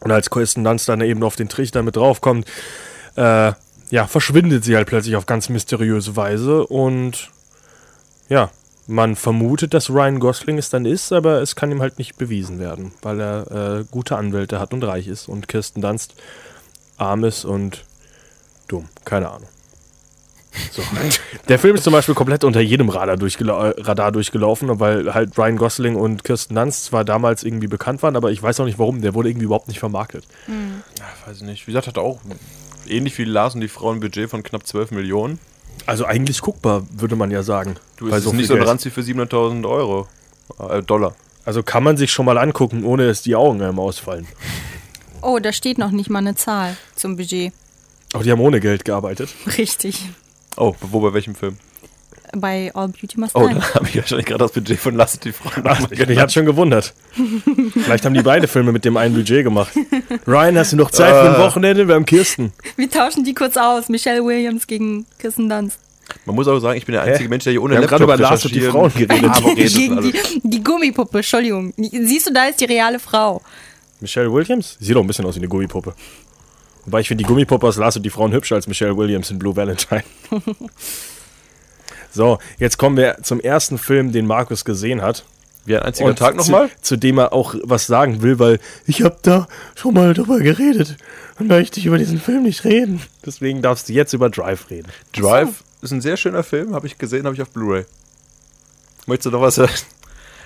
[0.00, 2.46] Und als Kirsten Dunst dann eben auf den Trichter mit draufkommt,
[3.16, 3.52] äh,
[3.90, 7.30] ja, verschwindet sie halt plötzlich auf ganz mysteriöse Weise und
[8.28, 8.50] ja,
[8.86, 12.58] man vermutet, dass Ryan Gosling es dann ist, aber es kann ihm halt nicht bewiesen
[12.58, 16.14] werden, weil er äh, gute Anwälte hat und reich ist und Kirsten Dunst
[16.96, 17.84] arm ist und
[18.68, 19.48] dumm, keine Ahnung.
[20.70, 20.82] So.
[21.48, 25.36] Der Film ist zum Beispiel komplett unter jedem Radar, durchgela äh, Radar durchgelaufen, weil halt
[25.36, 28.78] Ryan Gosling und Kirsten Dunst zwar damals irgendwie bekannt waren, aber ich weiß auch nicht
[28.78, 29.00] warum.
[29.02, 30.26] Der wurde irgendwie überhaupt nicht vermarktet.
[30.46, 31.66] Ja, weiß ich nicht.
[31.66, 32.20] Wie gesagt, hat auch
[32.86, 35.40] ähnlich wie Lars und die Frau ein Budget von knapp 12 Millionen.
[35.86, 37.76] Also eigentlich guckbar, würde man ja sagen.
[37.96, 38.62] Du, es ist viel nicht so ein.
[38.62, 40.08] Ranzi für 700.000 Euro.
[40.58, 41.14] Äh, Dollar.
[41.44, 44.26] Also kann man sich schon mal angucken, ohne dass die Augen einem ausfallen.
[45.20, 47.52] oh, da steht noch nicht mal eine Zahl zum Budget.
[48.14, 49.30] Auch die haben ohne Geld gearbeitet.
[49.58, 50.08] Richtig.
[50.56, 51.58] Oh, wo bei welchem Film?
[52.36, 55.32] Bei All Beauty Must Oh, da habe ich wahrscheinlich gerade das Budget von Lass die
[55.32, 55.50] Frau.
[55.64, 56.94] Ach, ich hatte schon gewundert.
[57.72, 59.72] Vielleicht haben die beide Filme mit dem einen Budget gemacht.
[60.26, 61.86] Ryan, hast du noch Zeit für ein Wochenende?
[61.88, 62.52] Wir haben Kirsten.
[62.76, 63.88] Wir tauschen die kurz aus.
[63.88, 65.78] Michelle Williams gegen Kirsten Dunst.
[66.26, 67.28] Man muss auch sagen, ich bin der einzige Hä?
[67.28, 69.42] Mensch, der hier ohne Wir Laptop gerade über Lars und die Frauen geredet.
[69.42, 71.72] Und gegen die, die Gummipuppe, Entschuldigung.
[71.76, 73.42] Siehst du, da ist die reale Frau.
[74.00, 74.76] Michelle Williams?
[74.80, 75.94] Sieht doch ein bisschen aus wie eine Gummipuppe.
[76.84, 79.38] Wobei ich finde die Gummipuppe aus Lars und die Frauen hübscher als Michelle Williams in
[79.38, 80.04] Blue Valentine.
[82.14, 85.24] so, jetzt kommen wir zum ersten Film, den Markus gesehen hat.
[85.66, 86.70] Wie ein einziger Und Tag zu, nochmal?
[86.80, 90.96] zu dem er auch was sagen will, weil ich habe da schon mal drüber geredet
[91.38, 93.00] und möchte ich über diesen Film nicht reden.
[93.24, 94.92] Deswegen darfst du jetzt über Drive reden.
[95.12, 97.84] Drive ist ein sehr schöner Film, habe ich gesehen, habe ich auf Blu-ray.
[99.06, 99.72] Möchtest du noch was sagen?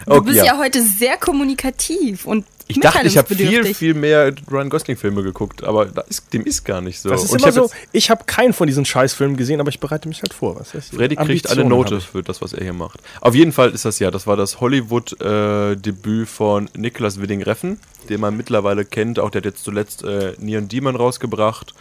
[0.06, 0.56] Du bist ja.
[0.56, 5.88] heute sehr kommunikativ und Ich dachte, ich habe viel, viel mehr Ryan Gosling-Filme geguckt, aber
[6.08, 7.08] ist, dem ist gar nicht so.
[7.08, 9.70] Das ist Und ich immer hab so, ich habe keinen von diesen Scheißfilmen gesehen, aber
[9.70, 10.60] ich bereite mich halt vor.
[10.60, 12.04] Was heißt, Freddy kriegt eine Note ich.
[12.04, 13.00] für das, was er hier macht.
[13.22, 18.20] Auf jeden Fall ist das ja, das war das Hollywood-Debüt von Nicholas Winding Refn, den
[18.20, 19.18] man mittlerweile kennt.
[19.18, 21.74] Auch der hat jetzt zuletzt äh, Neon Demon rausgebracht.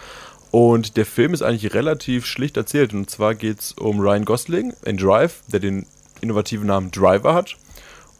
[0.51, 2.93] Und der Film ist eigentlich relativ schlicht erzählt.
[2.93, 5.85] Und zwar geht es um Ryan Gosling in Drive, der den
[6.21, 7.57] innovativen Namen Driver hat.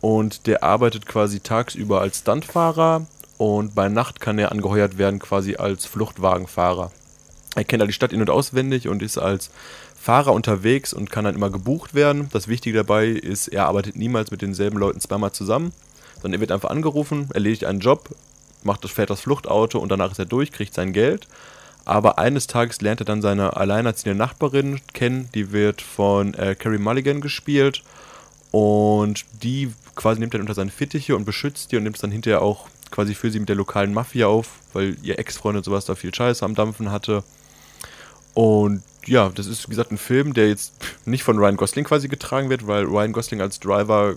[0.02, 5.56] Und der arbeitet quasi tagsüber als Stuntfahrer und bei Nacht kann er angeheuert werden quasi
[5.56, 6.92] als Fluchtwagenfahrer.
[7.56, 9.50] Er kennt halt die Stadt in- und auswendig und ist als
[10.00, 12.30] Fahrer unterwegs und kann dann immer gebucht werden.
[12.32, 15.74] Das Wichtige dabei ist, er arbeitet niemals mit denselben Leuten zweimal zusammen,
[16.22, 18.16] sondern er wird einfach angerufen, erledigt einen Job,
[18.64, 21.28] macht das, fährt das Fluchtauto und danach ist er durch, kriegt sein Geld.
[21.86, 26.78] Aber eines Tages lernt er dann seine alleinerziehende Nachbarin kennen, die wird von äh, Carrie
[26.78, 27.82] Mulligan gespielt
[28.52, 32.12] und die quasi nimmt er unter seine Fittiche und beschützt die und nimmt es dann
[32.12, 35.84] hinterher auch quasi für sie mit der lokalen Mafia auf, weil ihr Ex-Freund und sowas
[35.84, 37.24] da viel Scheiße am Dampfen hatte.
[38.34, 40.74] Und ja, das ist wie gesagt ein Film, der jetzt
[41.06, 44.16] nicht von Ryan Gosling quasi getragen wird, weil Ryan Gosling als Driver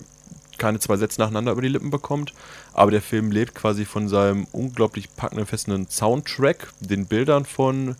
[0.57, 2.33] keine zwei Sätze nacheinander über die Lippen bekommt.
[2.73, 7.95] Aber der Film lebt quasi von seinem unglaublich packenden, festenden Soundtrack, den Bildern von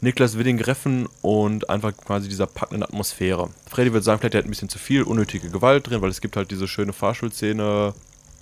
[0.00, 3.48] Niklas Winding Reffen und einfach quasi dieser packenden Atmosphäre.
[3.70, 6.36] Freddy würde sagen, vielleicht hat ein bisschen zu viel unnötige Gewalt drin, weil es gibt
[6.36, 7.94] halt diese schöne Fahrschulszene,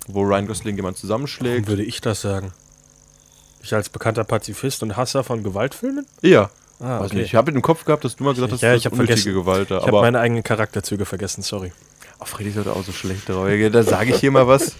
[0.07, 1.63] wo Ryan Gosling jemand zusammenschlägt.
[1.65, 2.51] Warum würde ich das sagen?
[3.63, 6.05] Ich als bekannter Pazifist und Hasser von Gewaltfilmen?
[6.21, 6.49] Ja.
[6.79, 7.15] Ah, okay.
[7.15, 7.25] nicht.
[7.27, 8.95] Ich habe im Kopf gehabt, dass du mal gesagt hast, Ja, das ich ist habe
[9.01, 9.41] unnötige vergessen.
[9.45, 9.71] Gewalt.
[9.71, 11.71] da, ich habe meine eigenen Charakterzüge vergessen, sorry.
[12.19, 13.47] Ach, Freddy ist heute auch so schlecht drauf.
[13.71, 14.75] Da sage ich hier mal was.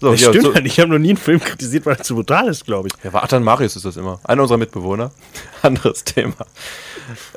[0.00, 0.66] So, Das ja, stimmt so, halt.
[0.66, 2.94] Ich habe noch nie einen Film kritisiert, weil er zu brutal ist, glaube ich.
[3.04, 4.20] Ja, Vatan Marius ist das immer.
[4.24, 5.12] Einer unserer Mitbewohner.
[5.62, 6.34] Anderes Thema.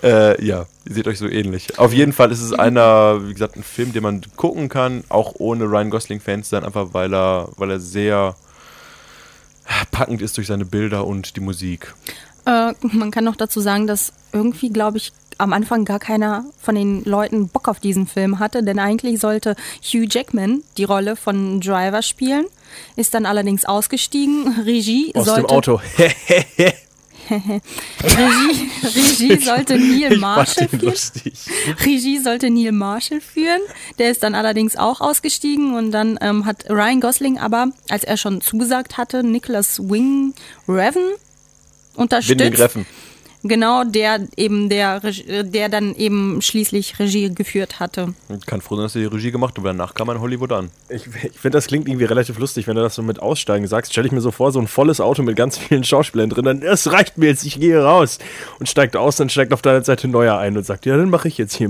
[0.04, 1.80] Äh, ja, ihr seht euch so ähnlich.
[1.80, 5.36] Auf jeden Fall ist es einer, wie gesagt, ein Film, den man gucken kann, auch
[5.38, 8.36] ohne Ryan Gosling-Fans sein, einfach weil er, weil er sehr
[9.92, 11.94] packend ist durch seine Bilder und die Musik.
[12.46, 16.76] Äh, man kann noch dazu sagen, dass irgendwie, glaube ich, am Anfang gar keiner von
[16.76, 21.62] den Leuten Bock auf diesen Film hatte, denn eigentlich sollte Hugh Jackman die Rolle von
[21.62, 22.46] Driver spielen,
[22.96, 24.62] ist dann allerdings ausgestiegen.
[24.66, 25.82] Regie Aus sollte dem Auto.
[27.30, 30.94] Regie, Regie sollte Neil Marshall führen.
[31.86, 33.62] Regie sollte Neil Marshall führen.
[34.00, 38.18] Der ist dann allerdings auch ausgestiegen und dann ähm, hat Ryan Gosling aber, als er
[38.18, 40.34] schon zugesagt hatte, Nicholas Wing
[40.68, 41.04] Revan
[41.96, 42.40] unterstützt.
[42.40, 42.86] Winding Reffen.
[43.48, 48.14] Genau, der eben der, der dann eben schließlich Regie geführt hatte.
[48.46, 50.52] Kann froh sein, dass er die Regie gemacht hat, aber danach kam er in Hollywood
[50.52, 50.72] an.
[50.90, 53.92] Ich, ich finde, das klingt irgendwie relativ lustig, wenn du das so mit Aussteigen sagst.
[53.92, 56.46] Stelle ich mir so vor, so ein volles Auto mit ganz vielen Schauspielern drin.
[56.46, 58.20] Dann, es reicht mir jetzt, ich gehe raus.
[58.60, 61.10] Und steigt aus, dann steigt auf der anderen Seite neuer ein und sagt, ja, dann
[61.10, 61.70] mache ich jetzt hier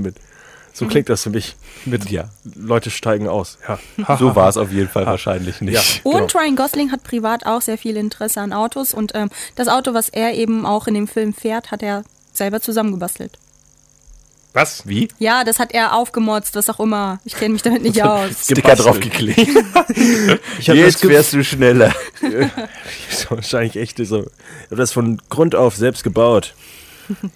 [0.78, 1.56] So klingt das für mich.
[1.84, 2.30] Mit, Ja.
[2.54, 3.58] Leute steigen aus.
[3.68, 3.78] Ja.
[4.18, 5.74] So war es auf jeden Fall wahrscheinlich nicht.
[5.74, 5.80] Ja.
[6.04, 6.40] Und Genau.
[6.42, 10.08] Ryan Gosling hat privat auch sehr viel Interesse an Autos und ähm, das Auto, was
[10.08, 13.38] er eben auch in dem Film fährt, hat er selber zusammengebastelt.
[14.54, 14.86] Was?
[14.86, 15.08] Wie?
[15.18, 17.20] Ja, das hat er aufgemotzt, was auch immer.
[17.24, 18.44] Ich kenne mich damit nicht aus.
[18.44, 19.38] Sticker draufgeklebt.
[20.58, 21.94] Ich habe Jetzt wärst du schneller.
[23.10, 24.20] so, wahrscheinlich echt so.
[24.20, 26.54] Ich habe das von Grund auf selbst gebaut.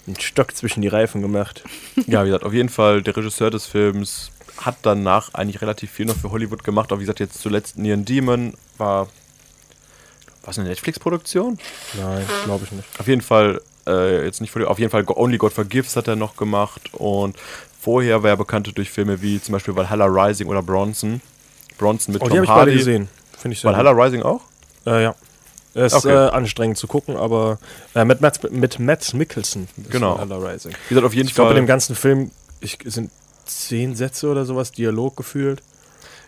[0.07, 1.63] Einen Stock zwischen die Reifen gemacht.
[2.07, 6.07] Ja, wie gesagt, auf jeden Fall, der Regisseur des Films hat danach eigentlich relativ viel
[6.07, 6.93] noch für Hollywood gemacht.
[6.93, 9.09] Auch wie gesagt, jetzt zuletzt Neon Demon war.
[10.45, 11.59] Was eine Netflix-Produktion?
[11.95, 12.89] Nein, glaube ich nicht.
[12.99, 16.37] Auf jeden Fall, äh, jetzt nicht auf jeden Fall Only God Forgives hat er noch
[16.37, 16.93] gemacht.
[16.95, 17.37] Und
[17.81, 21.21] vorher war er bekannt durch Filme wie zum Beispiel Valhalla Rising oder Bronson.
[21.79, 22.71] Bronson mit Oh, die Tom habe ich Hardy.
[22.73, 23.09] beide gesehen.
[23.39, 24.41] Finde ich sehr Valhalla Rising auch?
[24.85, 24.93] gut.
[24.93, 25.15] Äh, ja.
[25.75, 26.13] Es ist Okay.
[26.15, 27.59] äh, anstrengend zu gucken, aber
[27.95, 29.69] äh, mit, Matt, mit Matt Mickelson.
[29.91, 30.15] Genau.
[30.17, 30.73] Rising.
[30.73, 31.57] Wie gesagt, auf jeden Ich glaube, Fall.
[31.59, 33.11] in dem ganzen Film ich, sind
[33.47, 35.63] zehn Sätze oder sowas, Dialog gefühlt.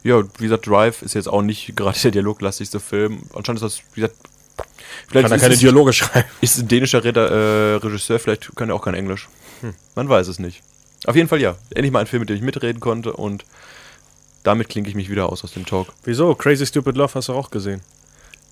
[0.02, 3.22] Ja, wie gesagt, Drive ist jetzt auch nicht gerade der dialoglastigste Film.
[3.34, 4.16] Anscheinend ist das, wie gesagt,
[5.08, 6.28] vielleicht Kann er keine Dialoge schreiben.
[6.40, 9.28] Ist ein dänischer Reda äh, Regisseur, vielleicht kann er auch kein Englisch.
[9.60, 9.74] Hm.
[9.94, 10.62] Man weiß es nicht.
[11.06, 11.56] Auf jeden Fall ja.
[11.74, 13.44] Endlich mal ein Film, mit dem ich mitreden konnte und
[14.42, 15.88] damit klinke ich mich wieder aus aus dem Talk.
[16.04, 16.34] Wieso?
[16.34, 17.80] Crazy Stupid Love hast du auch gesehen.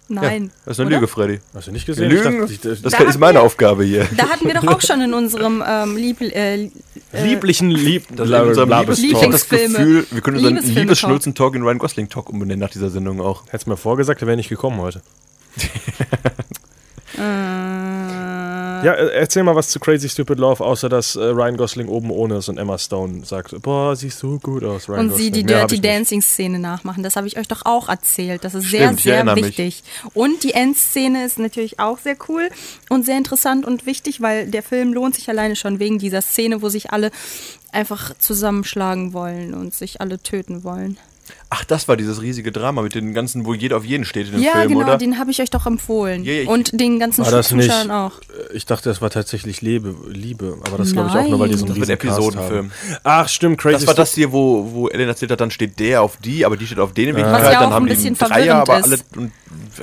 [0.09, 0.45] Nein.
[0.45, 0.97] Ja, das ist eine oder?
[0.97, 1.41] Lüge, Freddy.
[1.55, 2.11] Hast du nicht gesehen?
[2.11, 2.45] Lügen?
[2.45, 4.07] Ich dachte, ich, Das Da ist meine wir- Aufgabe hier.
[4.17, 6.69] Da hatten wir doch auch schon in unserem ähm, Lieb, äh,
[7.13, 8.05] lieblichen Lieb.
[8.15, 9.49] Das in unserem Liebes ich hab das.
[9.49, 10.59] Gefühl, wir können unseren.
[10.75, 13.45] Liebesschnulzen-Talk in Ryan Gosling-Talk umbenennen nach dieser Sendung auch.
[13.47, 15.03] Hättest mir vorgesagt, er wäre nicht gekommen heute.
[17.17, 17.21] äh,
[18.85, 22.11] Ja, äh, erzähl mal was zu Crazy Stupid Love, außer dass äh, Ryan Gosling oben
[22.11, 25.25] ohne ist und Emma Stone sagt, boah, siehst so gut aus, Ryan und Gosling.
[25.27, 25.93] sie die Mehr Dirty ich nicht.
[25.93, 27.03] Dancing Szene nachmachen.
[27.03, 28.45] Das habe ich euch doch auch erzählt.
[28.45, 29.45] Das ist sehr, Stimmt, ich sehr erinnere mich.
[29.47, 29.85] wichtig.
[30.15, 32.49] Und die Endszene ist natürlich auch sehr cool
[32.89, 36.63] und sehr interessant und wichtig, weil der Film lohnt sich alleine schon wegen dieser Szene,
[36.63, 37.11] wo sich alle
[37.71, 40.99] einfach zusammenschlagen wollen und sich alle töten wollen.
[41.55, 44.33] Ach, das war dieses riesige Drama mit den ganzen, wo jeder auf jeden steht in
[44.33, 44.97] dem ja, Film, genau, oder?
[44.97, 46.25] den habe ich euch doch empfohlen.
[46.25, 47.71] Ja, ja, ich- und den ganzen War das nicht?
[47.71, 48.13] Zuschauern auch.
[48.51, 51.51] Äh, Ich dachte, das war tatsächlich Liebe, Liebe aber das glaube ich auch nur, weil
[51.51, 52.71] die so einen riesen Episodenfilm.
[52.71, 52.99] haben.
[53.05, 56.01] Ach, stimmt, Crazy Das war das hier, wo, wo Ellen erzählt hat, dann steht der
[56.01, 57.95] auf die, aber die steht auf den in Was ja auch dann haben ein die
[57.97, 59.33] bisschen Dreier, verwirrend aber alle, und,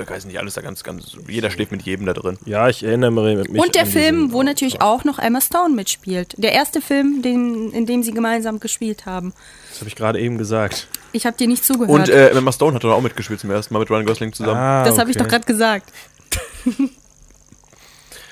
[0.02, 2.36] ich weiß nicht, alles da ganz, ganz, jeder schläft mit jedem da drin.
[2.46, 3.48] Ja, ich erinnere mich.
[3.48, 6.34] Und der an Film, diesen- wo natürlich auch noch Emma Stone mitspielt.
[6.36, 9.32] Der erste Film, den, in dem sie gemeinsam gespielt haben.
[9.70, 10.88] Das habe ich gerade eben gesagt.
[11.12, 11.90] Ich habe dir nicht zugehört.
[11.90, 14.56] Und äh, Emma Stone hat doch auch mitgespielt zum ersten Mal mit Ryan Gosling zusammen.
[14.56, 15.24] Ah, das habe ich okay.
[15.24, 15.92] doch gerade gesagt.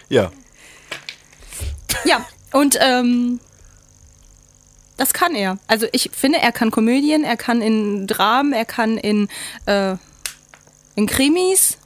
[0.09, 0.31] Ja.
[2.05, 3.41] Ja, und ähm,
[4.97, 5.59] das kann er.
[5.67, 9.29] Also ich finde, er kann Komödien, er kann in Dramen, er kann in,
[9.67, 9.97] äh,
[10.95, 11.79] in Krimis,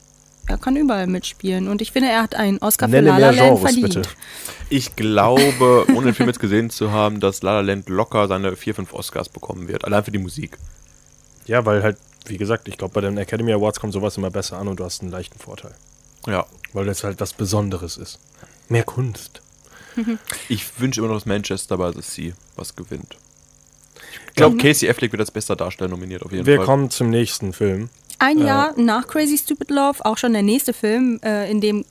[0.47, 1.67] er kann überall mitspielen.
[1.67, 3.93] Und ich finde, er hat einen Oscar für Nenne La La mehr Land Genres, verdient.
[3.95, 4.09] bitte.
[4.69, 8.55] Ich glaube, ohne den Film jetzt gesehen zu haben, dass La La Land locker seine
[8.55, 9.85] vier, fünf Oscars bekommen wird.
[9.85, 10.57] Allein für die Musik.
[11.45, 14.57] Ja, weil halt, wie gesagt, ich glaube, bei den Academy Awards kommt sowas immer besser
[14.57, 15.75] an und du hast einen leichten Vorteil.
[16.27, 16.45] Ja.
[16.73, 18.19] Weil das halt was Besonderes ist.
[18.69, 19.41] Mehr Kunst.
[20.49, 23.17] Ich wünsche immer noch, dass Manchester by the Sea was gewinnt.
[24.27, 26.65] Ich glaube, Casey Affleck wird als bester Darsteller nominiert, auf jeden Wir Fall.
[26.65, 27.89] kommen zum nächsten Film.
[28.17, 31.85] Ein Jahr nach Crazy Stupid Love, auch schon der nächste Film, äh, in dem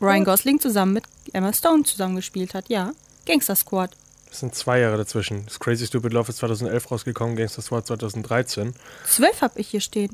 [0.00, 2.68] Ryan Gosling zusammen mit Emma Stone zusammengespielt hat.
[2.68, 2.92] Ja,
[3.26, 3.90] Gangster Squad.
[4.34, 5.44] Das sind zwei Jahre dazwischen.
[5.44, 8.74] Das Crazy Stupid Love ist 2011 rausgekommen, Gangster Squad 2013.
[9.06, 10.10] Zwölf habe ich hier stehen.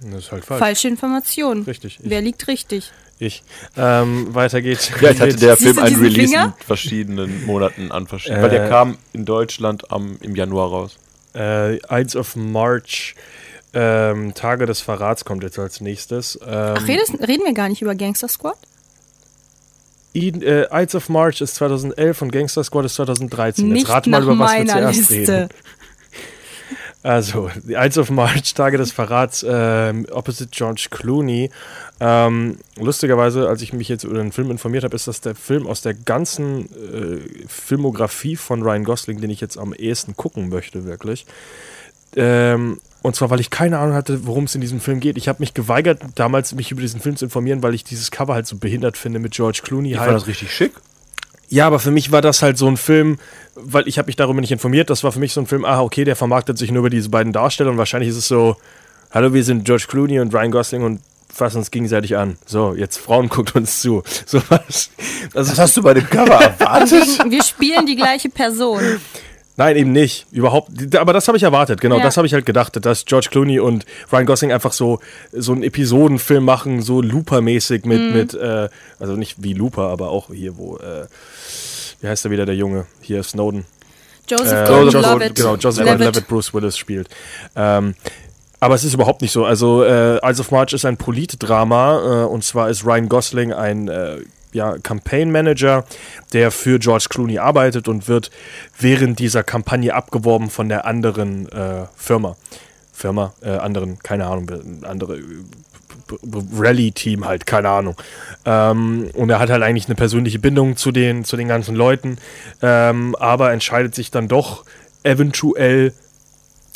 [0.00, 0.60] Das ist halt falsch.
[0.60, 1.64] Falsche Information.
[1.64, 1.98] Richtig.
[2.00, 2.92] Ich, Wer liegt richtig?
[3.18, 3.42] ich.
[3.76, 4.86] Ähm, weiter geht's.
[4.96, 6.54] Vielleicht hatte der Film du ein diesen Release Finger?
[6.56, 8.42] in verschiedenen Monaten an verschiedenen.
[8.44, 8.68] weil der Äh.
[8.68, 10.96] kam in Deutschland am, im Januar raus.
[11.34, 13.16] Äh, Ides of March,
[13.72, 16.38] ähm, Tage des Verrats kommt jetzt als nächstes.
[16.46, 18.56] Ähm, Ach, redest, reden wir gar nicht über Gangster Squad?
[20.14, 23.68] Eden, äh, Ides of March ist 2011 und Gangster Squad ist 2013.
[23.68, 25.32] Nicht jetzt rat mal, über was wir zuerst Liste.
[25.32, 25.48] reden.
[27.02, 31.50] Also, The Ides of March, Tage des Verrats, ähm, opposite George Clooney.
[32.00, 35.66] Ähm, lustigerweise, als ich mich jetzt über den Film informiert habe, ist das der Film
[35.66, 40.86] aus der ganzen äh, Filmografie von Ryan Gosling, den ich jetzt am ehesten gucken möchte,
[40.86, 41.26] wirklich.
[42.16, 45.18] Ähm, und zwar, weil ich keine Ahnung hatte, worum es in diesem Film geht.
[45.18, 48.34] Ich habe mich geweigert, damals mich über diesen Film zu informieren, weil ich dieses Cover
[48.34, 49.92] halt so behindert finde mit George Clooney.
[49.92, 50.08] Ich halt.
[50.08, 50.72] fand das richtig schick.
[51.48, 53.18] Ja, aber für mich war das halt so ein Film,
[53.54, 54.90] weil ich habe mich darüber nicht informiert.
[54.90, 57.10] Das war für mich so ein Film, ah, okay, der vermarktet sich nur über diese
[57.10, 58.56] beiden Darsteller und wahrscheinlich ist es so,
[59.10, 61.00] hallo, wir sind George Clooney und Ryan Gosling und
[61.32, 62.38] fassen uns gegenseitig an.
[62.46, 64.02] So, jetzt Frauen guckt uns zu.
[64.24, 64.90] So was.
[65.32, 67.30] Das Was hast du bei dem Cover erwartet?
[67.30, 68.80] Wir spielen die gleiche Person.
[69.56, 70.26] Nein, eben nicht.
[70.32, 70.96] Überhaupt.
[70.96, 71.80] Aber das habe ich erwartet.
[71.80, 72.02] Genau, Ja.
[72.02, 74.98] das habe ich halt gedacht, dass George Clooney und Ryan Gosling einfach so
[75.32, 78.68] so einen Episodenfilm machen, so Looper-mäßig mit mit äh,
[78.98, 81.06] also nicht wie Looper, aber auch hier wo äh,
[82.00, 83.64] wie heißt er wieder der Junge hier Snowden.
[84.28, 85.34] Joseph Äh, Gordon-Levitt.
[85.36, 85.98] Genau, Joseph Levitt.
[85.98, 87.08] Gordon-Levitt, Bruce Willis spielt.
[87.54, 87.94] Ähm,
[88.58, 89.44] aber es ist überhaupt nicht so.
[89.44, 93.88] Also äh, Eyes of March ist ein Politdrama äh, und zwar ist Ryan Gosling ein
[93.88, 94.16] äh,
[94.54, 95.84] ja, Campaign Manager,
[96.32, 98.30] der für George Clooney arbeitet und wird
[98.78, 102.36] während dieser Kampagne abgeworben von der anderen äh, Firma.
[102.92, 104.48] Firma, äh, anderen, keine Ahnung,
[104.84, 105.18] andere
[106.56, 107.96] Rally-Team halt, keine Ahnung.
[108.44, 112.18] Ähm, und er hat halt eigentlich eine persönliche Bindung zu den, zu den ganzen Leuten,
[112.62, 114.64] ähm, aber entscheidet sich dann doch
[115.02, 115.92] eventuell,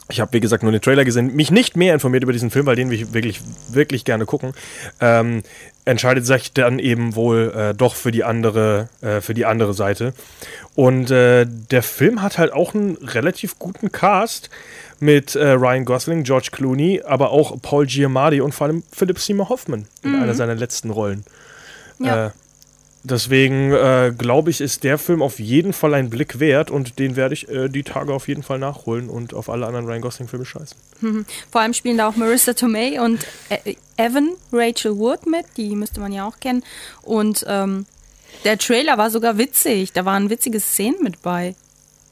[0.09, 2.67] ich habe wie gesagt nur den Trailer gesehen, mich nicht mehr informiert über diesen Film,
[2.67, 3.41] weil den will ich wirklich,
[3.71, 4.53] wirklich gerne gucken,
[5.01, 5.43] ähm,
[5.85, 10.15] entscheidet sich dann eben wohl äh, doch für die andere, äh, für die andere Seite.
[10.75, 14.51] Und äh, der Film hat halt auch einen relativ guten Cast
[15.01, 19.49] mit äh, Ryan Gosling, George Clooney, aber auch Paul Giamatti und vor allem Philip Seymour
[19.49, 21.25] Hoffman in einer seiner letzten Rollen.
[21.99, 22.33] Ja.
[23.05, 26.99] Äh, deswegen äh, glaube ich, ist der Film auf jeden Fall ein Blick wert und
[26.99, 30.01] den werde ich äh, die Tage auf jeden Fall nachholen und auf alle anderen Ryan
[30.01, 30.77] Gosling-Filme scheißen.
[31.51, 36.01] Vor allem spielen da auch Marissa Tomei und äh, Evan Rachel Wood mit, die müsste
[36.01, 36.63] man ja auch kennen.
[37.03, 37.87] Und ähm,
[38.45, 39.93] der Trailer war sogar witzig.
[39.93, 41.55] Da waren witzige Szenen mit bei,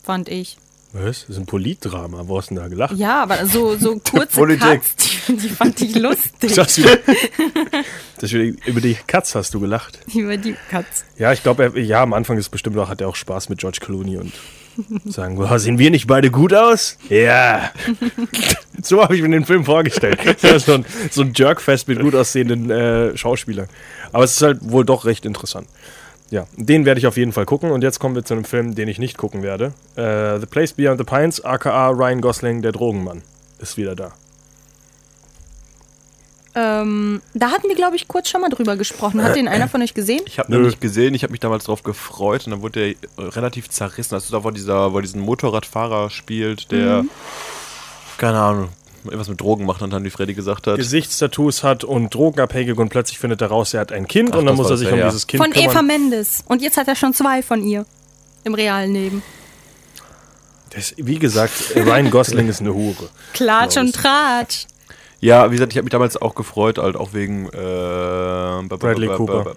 [0.02, 0.56] fand ich.
[0.98, 1.22] Was?
[1.22, 2.22] Das ist ein Politdrama.
[2.26, 2.96] Wo hast du denn da gelacht?
[2.96, 4.80] Ja, aber so, so kurze Politik.
[4.82, 4.96] Cuts,
[5.26, 6.54] die, die fand ich lustig.
[6.54, 6.98] Das wieder,
[8.20, 9.98] das wieder, über die Katz hast du gelacht.
[10.14, 11.04] Über die Cuts.
[11.18, 13.78] Ja, ich glaube, ja, am Anfang ist bestimmt auch, hat er auch Spaß mit George
[13.80, 14.32] Clooney und
[15.06, 16.98] sagen, "Wow, sehen wir nicht beide gut aus?
[17.08, 17.72] Ja.
[18.82, 20.18] so habe ich mir den Film vorgestellt.
[20.40, 23.68] So, ein, so ein Jerkfest mit gut aussehenden äh, Schauspielern.
[24.12, 25.68] Aber es ist halt wohl doch recht interessant.
[26.30, 27.70] Ja, den werde ich auf jeden Fall gucken.
[27.70, 29.72] Und jetzt kommen wir zu einem Film, den ich nicht gucken werde.
[29.94, 33.22] Äh, the Place Beyond the Pines, aka Ryan Gosling, der Drogenmann,
[33.58, 34.12] ist wieder da.
[36.58, 39.22] Ähm, da hatten wir, glaube ich, kurz schon mal drüber gesprochen.
[39.22, 40.22] Hat den einer von euch gesehen?
[40.24, 43.24] Ich habe noch nicht gesehen, ich habe mich damals drauf gefreut und dann wurde der
[43.24, 44.14] äh, relativ zerrissen.
[44.14, 47.04] Also da, wo dieser, wo diesen Motorradfahrer spielt, der,
[48.16, 48.68] keine Ahnung,
[49.06, 50.76] irgendwas mit Drogen macht, dann wie Freddy gesagt hat.
[50.76, 54.46] Gesichtstattoos hat und drogenabhängig und plötzlich findet er raus, er hat ein Kind Ach, und
[54.46, 55.06] dann muss er sich ja, um ja.
[55.06, 55.70] dieses Kind Von kümmern.
[55.70, 56.44] Eva Mendes.
[56.46, 57.86] Und jetzt hat er schon zwei von ihr.
[58.44, 59.22] Im realen Leben.
[60.70, 63.08] Das, wie gesagt, Ryan Gosling ist eine Hure.
[63.32, 64.66] Klatsch und Tratsch.
[65.20, 67.48] Ja, wie gesagt, ich habe mich damals auch gefreut, halt auch wegen äh,
[68.68, 69.56] Bradley Cooper.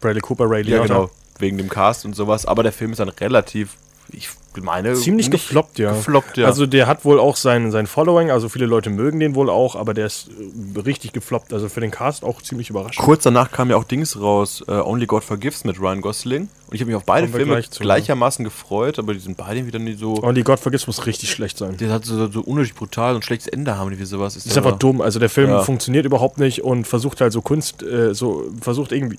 [0.00, 0.86] Bradley Cooper, Ray Ja, Liotta.
[0.86, 2.44] genau, wegen dem Cast und sowas.
[2.46, 3.76] Aber der Film ist dann relativ,
[4.12, 4.28] ich
[4.60, 5.92] meine, Ziemlich gefloppt, ja.
[5.92, 6.46] Gefloppt, ja.
[6.46, 9.76] Also der hat wohl auch sein, sein Following, also viele Leute mögen den wohl auch,
[9.76, 10.30] aber der ist
[10.76, 11.52] äh, richtig gefloppt.
[11.52, 13.04] Also für den Cast auch ziemlich überraschend.
[13.04, 16.48] Kurz danach kam ja auch Dings raus, äh, Only God Forgives mit Ryan Gosling.
[16.66, 19.36] Und ich habe mich auf beide Kommen Filme gleich zu, gleichermaßen gefreut, aber die sind
[19.36, 20.22] beide wieder nicht so.
[20.22, 21.76] Only God Forgives muss richtig schlecht sein.
[21.76, 24.36] Der hat so, so unnötig brutal und schlechtes Ende haben die wie sowas.
[24.36, 25.00] Ist einfach dumm.
[25.00, 25.62] Also der Film Ja.
[25.62, 29.18] funktioniert überhaupt nicht und versucht halt so Kunst, äh, so versucht irgendwie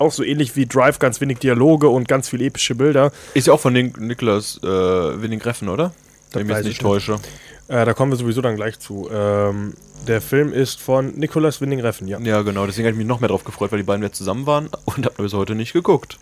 [0.00, 3.12] auch so ähnlich wie Drive ganz wenig Dialoge und ganz viel epische Bilder.
[3.34, 5.92] Ist ja auch von den Niklas äh, Winning Reffen, oder?
[6.32, 7.18] Wenn ich mich ich nicht täusche.
[7.68, 9.08] Äh, da kommen wir sowieso dann gleich zu.
[9.12, 9.74] Ähm,
[10.06, 12.18] der Film ist von Nicolas Winding Refn, ja.
[12.18, 12.66] Ja, genau.
[12.66, 15.04] Deswegen habe ich mich noch mehr drauf gefreut, weil die beiden jetzt zusammen waren und
[15.06, 16.18] habe bis heute nicht geguckt.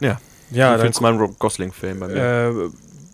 [0.00, 0.20] Ja.
[0.50, 2.16] Ja, so dann zu meinem Rob Gosling-Film bei mir.
[2.16, 2.70] Äh,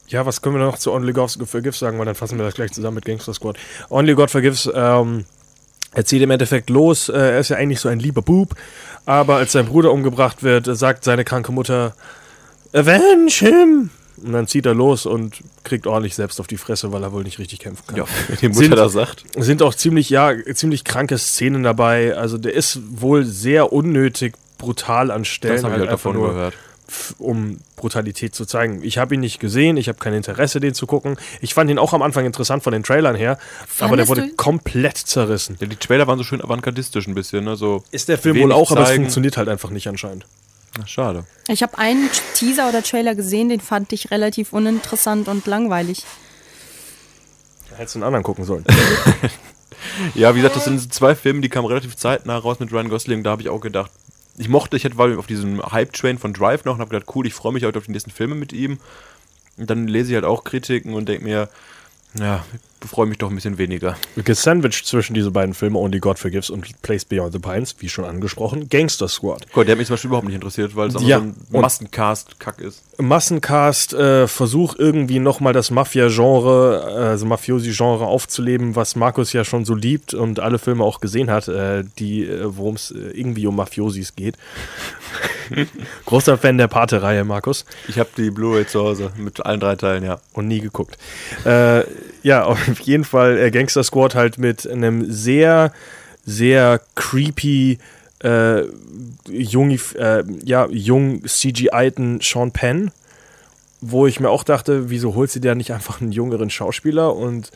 [0.08, 2.54] ja, was können wir noch zu Only God Forgives sagen, weil dann fassen wir das
[2.54, 3.56] gleich zusammen mit Gangster Squad.
[3.88, 5.24] Only God Forgives ähm,
[5.94, 7.08] er zieht im Endeffekt los.
[7.08, 8.54] Äh, er ist ja eigentlich so ein lieber Bub,
[9.06, 11.94] aber als sein Bruder umgebracht wird, sagt seine kranke Mutter,
[12.72, 13.90] Avenge him!
[14.22, 17.24] Und dann zieht er los und kriegt ordentlich selbst auf die Fresse, weil er wohl
[17.24, 17.96] nicht richtig kämpfen kann.
[17.96, 19.24] ja, wenn die Mutter Sind- das sagt.
[19.36, 22.14] sind auch ziemlich, ja, ziemlich kranke Szenen dabei.
[22.16, 25.54] Also der ist wohl sehr unnötig brutal an Stellen.
[25.56, 26.54] Das habe ich halt davon gehört.
[27.18, 28.82] Um Brutalität zu zeigen.
[28.82, 31.16] Ich habe ihn nicht gesehen, ich habe kein Interesse, den zu gucken.
[31.40, 33.38] Ich fand ihn auch am Anfang interessant von den Trailern her,
[33.78, 35.56] aber der Fandest wurde du- komplett zerrissen.
[35.60, 37.56] Ja, die Trailer waren so schön avantgardistisch ein bisschen, ne?
[37.56, 39.02] So, Ist der Film wohl auch, aber es zeigen.
[39.04, 40.26] funktioniert halt einfach nicht anscheinend.
[40.82, 41.24] Ach, schade.
[41.48, 46.02] Ich habe einen Teaser oder Trailer gesehen, den fand ich relativ uninteressant und langweilig.
[47.76, 48.64] Hättest du einen anderen gucken sollen.
[50.14, 53.24] Ja, wie gesagt, das sind zwei Filme, die kamen relativ zeitnah raus mit Ryan Gosling.
[53.24, 53.90] Da habe ich auch gedacht,
[54.38, 57.34] ich mochte, ich war auf diesem Hype-Train von Drive noch und habe gedacht, cool, ich
[57.34, 58.78] freue mich heute auf die nächsten Filme mit ihm.
[59.56, 61.48] Und dann lese ich halt auch Kritiken und denke mir,
[62.14, 62.44] ja,
[62.86, 63.96] freue mich doch ein bisschen weniger.
[64.16, 68.04] Gesandwiched zwischen diese beiden Filme, Only God Forgives und Place Beyond the Pines, wie schon
[68.04, 69.46] angesprochen, Gangster Squad.
[69.52, 72.60] Gott, der hat mich zum Beispiel überhaupt nicht interessiert, weil es Ja, so ein Massencast-Kack
[72.60, 72.82] ist.
[72.98, 79.64] Massencast, äh, Versuch irgendwie nochmal das Mafia-Genre, äh, also Mafiosi-Genre aufzuleben, was Markus ja schon
[79.64, 83.46] so liebt und alle Filme auch gesehen hat, äh, die, äh, worum es äh, irgendwie
[83.46, 84.36] um Mafiosis geht.
[86.06, 87.64] Großer Fan der Pate-Reihe, Markus.
[87.88, 90.20] Ich habe die Blu-ray zu Hause mit allen drei Teilen, ja.
[90.32, 90.98] und nie geguckt.
[91.44, 91.84] Äh,
[92.22, 95.72] ja, auf jeden Fall äh, Gangster Squad halt mit einem sehr,
[96.24, 97.78] sehr creepy,
[98.22, 98.62] äh,
[99.28, 102.90] jung, äh, ja, jung CGI-ten Sean Penn,
[103.80, 107.50] wo ich mir auch dachte, wieso holt sie da nicht einfach einen jüngeren Schauspieler und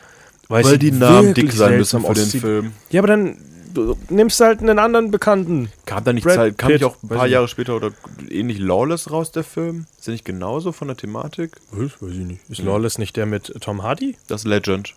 [0.49, 2.25] weil, Weil die Namen dick sein müssen für den.
[2.27, 2.71] Film.
[2.89, 3.37] Ja, aber dann
[3.73, 5.71] du nimmst halt einen anderen Bekannten.
[5.85, 7.91] Kam da nicht Zeit, kam Pitt, nicht auch ein paar Jahre später oder
[8.29, 9.85] ähnlich Lawless raus, der Film?
[9.97, 11.57] Ist der nicht genauso von der Thematik?
[11.71, 12.01] Was?
[12.01, 12.41] Weiß ich nicht.
[12.49, 14.15] Ist Lawless nicht der mit Tom Hardy?
[14.27, 14.93] Das Legend.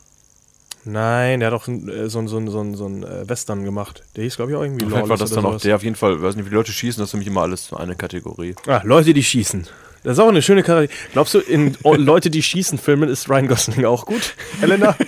[0.85, 3.65] Nein, der hat auch äh, so ein, so ein, so ein, so ein äh, Western
[3.65, 4.03] gemacht.
[4.17, 6.23] Der hieß, glaube ich, auch irgendwie Vielleicht war das dann auch der auf jeden Fall,
[6.23, 8.55] weiß nicht, wie die Leute schießen, das ist für mich immer alles so eine Kategorie.
[8.67, 9.67] Ah, Leute, die schießen.
[10.03, 10.95] Das ist auch eine schöne Charakter.
[11.13, 14.35] Glaubst du, in Leute, die schießen Filmen ist Ryan Gosling auch gut?
[14.61, 14.97] Elena?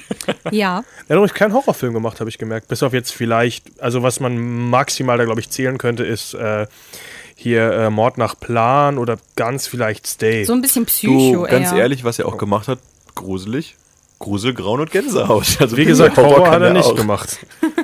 [0.52, 0.85] Ja.
[1.09, 2.69] Er hat übrigens keinen Horrorfilm gemacht, habe ich gemerkt.
[2.69, 6.66] Bis auf jetzt vielleicht, also was man maximal da, glaube ich, zählen könnte, ist äh,
[7.35, 10.44] hier äh, Mord nach Plan oder ganz vielleicht Stay.
[10.44, 11.78] So ein bisschen Du, Psycho, ganz eher.
[11.78, 12.78] ehrlich, was er auch gemacht hat,
[13.16, 13.77] gruselig.
[14.22, 15.60] Grusel, Grauen und Gänsehaut.
[15.60, 16.96] Also Wie gesagt, Horror Horror kann hat er er nicht auch.
[16.96, 17.38] gemacht.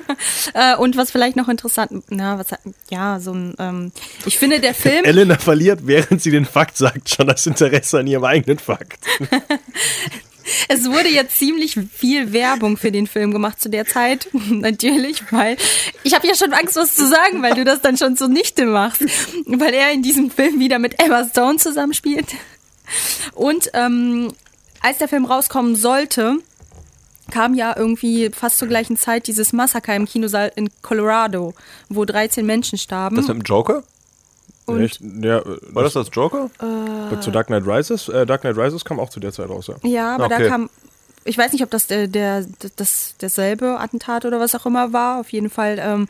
[0.55, 2.49] Äh, und was vielleicht noch interessant, na, was,
[2.91, 3.93] ja, so ein, ähm,
[4.25, 8.07] ich finde der Film, Elena verliert, während sie den Fakt sagt, schon das Interesse an
[8.07, 9.05] ihrem eigenen Fakt.
[10.69, 15.57] es wurde ja ziemlich viel Werbung für den Film gemacht zu der Zeit, natürlich, weil
[16.03, 19.05] ich habe ja schon Angst, was zu sagen, weil du das dann schon zunichte machst,
[19.47, 22.29] weil er in diesem Film wieder mit Emma Stone zusammenspielt.
[23.35, 24.33] Und ähm,
[24.83, 26.37] als der Film rauskommen sollte,
[27.31, 31.53] kam ja irgendwie fast zur gleichen Zeit dieses Massaker im Kinosaal in Colorado,
[31.89, 33.17] wo 13 Menschen starben.
[33.17, 33.83] Das mit dem Joker?
[34.67, 35.01] Und- Echt?
[35.23, 35.43] Ja,
[35.73, 36.51] War das das Joker?
[37.21, 38.09] zu Dark Knight Rises?
[38.09, 39.75] Äh, Dark Knight Rises kam auch zu der Zeit raus, ja.
[39.83, 40.43] Ja, aber Okay.
[40.45, 40.71] da kam,
[41.25, 42.45] ich weiß nicht, ob das der, der
[42.77, 45.21] das derselbe Attentat oder was auch immer war.
[45.21, 46.09] Auf jeden Fall ähm,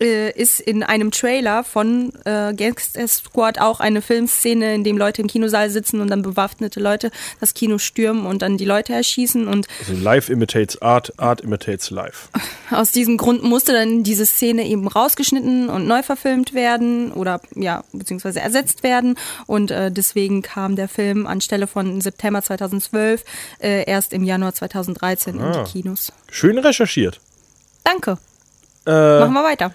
[0.00, 5.22] äh, ist in einem Trailer von äh, Gangster Squad auch eine Filmszene, in dem Leute
[5.22, 7.10] im Kinosaal sitzen und dann bewaffnete Leute
[7.40, 9.48] das Kino stürmen und dann die Leute erschießen.
[9.48, 12.28] Und Also Life imitates Art, Art imitates Life.
[12.70, 17.84] aus diesem Grund musste dann diese Szene eben rausgeschnitten und neu verfilmt werden oder ja,
[17.92, 19.16] beziehungsweise ersetzt werden.
[19.46, 23.24] Und äh, deswegen kam der Film anstelle von September 2012
[23.60, 25.62] äh, erst im Januar 2013 in Ah.
[25.64, 26.12] die Kinos.
[26.30, 27.20] Schön recherchiert.
[27.84, 28.18] Danke.
[28.86, 29.72] Äh, Machen wir weiter.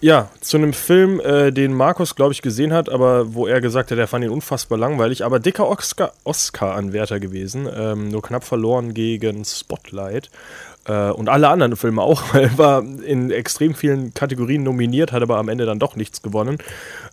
[0.00, 3.90] Ja, zu einem Film, äh, den Markus, glaube ich, gesehen hat, aber wo er gesagt
[3.90, 7.66] hat, er fand ihn unfassbar langweilig, aber dicker Oscar- Oscar-Anwärter gewesen.
[7.74, 10.30] Ähm, nur knapp verloren gegen Spotlight.
[10.86, 15.22] Äh, und alle anderen Filme auch, weil er war in extrem vielen Kategorien nominiert, hat
[15.22, 16.58] aber am Ende dann doch nichts gewonnen.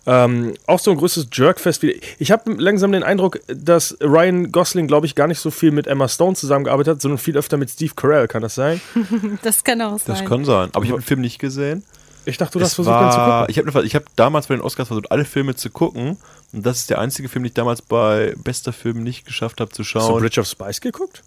[0.06, 1.82] Ähm, auch so ein größtes Jerkfest.
[1.82, 5.70] wie- Ich habe langsam den Eindruck, dass Ryan Gosling, glaube ich, gar nicht so viel
[5.70, 8.28] mit Emma Stone zusammengearbeitet hat, sondern viel öfter mit Steve Carell.
[8.28, 8.80] Kann das sein?
[9.42, 10.28] Das kann auch Das sein.
[10.28, 10.68] kann sein.
[10.72, 11.84] Aber ich habe den Film nicht gesehen.
[12.24, 13.50] Ich dachte, du hast Es versucht, den zu war, gucken.
[13.66, 16.18] ich habe hab damals bei den Oscars versucht, alle Filme zu gucken.
[16.52, 19.70] Und das ist der einzige Film, den ich damals bei bester Film nicht geschafft habe
[19.72, 20.20] zu Hast du schauen.
[20.20, 21.22] Bridge of Spice geguckt?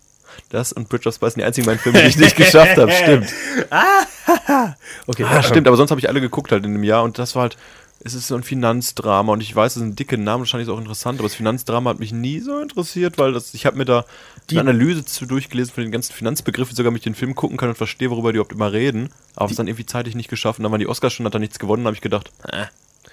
[0.50, 2.92] Das und Bridge of Spice sind die einzigen beiden Filme, die ich nicht geschafft habe.
[2.92, 3.28] Stimmt.
[5.08, 7.36] Okay, Ah, stimmt, aber sonst habe ich alle geguckt halt in dem Jahr und das
[7.36, 7.58] war halt,
[8.04, 10.80] es ist so ein Finanzdrama und ich weiß, es sind dicke Namen, wahrscheinlich ist auch
[10.80, 14.06] interessant, aber das Finanzdrama hat mich nie so interessiert, weil das, ich habe mir da
[14.50, 17.76] die Analyse zu durchgelesen von den ganzen Finanzbegriffen, sogar ich den Film gucken kann und
[17.78, 20.72] verstehe, worüber die überhaupt immer reden, aber es dann irgendwie zeitlich nicht geschafft und dann
[20.72, 22.66] waren die Oscars schon, hat er nichts gewonnen, habe ich gedacht, äh,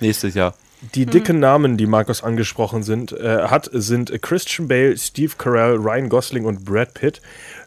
[0.02, 0.54] nächstes Jahr.
[0.94, 6.08] Die dicken Namen, die Markus angesprochen sind, äh, hat, sind Christian Bale, Steve Carell, Ryan
[6.08, 7.22] Gosling und Brad Pitt,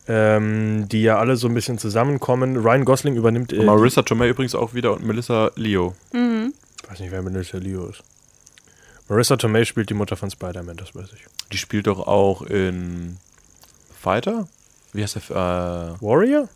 [0.09, 2.57] ähm, die ja alle so ein bisschen zusammenkommen.
[2.57, 3.53] Ryan Gosling übernimmt.
[3.53, 5.95] Äh, Marissa Tomei übrigens auch wieder und Melissa Leo.
[6.11, 8.03] ich weiß nicht, wer Melissa Leo ist.
[9.07, 11.25] Marissa Tomei spielt die Mutter von Spider-Man, das weiß ich.
[11.53, 13.17] Die spielt doch auch in
[13.97, 14.47] Fighter?
[14.91, 15.21] Wie heißt der?
[15.21, 16.49] F- Warrior?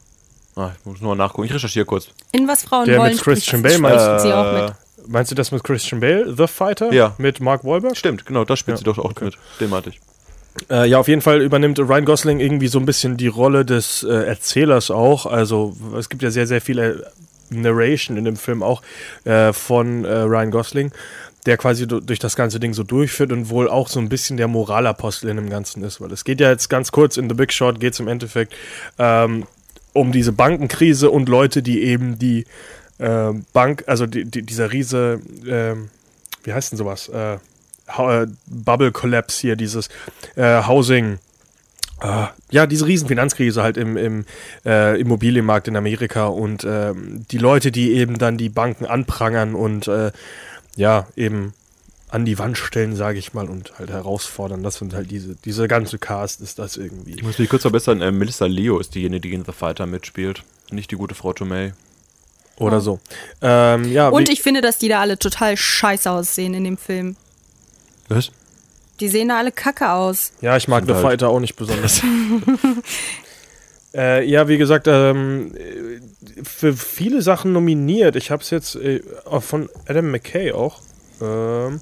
[0.58, 1.46] Äh, ah, ich muss nur mal nachgucken.
[1.46, 2.10] Ich recherchiere kurz.
[2.34, 4.36] In was Frauen Der wollen, mit Christian Bale, meinst sie du?
[4.38, 4.74] auch mit.
[5.08, 6.92] Meinst du das mit Christian Bale, The Fighter?
[6.94, 7.16] Ja.
[7.18, 7.98] Mit Mark Wahlberg?
[7.98, 9.26] Stimmt, genau, da spielt Ja, sie doch auch okay.
[9.26, 9.38] mit.
[9.60, 10.00] Den meinte ich.
[10.70, 14.04] Äh, ja, auf jeden Fall übernimmt Ryan Gosling irgendwie so ein bisschen die Rolle des
[14.04, 15.26] äh, Erzählers auch.
[15.26, 17.12] Also es gibt ja sehr, sehr viele
[17.50, 18.82] Narration in dem Film auch
[19.24, 20.92] äh, von äh, Ryan Gosling,
[21.46, 24.38] der quasi du- durch das ganze Ding so durchführt und wohl auch so ein bisschen
[24.38, 27.36] der Moralapostel in dem Ganzen ist, weil es geht ja jetzt ganz kurz in The
[27.36, 28.54] Big Short, geht es im Endeffekt
[28.98, 29.46] ähm,
[29.94, 32.46] um diese Bankenkrise und Leute, die eben die
[33.00, 35.90] äh, Bank, also die, die, dieser Riese, ähm,
[36.44, 37.10] wie heißt denn sowas?
[37.10, 37.40] Äh,
[37.98, 39.90] äh, Bubble Collapse hier, dieses
[40.36, 41.18] äh, Housing.
[42.02, 44.26] äh, ja, diese Riesenfinanzkrise halt im, im
[44.66, 49.88] äh, Immobilienmarkt in Amerika und ähm, die Leute, die eben dann die Banken anprangern und
[49.88, 50.12] äh,
[50.76, 51.54] ja, eben
[52.10, 54.64] an die Wand stellen, sage ich mal, und halt herausfordern.
[54.64, 57.14] Das sind halt diese, diese ganze Cast ist das irgendwie.
[57.16, 60.44] Ich muss mich kurz verbessern, äh, Melissa Leo ist diejenige, die in The Fighter mitspielt.
[60.72, 61.74] Nicht die gute Frau Tomei.
[62.60, 63.00] Oder so.
[63.42, 67.16] Ähm, ja, Und ich finde, dass die da alle total scheiße aussehen in dem Film.
[68.10, 68.32] Was?
[69.00, 70.34] Die sehen da alle kacke aus.
[70.42, 72.02] Ja, ich mag The halt- Fighter auch nicht besonders.
[73.94, 78.16] äh, ja, wie gesagt, ähm, äh, für viele Sachen nominiert.
[78.16, 79.02] Ich habe es jetzt äh,
[79.40, 80.82] von Adam McKay auch.
[81.22, 81.80] Ähm,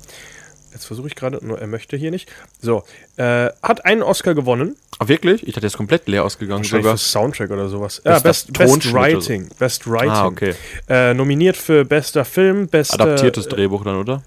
[0.71, 2.29] jetzt versuche ich gerade, nur er möchte hier nicht.
[2.61, 2.83] So,
[3.17, 4.75] äh, hat einen Oscar gewonnen.
[4.99, 5.47] Ah, wirklich?
[5.47, 6.93] Ich hatte jetzt komplett leer ausgegangen sogar.
[6.93, 8.01] für Soundtrack oder sowas.
[8.03, 8.93] Ja, Bester Best, Best oder so.
[8.93, 9.49] Writing.
[9.59, 10.09] Best Writing.
[10.09, 10.55] Ah, okay.
[10.89, 14.23] Äh, nominiert für bester Film, bester Adaptiertes äh, Drehbuch dann, oder?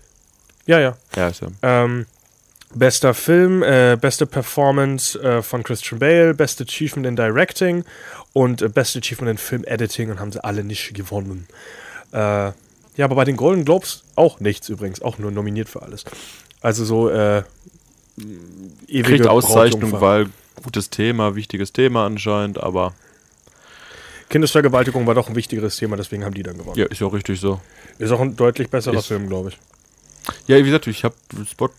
[0.66, 0.96] Ja, ja.
[1.16, 1.48] Ja, ist ja.
[1.62, 2.06] Ähm,
[2.74, 7.84] bester Film, äh, beste Performance äh, von Christian Bale, beste Achievement in Directing
[8.32, 11.48] und äh, beste Achievement in Film Editing und haben sie alle nicht gewonnen.
[12.12, 12.52] Äh,
[12.96, 16.04] ja, aber bei den Golden Globes auch nichts übrigens, auch nur nominiert für alles.
[16.60, 17.42] Also so äh,
[18.86, 20.28] ewige Kriegt Auszeichnung, weil
[20.62, 22.94] gutes Thema, wichtiges Thema anscheinend, aber
[24.28, 26.78] Kindesvergewaltigung war doch ein wichtigeres Thema, deswegen haben die dann gewonnen.
[26.78, 27.60] ja, ist ja auch richtig so.
[27.98, 29.58] Ist auch ein deutlich besserer Ist- Film, glaube ich.
[30.46, 31.14] Ja, wie gesagt, ich habe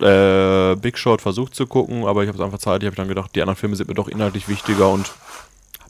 [0.01, 2.81] äh, Big Short versucht zu gucken, aber ich habe es einfach Zeit.
[2.81, 5.11] Ich habe dann gedacht, die anderen Filme sind mir doch inhaltlich wichtiger und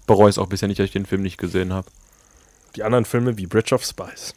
[0.05, 1.87] bereue es auch bisher nicht, dass ich den Film nicht gesehen habe.
[2.75, 4.35] Die anderen Filme wie Bridge of Spies.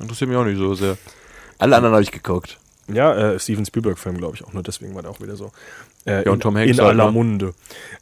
[0.00, 0.96] Interessiert mich auch nicht so sehr.
[1.58, 2.58] Alle anderen habe ich geguckt.
[2.90, 4.52] Ja, äh, Steven Spielberg-Film, glaube ich auch.
[4.54, 5.52] Nur deswegen war der auch wieder so.
[6.06, 7.12] Äh, Ja, und Tom Hanks in halt, aller ne?
[7.12, 7.54] Munde.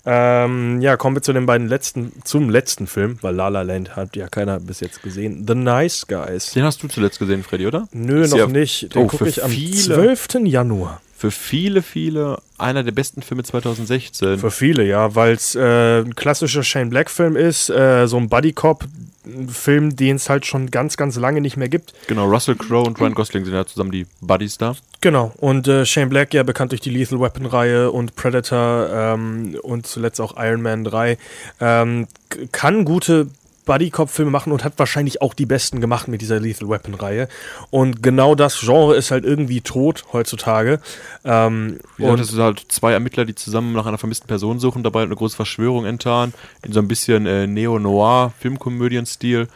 [0.05, 3.97] Ähm, ja, kommen wir zu den beiden letzten, zum letzten Film, weil La La Land
[3.97, 5.45] hat ja keiner bis jetzt gesehen.
[5.49, 6.53] The Nice Guys.
[6.53, 7.89] Den hast du zuletzt gesehen, Freddy, oder?
[7.93, 8.95] Nö, Ist noch nicht.
[8.95, 9.75] Den Oh, gucke ich am viele.
[9.77, 10.29] 12.
[10.45, 11.01] Januar.
[11.19, 14.39] Für viele, viele einer der besten Filme 2016.
[14.39, 19.97] Für viele, ja, weil es äh, ein klassischer Shane Black-Film ist, äh, so ein Buddy-Cop-Film,
[19.97, 21.95] den es halt schon ganz, ganz lange nicht mehr gibt.
[22.07, 24.77] genau, Russell Crowe und Ryan Gosling sind ja zusammen die Buddies da.
[25.01, 29.87] Genau, und äh, Shane Black, ja bekannt durch die Lethal Weapon-Reihe und Predator ähm, und
[29.87, 31.17] zuletzt auch Iron Man 3,
[31.61, 32.09] ähm,
[32.53, 33.29] kann gute
[33.67, 37.29] Buddy-Cop-Filme machen und hat wahrscheinlich auch die besten gemacht mit dieser Lethal Weapon-Reihe.
[37.71, 40.81] Und genau das Genre ist halt irgendwie tot heutzutage.
[41.25, 44.83] Ähm, Ja, und das sind halt zwei Ermittler, die zusammen nach einer vermissten Person suchen,
[44.83, 46.33] dabei eine große Verschwörung enttarnen,
[46.63, 49.49] in so ein bisschen äh, Neo-Noir-Filmkomödien-Stil.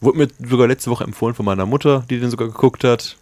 [0.00, 3.16] Wurde mir sogar letzte Woche empfohlen von meiner Mutter, die den sogar geguckt hat.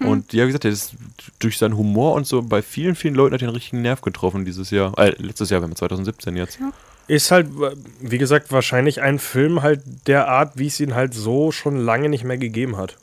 [0.00, 0.94] Und ja, wie gesagt, der ist
[1.38, 4.70] durch seinen Humor und so bei vielen, vielen Leuten hat den richtigen Nerv getroffen dieses
[4.70, 4.96] Jahr.
[4.98, 6.58] Äh, letztes Jahr, wir haben 2017 jetzt.
[7.06, 7.48] Ist halt,
[8.00, 12.08] wie gesagt, wahrscheinlich ein Film halt der Art, wie es ihn halt so schon lange
[12.08, 12.96] nicht mehr gegeben hat.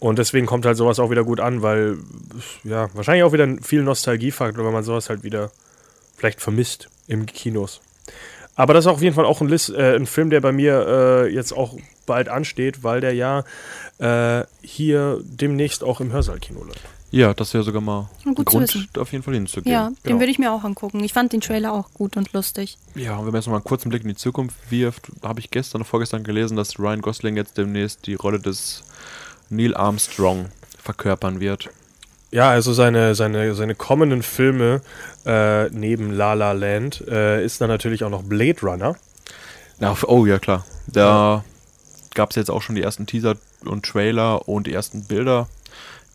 [0.00, 1.96] Und deswegen kommt halt sowas auch wieder gut an, weil,
[2.62, 5.50] ja, wahrscheinlich auch wieder viel Nostalgiefaktor, wenn man sowas halt wieder
[6.16, 7.80] vielleicht vermisst im Kinos.
[8.56, 10.86] Aber das ist auf jeden Fall auch ein, List, äh, ein Film, der bei mir
[10.86, 11.76] äh, jetzt auch
[12.06, 13.44] bald ansteht, weil der ja
[13.98, 16.82] äh, hier demnächst auch im Hörsaal-Kino läuft.
[17.16, 18.88] Ja, das wäre sogar mal Na, gut ein Grund, wissen.
[18.98, 19.72] auf jeden Fall hinzugehen.
[19.72, 19.98] Ja, Genau.
[20.04, 21.02] den würde ich mir auch angucken.
[21.04, 22.76] Ich fand den Trailer auch gut und lustig.
[22.96, 25.38] Ja, und wenn man jetzt noch mal einen kurzen Blick in die Zukunft wirft, habe
[25.38, 28.82] ich gestern oder vorgestern gelesen, dass Ryan Gosling jetzt demnächst die Rolle des
[29.48, 30.46] Neil Armstrong
[30.82, 31.70] verkörpern wird.
[32.32, 34.80] Ja, also seine, seine, seine kommenden Filme
[35.24, 38.96] äh, neben La La Land äh, ist dann natürlich auch noch Blade Runner.
[39.78, 40.64] Ja, auf- oh ja, klar.
[40.88, 41.44] Da
[42.14, 45.46] gab es jetzt auch schon die ersten Teaser und Trailer und die ersten Bilder,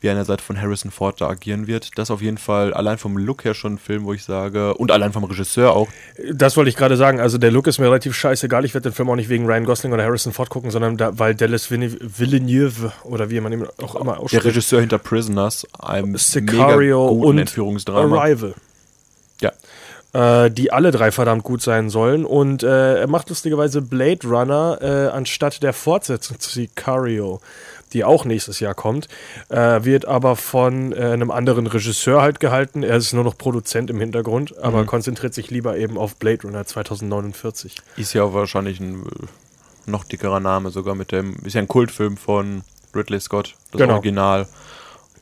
[0.02, 1.98] wie er an der Seite von Harrison Ford da agieren wird.
[1.98, 4.74] Das ist auf jeden Fall allein vom Look her schon ein Film, wo ich sage,
[4.76, 5.90] und allein vom Regisseur auch.
[6.32, 7.20] Das wollte ich gerade sagen.
[7.20, 8.66] Also der Look ist mir relativ scheißegal.
[8.66, 11.18] Ich werde den Film auch nicht wegen Ryan Gosling oder Harrison Ford gucken, sondern da,
[11.20, 14.46] weil Dallas Villeneuve- oder wie man ihn auch immer Der ausspricht.
[14.46, 18.18] Regisseur hinter Prisoners, einem Sicario mega und Entführungsdrama.
[18.18, 18.54] Arrival.
[19.42, 19.52] Ja.
[20.12, 22.26] Äh, die alle drei verdammt gut sein sollen.
[22.26, 27.42] Und äh, er macht lustigerweise Blade Runner äh, anstatt der Fortsetzung zu Sicario,
[27.94, 29.08] die auch nächstes Jahr kommt,
[29.50, 32.84] äh, wird aber von äh, einem anderen Regisseur halt gehalten.
[32.84, 36.66] Er ist nur noch Produzent im Hintergrund, aber konzentriert sich lieber eben auf Blade Runner
[36.66, 37.76] 2049.
[37.98, 42.18] Ist ja wahrscheinlich ein äh, noch dickerer Name sogar mit dem, ist ja ein Kultfilm
[42.18, 42.62] von
[42.96, 43.96] Ridley Scott, das Genau.
[43.96, 44.48] Original.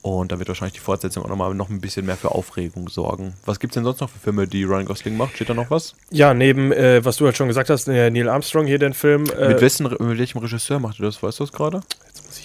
[0.03, 3.33] Und da wird wahrscheinlich die Fortsetzung auch nochmal noch ein bisschen mehr für Aufregung sorgen.
[3.45, 5.35] Was gibt's denn sonst noch für Filme, die Ryan Gosling macht?
[5.35, 5.95] Steht da noch was?
[6.11, 9.25] Ja, neben, äh, was du halt schon gesagt hast, äh, Neil Armstrong hier den Film.
[9.37, 11.21] Äh, mit, wessen, mit welchem Regisseur macht er das?
[11.21, 11.81] Weißt du das gerade?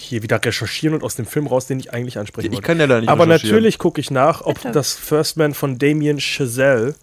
[0.03, 2.67] Ich hier wieder recherchieren und aus dem Film raus, den ich eigentlich ansprechen Ich wollte.
[2.67, 4.71] kann ja da nicht Aber natürlich gucke ich nach, ob Bitte.
[4.71, 6.95] das First Man von Damien Chazelle,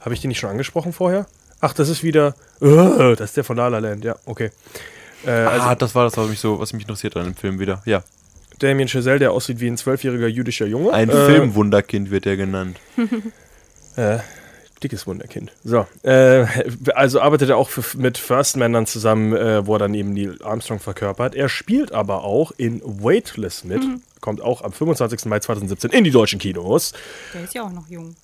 [0.00, 1.26] habe ich den nicht schon angesprochen vorher?
[1.60, 4.50] Ach, das ist wieder, uh, das ist der von La La Land, ja, okay.
[5.26, 7.58] Äh, also ah, das war das, was mich so, was mich interessiert an dem Film
[7.58, 7.82] wieder.
[7.84, 8.04] Ja.
[8.60, 10.92] Damien Chazelle, der aussieht wie ein zwölfjähriger jüdischer Junge.
[10.92, 12.78] Ein äh, Filmwunderkind wird er genannt.
[13.96, 14.18] Äh,
[14.82, 15.52] dickes Wunderkind.
[15.64, 16.46] So, äh,
[16.94, 20.12] also arbeitet er auch für, mit First Man dann zusammen, äh, wo er dann eben
[20.12, 21.34] Neil Armstrong verkörpert.
[21.34, 23.82] Er spielt aber auch in Weightless mit,
[24.20, 25.26] kommt auch am 25.
[25.26, 26.92] Mai 2017 in die deutschen Kinos.
[27.34, 28.16] Der ist ja auch noch jung.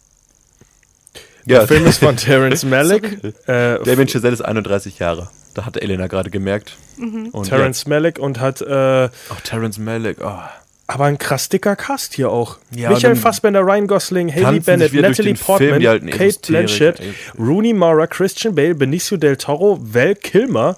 [1.46, 3.22] Der Film ist von Terrence Malick.
[3.46, 5.28] äh, Damien Chazelle ist 31 Jahre.
[5.52, 6.76] Da hatte Elena gerade gemerkt.
[6.98, 10.18] Und Terrence Malick und hat äh, ja, auch Terrence Malick.
[10.20, 10.38] Oh.
[10.86, 12.58] Aber ein krass dicker Cast hier auch.
[12.70, 17.14] Ja, Michael Fassbender, Ryan Gosling, Haley Bennett, Natalie Portman, Film, Kate Blanchett, ey.
[17.38, 20.76] Rooney Mara, Christian Bale, Benicio del Toro, Val Kilmer.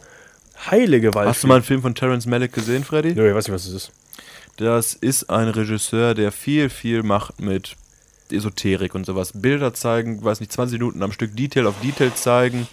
[0.71, 1.29] Heilige Waldfee.
[1.29, 3.15] Hast du mal einen Film von Terrence Malick gesehen, Freddy?
[3.15, 3.93] Nö, ich weiß nicht, was das ist.
[4.57, 7.77] Das ist ein Regisseur, der viel, viel macht mit
[8.31, 9.33] Esoterik und sowas.
[9.35, 12.67] Bilder zeigen, weiß nicht, 20 Minuten am Stück Detail auf Detail zeigen.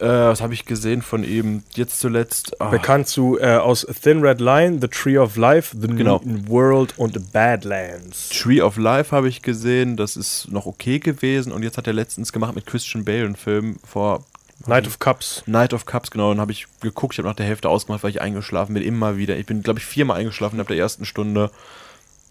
[0.00, 1.62] Äh, was habe ich gesehen von ihm?
[1.74, 2.60] Jetzt zuletzt.
[2.60, 6.20] ah, Bekannt zu äh, aus Thin Red Line, The Tree of Life, The Genau.
[6.24, 8.28] New World und Badlands.
[8.30, 9.96] Tree of Life habe ich gesehen.
[9.96, 11.52] Das ist noch okay gewesen.
[11.52, 14.24] Und jetzt hat er letztens gemacht mit Christian Bale einen Film vor
[14.66, 15.42] Night of Cups.
[15.46, 16.30] Night of Cups, genau.
[16.30, 17.14] Dann habe ich geguckt.
[17.14, 18.82] Ich habe nach der Hälfte ausgemacht, weil ich eingeschlafen bin.
[18.82, 19.36] Immer wieder.
[19.36, 21.50] Ich bin, glaube ich, viermal eingeschlafen ab der ersten Stunde.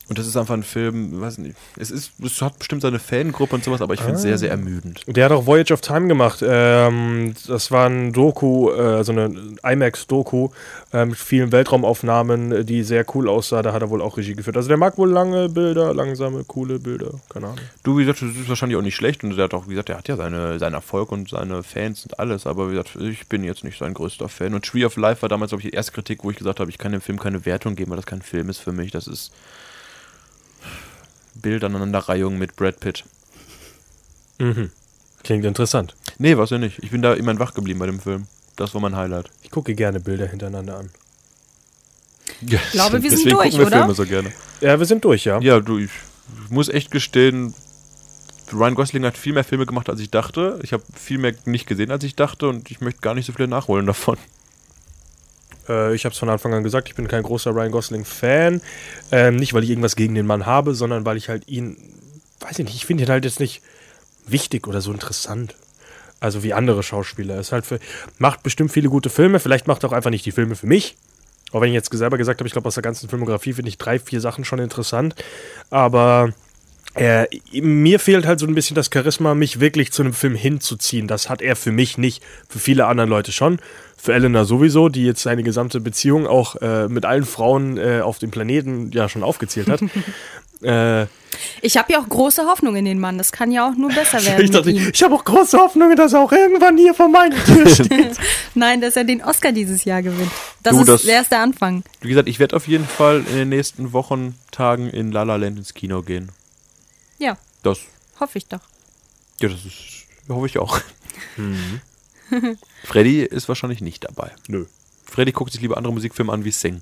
[0.09, 3.55] Und das ist einfach ein Film, weiß nicht, es ist, es hat bestimmt seine Fangruppe
[3.55, 5.01] und sowas, aber ich finde es sehr, sehr ermüdend.
[5.07, 6.43] Der hat auch Voyage of Time gemacht.
[6.47, 10.49] Ähm, das war ein Doku, äh, so eine IMAX-Doku
[10.93, 13.61] äh, mit vielen Weltraumaufnahmen, die sehr cool aussah.
[13.61, 14.55] Da hat er wohl auch Regie geführt.
[14.55, 17.11] Also der mag wohl lange Bilder, langsame, coole Bilder.
[17.29, 17.59] Keine Ahnung.
[17.83, 19.89] Du, wie gesagt, das ist wahrscheinlich auch nicht schlecht und der hat auch, wie gesagt,
[19.89, 23.27] der hat ja seine, seinen Erfolg und seine Fans und alles, aber wie gesagt, ich
[23.27, 24.53] bin jetzt nicht sein größter Fan.
[24.53, 26.69] Und Tree of Life war damals, glaube ich, die erste Kritik, wo ich gesagt habe,
[26.69, 28.91] ich kann dem Film keine Wertung geben, weil das kein Film ist für mich.
[28.91, 29.31] Das ist
[31.41, 33.03] Bildaneinanderreihung mit Brad Pitt.
[35.23, 35.95] Klingt interessant.
[36.19, 36.79] Nee, was ja nicht.
[36.83, 38.27] Ich bin da immerhin wach geblieben bei dem Film.
[38.55, 39.29] Das war mein Highlight.
[39.43, 40.89] Ich gucke gerne Bilder hintereinander an.
[42.41, 43.77] Ja, Ich glaube, wir sind deswegen durch, gucken wir oder?
[43.79, 44.31] Filme so gerne.
[44.61, 45.39] Ja, wir sind durch, ja.
[45.39, 45.89] Ja, du, ich,
[46.45, 47.53] ich muss echt gestehen,
[48.53, 50.59] Ryan Gosling hat viel mehr Filme gemacht, als ich dachte.
[50.63, 53.33] Ich habe viel mehr nicht gesehen, als ich dachte und ich möchte gar nicht so
[53.33, 54.17] viele nachholen davon.
[55.67, 58.61] Äh, ich habe es von Anfang an gesagt, ich bin kein großer Ryan Gosling-Fan.
[59.11, 61.77] Ähm, nicht, weil ich irgendwas gegen den Mann habe, sondern weil ich halt ihn,
[62.41, 63.61] weiß ich nicht, ich finde ihn halt jetzt nicht
[64.25, 65.55] wichtig oder so interessant.
[66.19, 67.35] Also wie andere Schauspieler.
[67.35, 67.79] Er ist halt für,
[68.17, 70.95] macht bestimmt viele gute Filme, vielleicht macht er auch einfach nicht die Filme für mich.
[71.51, 73.77] Auch wenn ich jetzt selber gesagt habe, ich glaube, aus der ganzen Filmografie finde ich
[73.77, 75.15] drei, vier Sachen schon interessant.
[75.69, 76.33] Aber
[76.97, 77.27] äh,
[77.61, 81.07] mir fehlt halt so ein bisschen das Charisma, mich wirklich zu einem Film hinzuziehen.
[81.07, 82.23] Das hat er für mich nicht.
[82.49, 83.59] Für viele andere Leute schon.
[83.95, 88.19] Für Elena sowieso, die jetzt seine gesamte Beziehung auch äh, mit allen Frauen äh, auf
[88.19, 89.81] dem Planeten ja schon aufgezählt hat.
[90.61, 91.07] äh,
[91.61, 93.17] Ich habe ja auch große Hoffnung in den Mann.
[93.17, 94.89] Das kann ja auch nur besser werden ich mit dachte, ihm.
[94.93, 98.17] ich habe auch große Hoffnungen, dass er auch irgendwann hier vor meiner Tür steht.
[98.53, 100.31] Nein, dass er den Oscar dieses Jahr gewinnt.
[100.61, 101.83] Das Du, ist das- der erste Anfang.
[102.01, 105.35] Wie gesagt, ich werde auf jeden Fall in den nächsten Wochen, Tagen in La La
[105.37, 106.29] Land ins Kino gehen.
[107.63, 107.79] Das,
[108.19, 108.61] hoffe ich doch.
[109.41, 110.79] ja, das ist, hoffe ich auch.
[112.83, 114.31] Freddy ist wahrscheinlich nicht dabei.
[114.47, 114.65] Nö.
[115.05, 116.81] Freddy guckt sich lieber andere Musikfilme an wie Sing.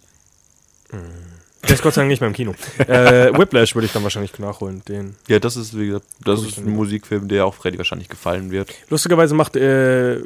[1.64, 2.54] Der ist Gott sei Dank nicht mehr im Kino.
[2.88, 4.84] Äh, Whiplash würde ich dann wahrscheinlich nachholen.
[4.88, 5.16] Den.
[5.28, 6.76] Ja, das ist, wie gesagt, das Guck ich ist dann ein wieder.
[6.78, 8.72] Musikfilm, der auch Freddy wahrscheinlich gefallen wird.
[8.90, 10.20] Lustigerweise macht, äh,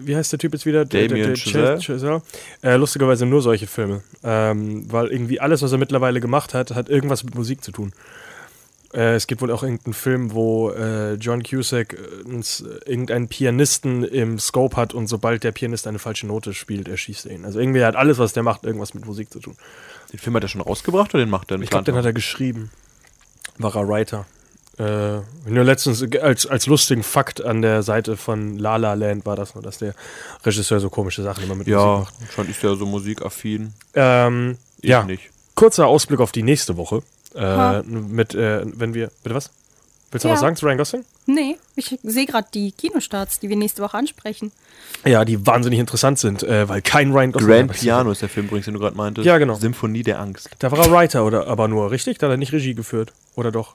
[0.00, 0.84] wie heißt der Typ jetzt wieder?
[0.84, 1.76] Der- Damien der- Chazelle.
[1.76, 2.22] Ch- Chazelle.
[2.62, 4.02] Äh, lustigerweise nur solche Filme.
[4.24, 7.92] Ähm, weil irgendwie alles, was er mittlerweile gemacht hat, hat irgendwas mit Musik zu tun.
[8.94, 14.04] Äh, es gibt wohl auch irgendeinen Film, wo äh, John Cusack äh, äh, irgendeinen Pianisten
[14.04, 17.44] im Scope hat und sobald der Pianist eine falsche Note spielt, erschießt er ihn.
[17.44, 19.56] Also irgendwie hat alles, was der macht, irgendwas mit Musik zu tun.
[20.12, 21.60] Den Film hat er schon rausgebracht oder den macht er?
[21.60, 22.70] Ich glaube, den hat er geschrieben.
[23.58, 24.26] War er Writer.
[24.78, 29.24] Äh, nur letztens äh, als, als lustigen Fakt an der Seite von La La Land
[29.24, 29.94] war das nur, dass der
[30.44, 32.14] Regisseur so komische Sachen immer mit Musik Ja, macht.
[32.34, 33.72] schon ist er so musikaffin.
[33.94, 35.30] Ähm, Ich ja, nicht.
[35.54, 37.02] kurzer Ausblick auf die nächste Woche.
[37.36, 39.50] Äh, mit, äh, wenn wir, bitte was?
[40.10, 40.34] Willst du Ja.
[40.34, 41.04] noch was sagen zu Ryan Gosling?
[41.26, 44.52] Nee, ich sehe gerade die Kinostarts, die wir nächste Woche ansprechen.
[45.04, 47.72] Ja, die wahnsinnig interessant sind, äh, weil kein Ryan Gosling Grand.
[47.72, 49.26] Piano ist der Film übrigens, den du gerade meintest.
[49.26, 49.54] Ja, genau.
[49.54, 50.48] Symphonie der Angst.
[50.60, 52.18] Da war er Writer, oder, aber nur, richtig?
[52.18, 53.12] Da hat er nicht Regie geführt.
[53.34, 53.74] Oder doch?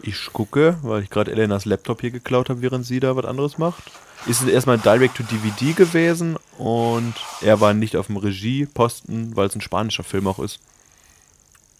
[0.00, 3.58] Ich gucke, weil ich gerade Elenas Laptop hier geklaut habe, während sie da was anderes
[3.58, 3.82] macht.
[4.26, 9.60] Ist es erstmal Direct-to-DVD gewesen und er war nicht auf dem Regieposten, weil es ein
[9.60, 10.60] spanischer Film auch ist.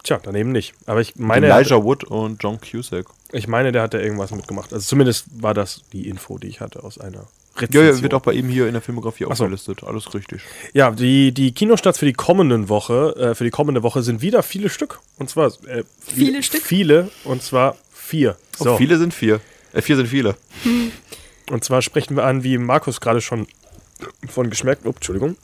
[0.09, 0.73] Tja, dann eben nicht.
[0.87, 3.05] Aber ich meine, Elijah Wood und John Cusack.
[3.31, 4.73] Ich meine, der hat da irgendwas mitgemacht.
[4.73, 7.97] Also zumindest war das die Info, die ich hatte aus einer Ja, Rezension.
[7.97, 9.31] ja, wird auch bei ihm hier in der Filmografie so.
[9.31, 9.85] aufgelistet.
[9.85, 10.41] Alles richtig.
[10.73, 14.43] Ja, die, die Kinostarts für die kommenden Woche, äh, für die kommende Woche sind wieder
[14.43, 15.01] viele Stück.
[15.19, 16.63] Und zwar äh, Viele Stück?
[16.63, 18.37] Viele, und zwar vier.
[18.57, 18.79] So.
[18.79, 19.41] viele sind vier.
[19.75, 20.37] Äh, vier sind viele.
[21.51, 23.47] Und zwar sprechen wir an, wie Markus gerade schon
[24.29, 24.83] von geschmeckt.
[24.87, 25.37] Oh, Entschuldigung.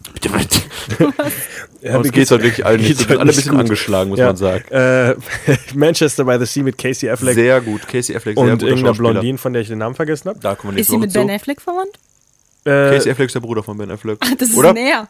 [1.83, 3.11] Ja, Uns geht's heute wirklich allen nicht.
[3.11, 3.61] alle ein nicht bisschen gut.
[3.61, 4.27] angeschlagen, muss Ja.
[4.27, 4.65] man sagen.
[4.71, 5.15] Äh,
[5.75, 7.87] Manchester by the Sea mit Casey Affleck Sehr gut.
[7.87, 8.95] Casey Affleck, sehr und irgendeiner.
[8.95, 10.39] Blondine, von der ich den Namen vergessen habe.
[10.41, 11.19] Da kommen wir Ist nächste sie mit zu.
[11.19, 11.99] Ben Affleck verwandt?
[12.65, 14.19] Äh, Casey Affleck ist der Bruder von Ben Affleck.
[14.39, 14.71] Das ist oder?
[14.71, 15.09] ein Er.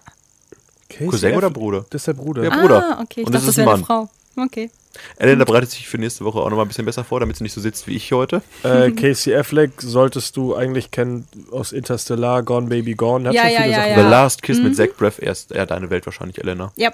[0.88, 1.52] Casey Cousin oder Affleck?
[1.54, 1.86] Bruder?
[1.90, 2.42] Das ist der Bruder.
[2.44, 2.60] Ja.
[2.60, 2.82] Bruder.
[2.98, 3.20] Ah, okay.
[3.20, 4.08] Ich Und dachte, das das ist ein wäre eine Mann.
[4.36, 4.42] Frau.
[4.44, 4.70] Okay.
[5.16, 7.52] Elena bereitet sich für nächste Woche auch nochmal ein bisschen besser vor, damit sie nicht
[7.52, 8.42] so sitzt wie ich heute.
[8.62, 13.28] Äh, Casey Affleck solltest du eigentlich kennen aus Interstellar, Gone Baby Gone.
[13.28, 14.02] Hat Ja, schon ja, viele ja, Sachen ja.
[14.02, 16.72] The Last Kiss mit Zach Braff, er ist eher deine Welt wahrscheinlich, Elena.
[16.76, 16.92] Ja.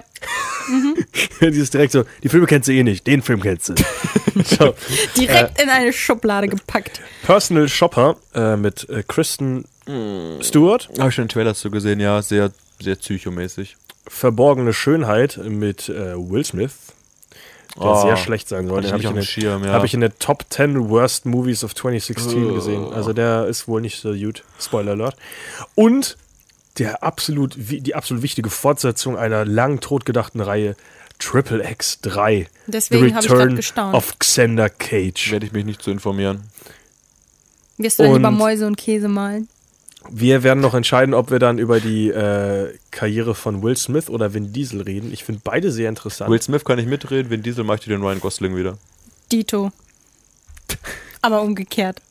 [1.41, 3.73] Die ist direkt so, die Filme kennst du eh nicht, den Film kennst du.
[4.43, 4.75] so,
[5.17, 7.01] Direkt in eine Schublade gepackt.
[7.23, 9.65] Personal Shopper äh, mit äh, Kristen
[10.41, 10.89] Stewart.
[10.97, 13.75] Habe ich schon den Trailer zu gesehen, ja, sehr, sehr psychomäßig.
[14.07, 16.71] Verborgene Schönheit mit äh, Will Smith.
[17.75, 18.81] Der Oh, sehr schlecht sein soll.
[18.81, 19.59] Den habe ich, auf ja.
[19.71, 22.53] hab ich in der Top 10 Worst Movies of 2016 Oh.
[22.53, 22.93] gesehen.
[22.93, 24.43] Also der ist wohl nicht so gut.
[24.59, 25.15] Spoiler Alert.
[25.75, 26.17] Und
[26.77, 30.75] der absolut, die absolut wichtige Fortsetzung einer lang totgedachten Reihe
[31.19, 32.47] Triple X 3.
[32.67, 33.95] Deswegen The hab ich Return gestaunt.
[33.95, 35.31] of Xander Cage.
[35.31, 36.43] Werde ich mich nicht zu informieren.
[37.77, 39.47] Wirst du dann lieber Mäuse und Käse malen?
[40.09, 44.33] Wir werden noch entscheiden, ob wir dann über die äh, Karriere von Will Smith oder
[44.33, 45.13] Vin Diesel reden.
[45.13, 46.31] Ich finde beide sehr interessant.
[46.31, 48.77] Will Smith kann ich mitreden, Vin Diesel macht dir den Ryan Gosling wieder.
[49.31, 49.71] Dito.
[51.21, 52.01] Aber umgekehrt.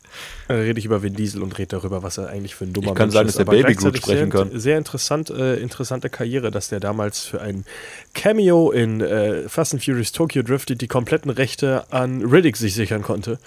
[0.47, 2.89] Äh, rede ich über Vin Diesel und rede darüber, was er eigentlich für ein dummer
[2.89, 3.39] Ich kann Mensch sagen, ist.
[3.39, 4.59] dass der Baby gut sprechen sehr, kann.
[4.59, 7.65] Sehr interessant, äh, interessante Karriere, dass der damals für ein
[8.13, 13.01] Cameo in äh, Fast and Furious Tokyo Drifted die kompletten Rechte an Riddick sich sichern
[13.01, 13.39] konnte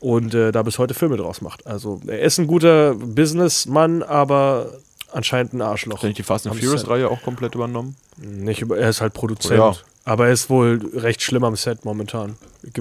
[0.00, 1.66] und äh, da bis heute Filme draus macht.
[1.66, 4.72] Also er ist ein guter Businessmann, aber
[5.12, 5.98] anscheinend ein Arschloch.
[5.98, 6.88] Hat er nicht die Fast and Furious.
[6.88, 7.96] Reihe auch komplett übernommen?
[8.16, 9.58] Nicht über, er ist halt Produzent.
[9.58, 9.74] Ja.
[10.04, 12.36] Aber er ist wohl recht schlimm am Set momentan.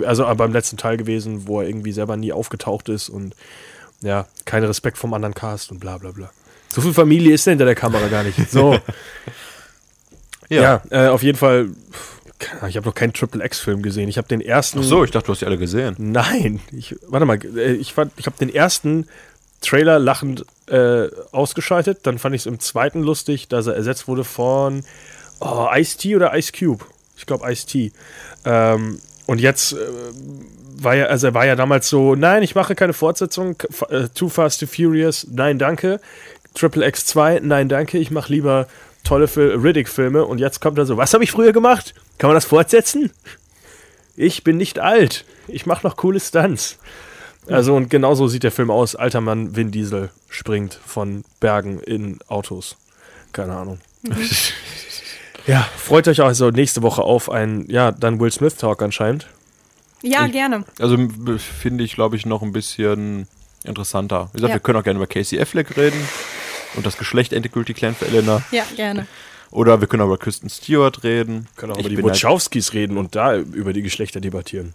[0.05, 3.35] Also beim letzten Teil gewesen, wo er irgendwie selber nie aufgetaucht ist und
[4.01, 6.31] ja, kein Respekt vom anderen Cast und bla bla bla.
[6.69, 8.49] So viel Familie ist hinter der Kamera gar nicht.
[8.49, 8.79] So,
[10.49, 11.69] ja, äh, auf jeden Fall.
[11.91, 12.18] pff,
[12.67, 14.07] Ich habe noch keinen Triple X-Film gesehen.
[14.09, 14.79] Ich habe den ersten.
[14.79, 15.95] Ach so, ich dachte, du hast die alle gesehen.
[15.97, 19.07] Nein, ich, warte mal, äh, ich, fand- ich habe den ersten
[19.61, 21.99] Trailer lachend äh, ausgeschaltet.
[22.03, 24.83] Dann fand ich es im zweiten lustig, dass er ersetzt wurde von
[25.41, 26.85] oh, Ice-T oder Ice Cube.
[27.17, 27.91] Ich glaube Ice-T.
[28.45, 29.77] Ähm, und jetzt äh,
[30.81, 33.57] war ja, also er war ja damals so, nein, ich mache keine Fortsetzung.
[33.89, 35.99] Äh, Too Fast, Too Furious, nein, danke.
[36.53, 37.97] Triple X 2, nein, danke.
[37.97, 38.67] Ich mache lieber
[39.03, 40.25] tolle Fil Riddick-Filme.
[40.25, 41.93] Und jetzt kommt er so, was habe ich früher gemacht?
[42.19, 43.11] Kann man das fortsetzen?
[44.15, 45.25] Ich bin nicht alt.
[45.47, 46.77] Ich mache noch coole Stunts.
[47.47, 48.95] Also und genauso sieht der Film aus.
[48.95, 52.75] Alter Mann Vin Diesel springt von Bergen in Autos.
[53.31, 53.79] Keine Ahnung.
[55.47, 59.27] ja, freut euch also nächste Woche auf ein, ja, dann Will Smith Talk anscheinend.
[60.01, 60.63] Ja, gerne.
[60.79, 60.97] Also
[61.61, 63.27] finde ich, glaube ich, noch ein bisschen
[63.63, 64.29] interessanter.
[64.31, 64.55] Wie gesagt, Ja.
[64.55, 65.99] wir können auch gerne über Casey Affleck reden
[66.75, 68.41] und das Geschlecht endgültig klären für Elena.
[68.51, 69.07] Ja, gerne.
[69.51, 71.47] Oder wir können auch über Kristen Stewart reden.
[71.55, 74.73] Können auch Ich über die halt- Wachowskis reden und da über die Geschlechter debattieren.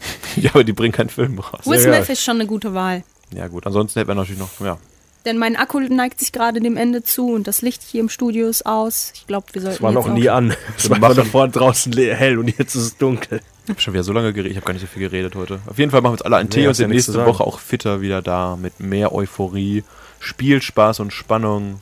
[0.36, 1.66] Ja, aber die bringen keinen Film raus.
[1.66, 2.06] Will Smith geil.
[2.10, 3.02] ist schon eine gute Wahl.
[3.34, 3.66] Ja, gut.
[3.66, 4.78] Ansonsten hätten wir natürlich noch, ja.
[5.24, 8.46] Denn mein Akku neigt sich gerade dem Ende zu und das Licht hier im Studio
[8.48, 9.10] ist aus.
[9.16, 10.54] Ich glaube, wir sollten Es war noch nie an.
[10.78, 13.40] Es war machen- davor draußen hell und jetzt ist es dunkel.
[13.64, 14.52] Ich habe schon wieder so lange geredet.
[14.52, 15.58] Ich habe gar nicht so viel geredet heute.
[15.66, 17.10] Auf jeden Fall machen wir uns alle einen Tee Nee, und hast ja sind zu
[17.10, 17.26] nächste.
[17.26, 19.82] Woche auch fitter wieder da mit mehr Euphorie,
[20.20, 21.80] Spielspaß und Spannung.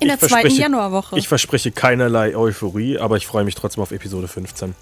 [0.00, 1.18] In der Ich zweiten verspreche- Januarwoche.
[1.18, 4.74] Ich verspreche keinerlei Euphorie, aber ich freue mich trotzdem auf Episode 15.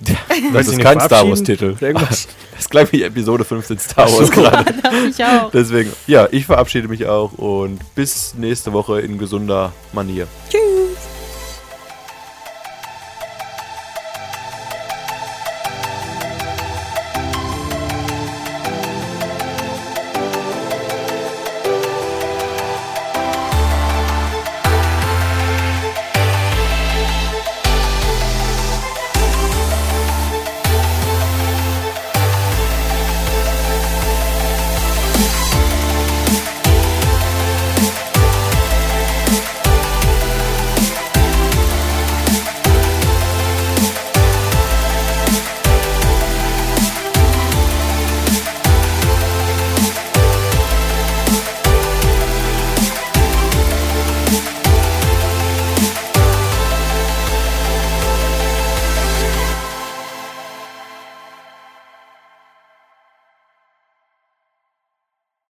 [0.52, 1.74] Das ist kein Star Wars-Titel.
[1.80, 2.28] Das
[2.58, 4.74] ist gleich wie Episode 15 Star Wars gerade.
[5.10, 5.50] ich auch.
[5.50, 10.26] Deswegen, ja, ich verabschiede mich auch und bis nächste Woche in gesunder Manier.
[10.50, 10.60] Tschüss.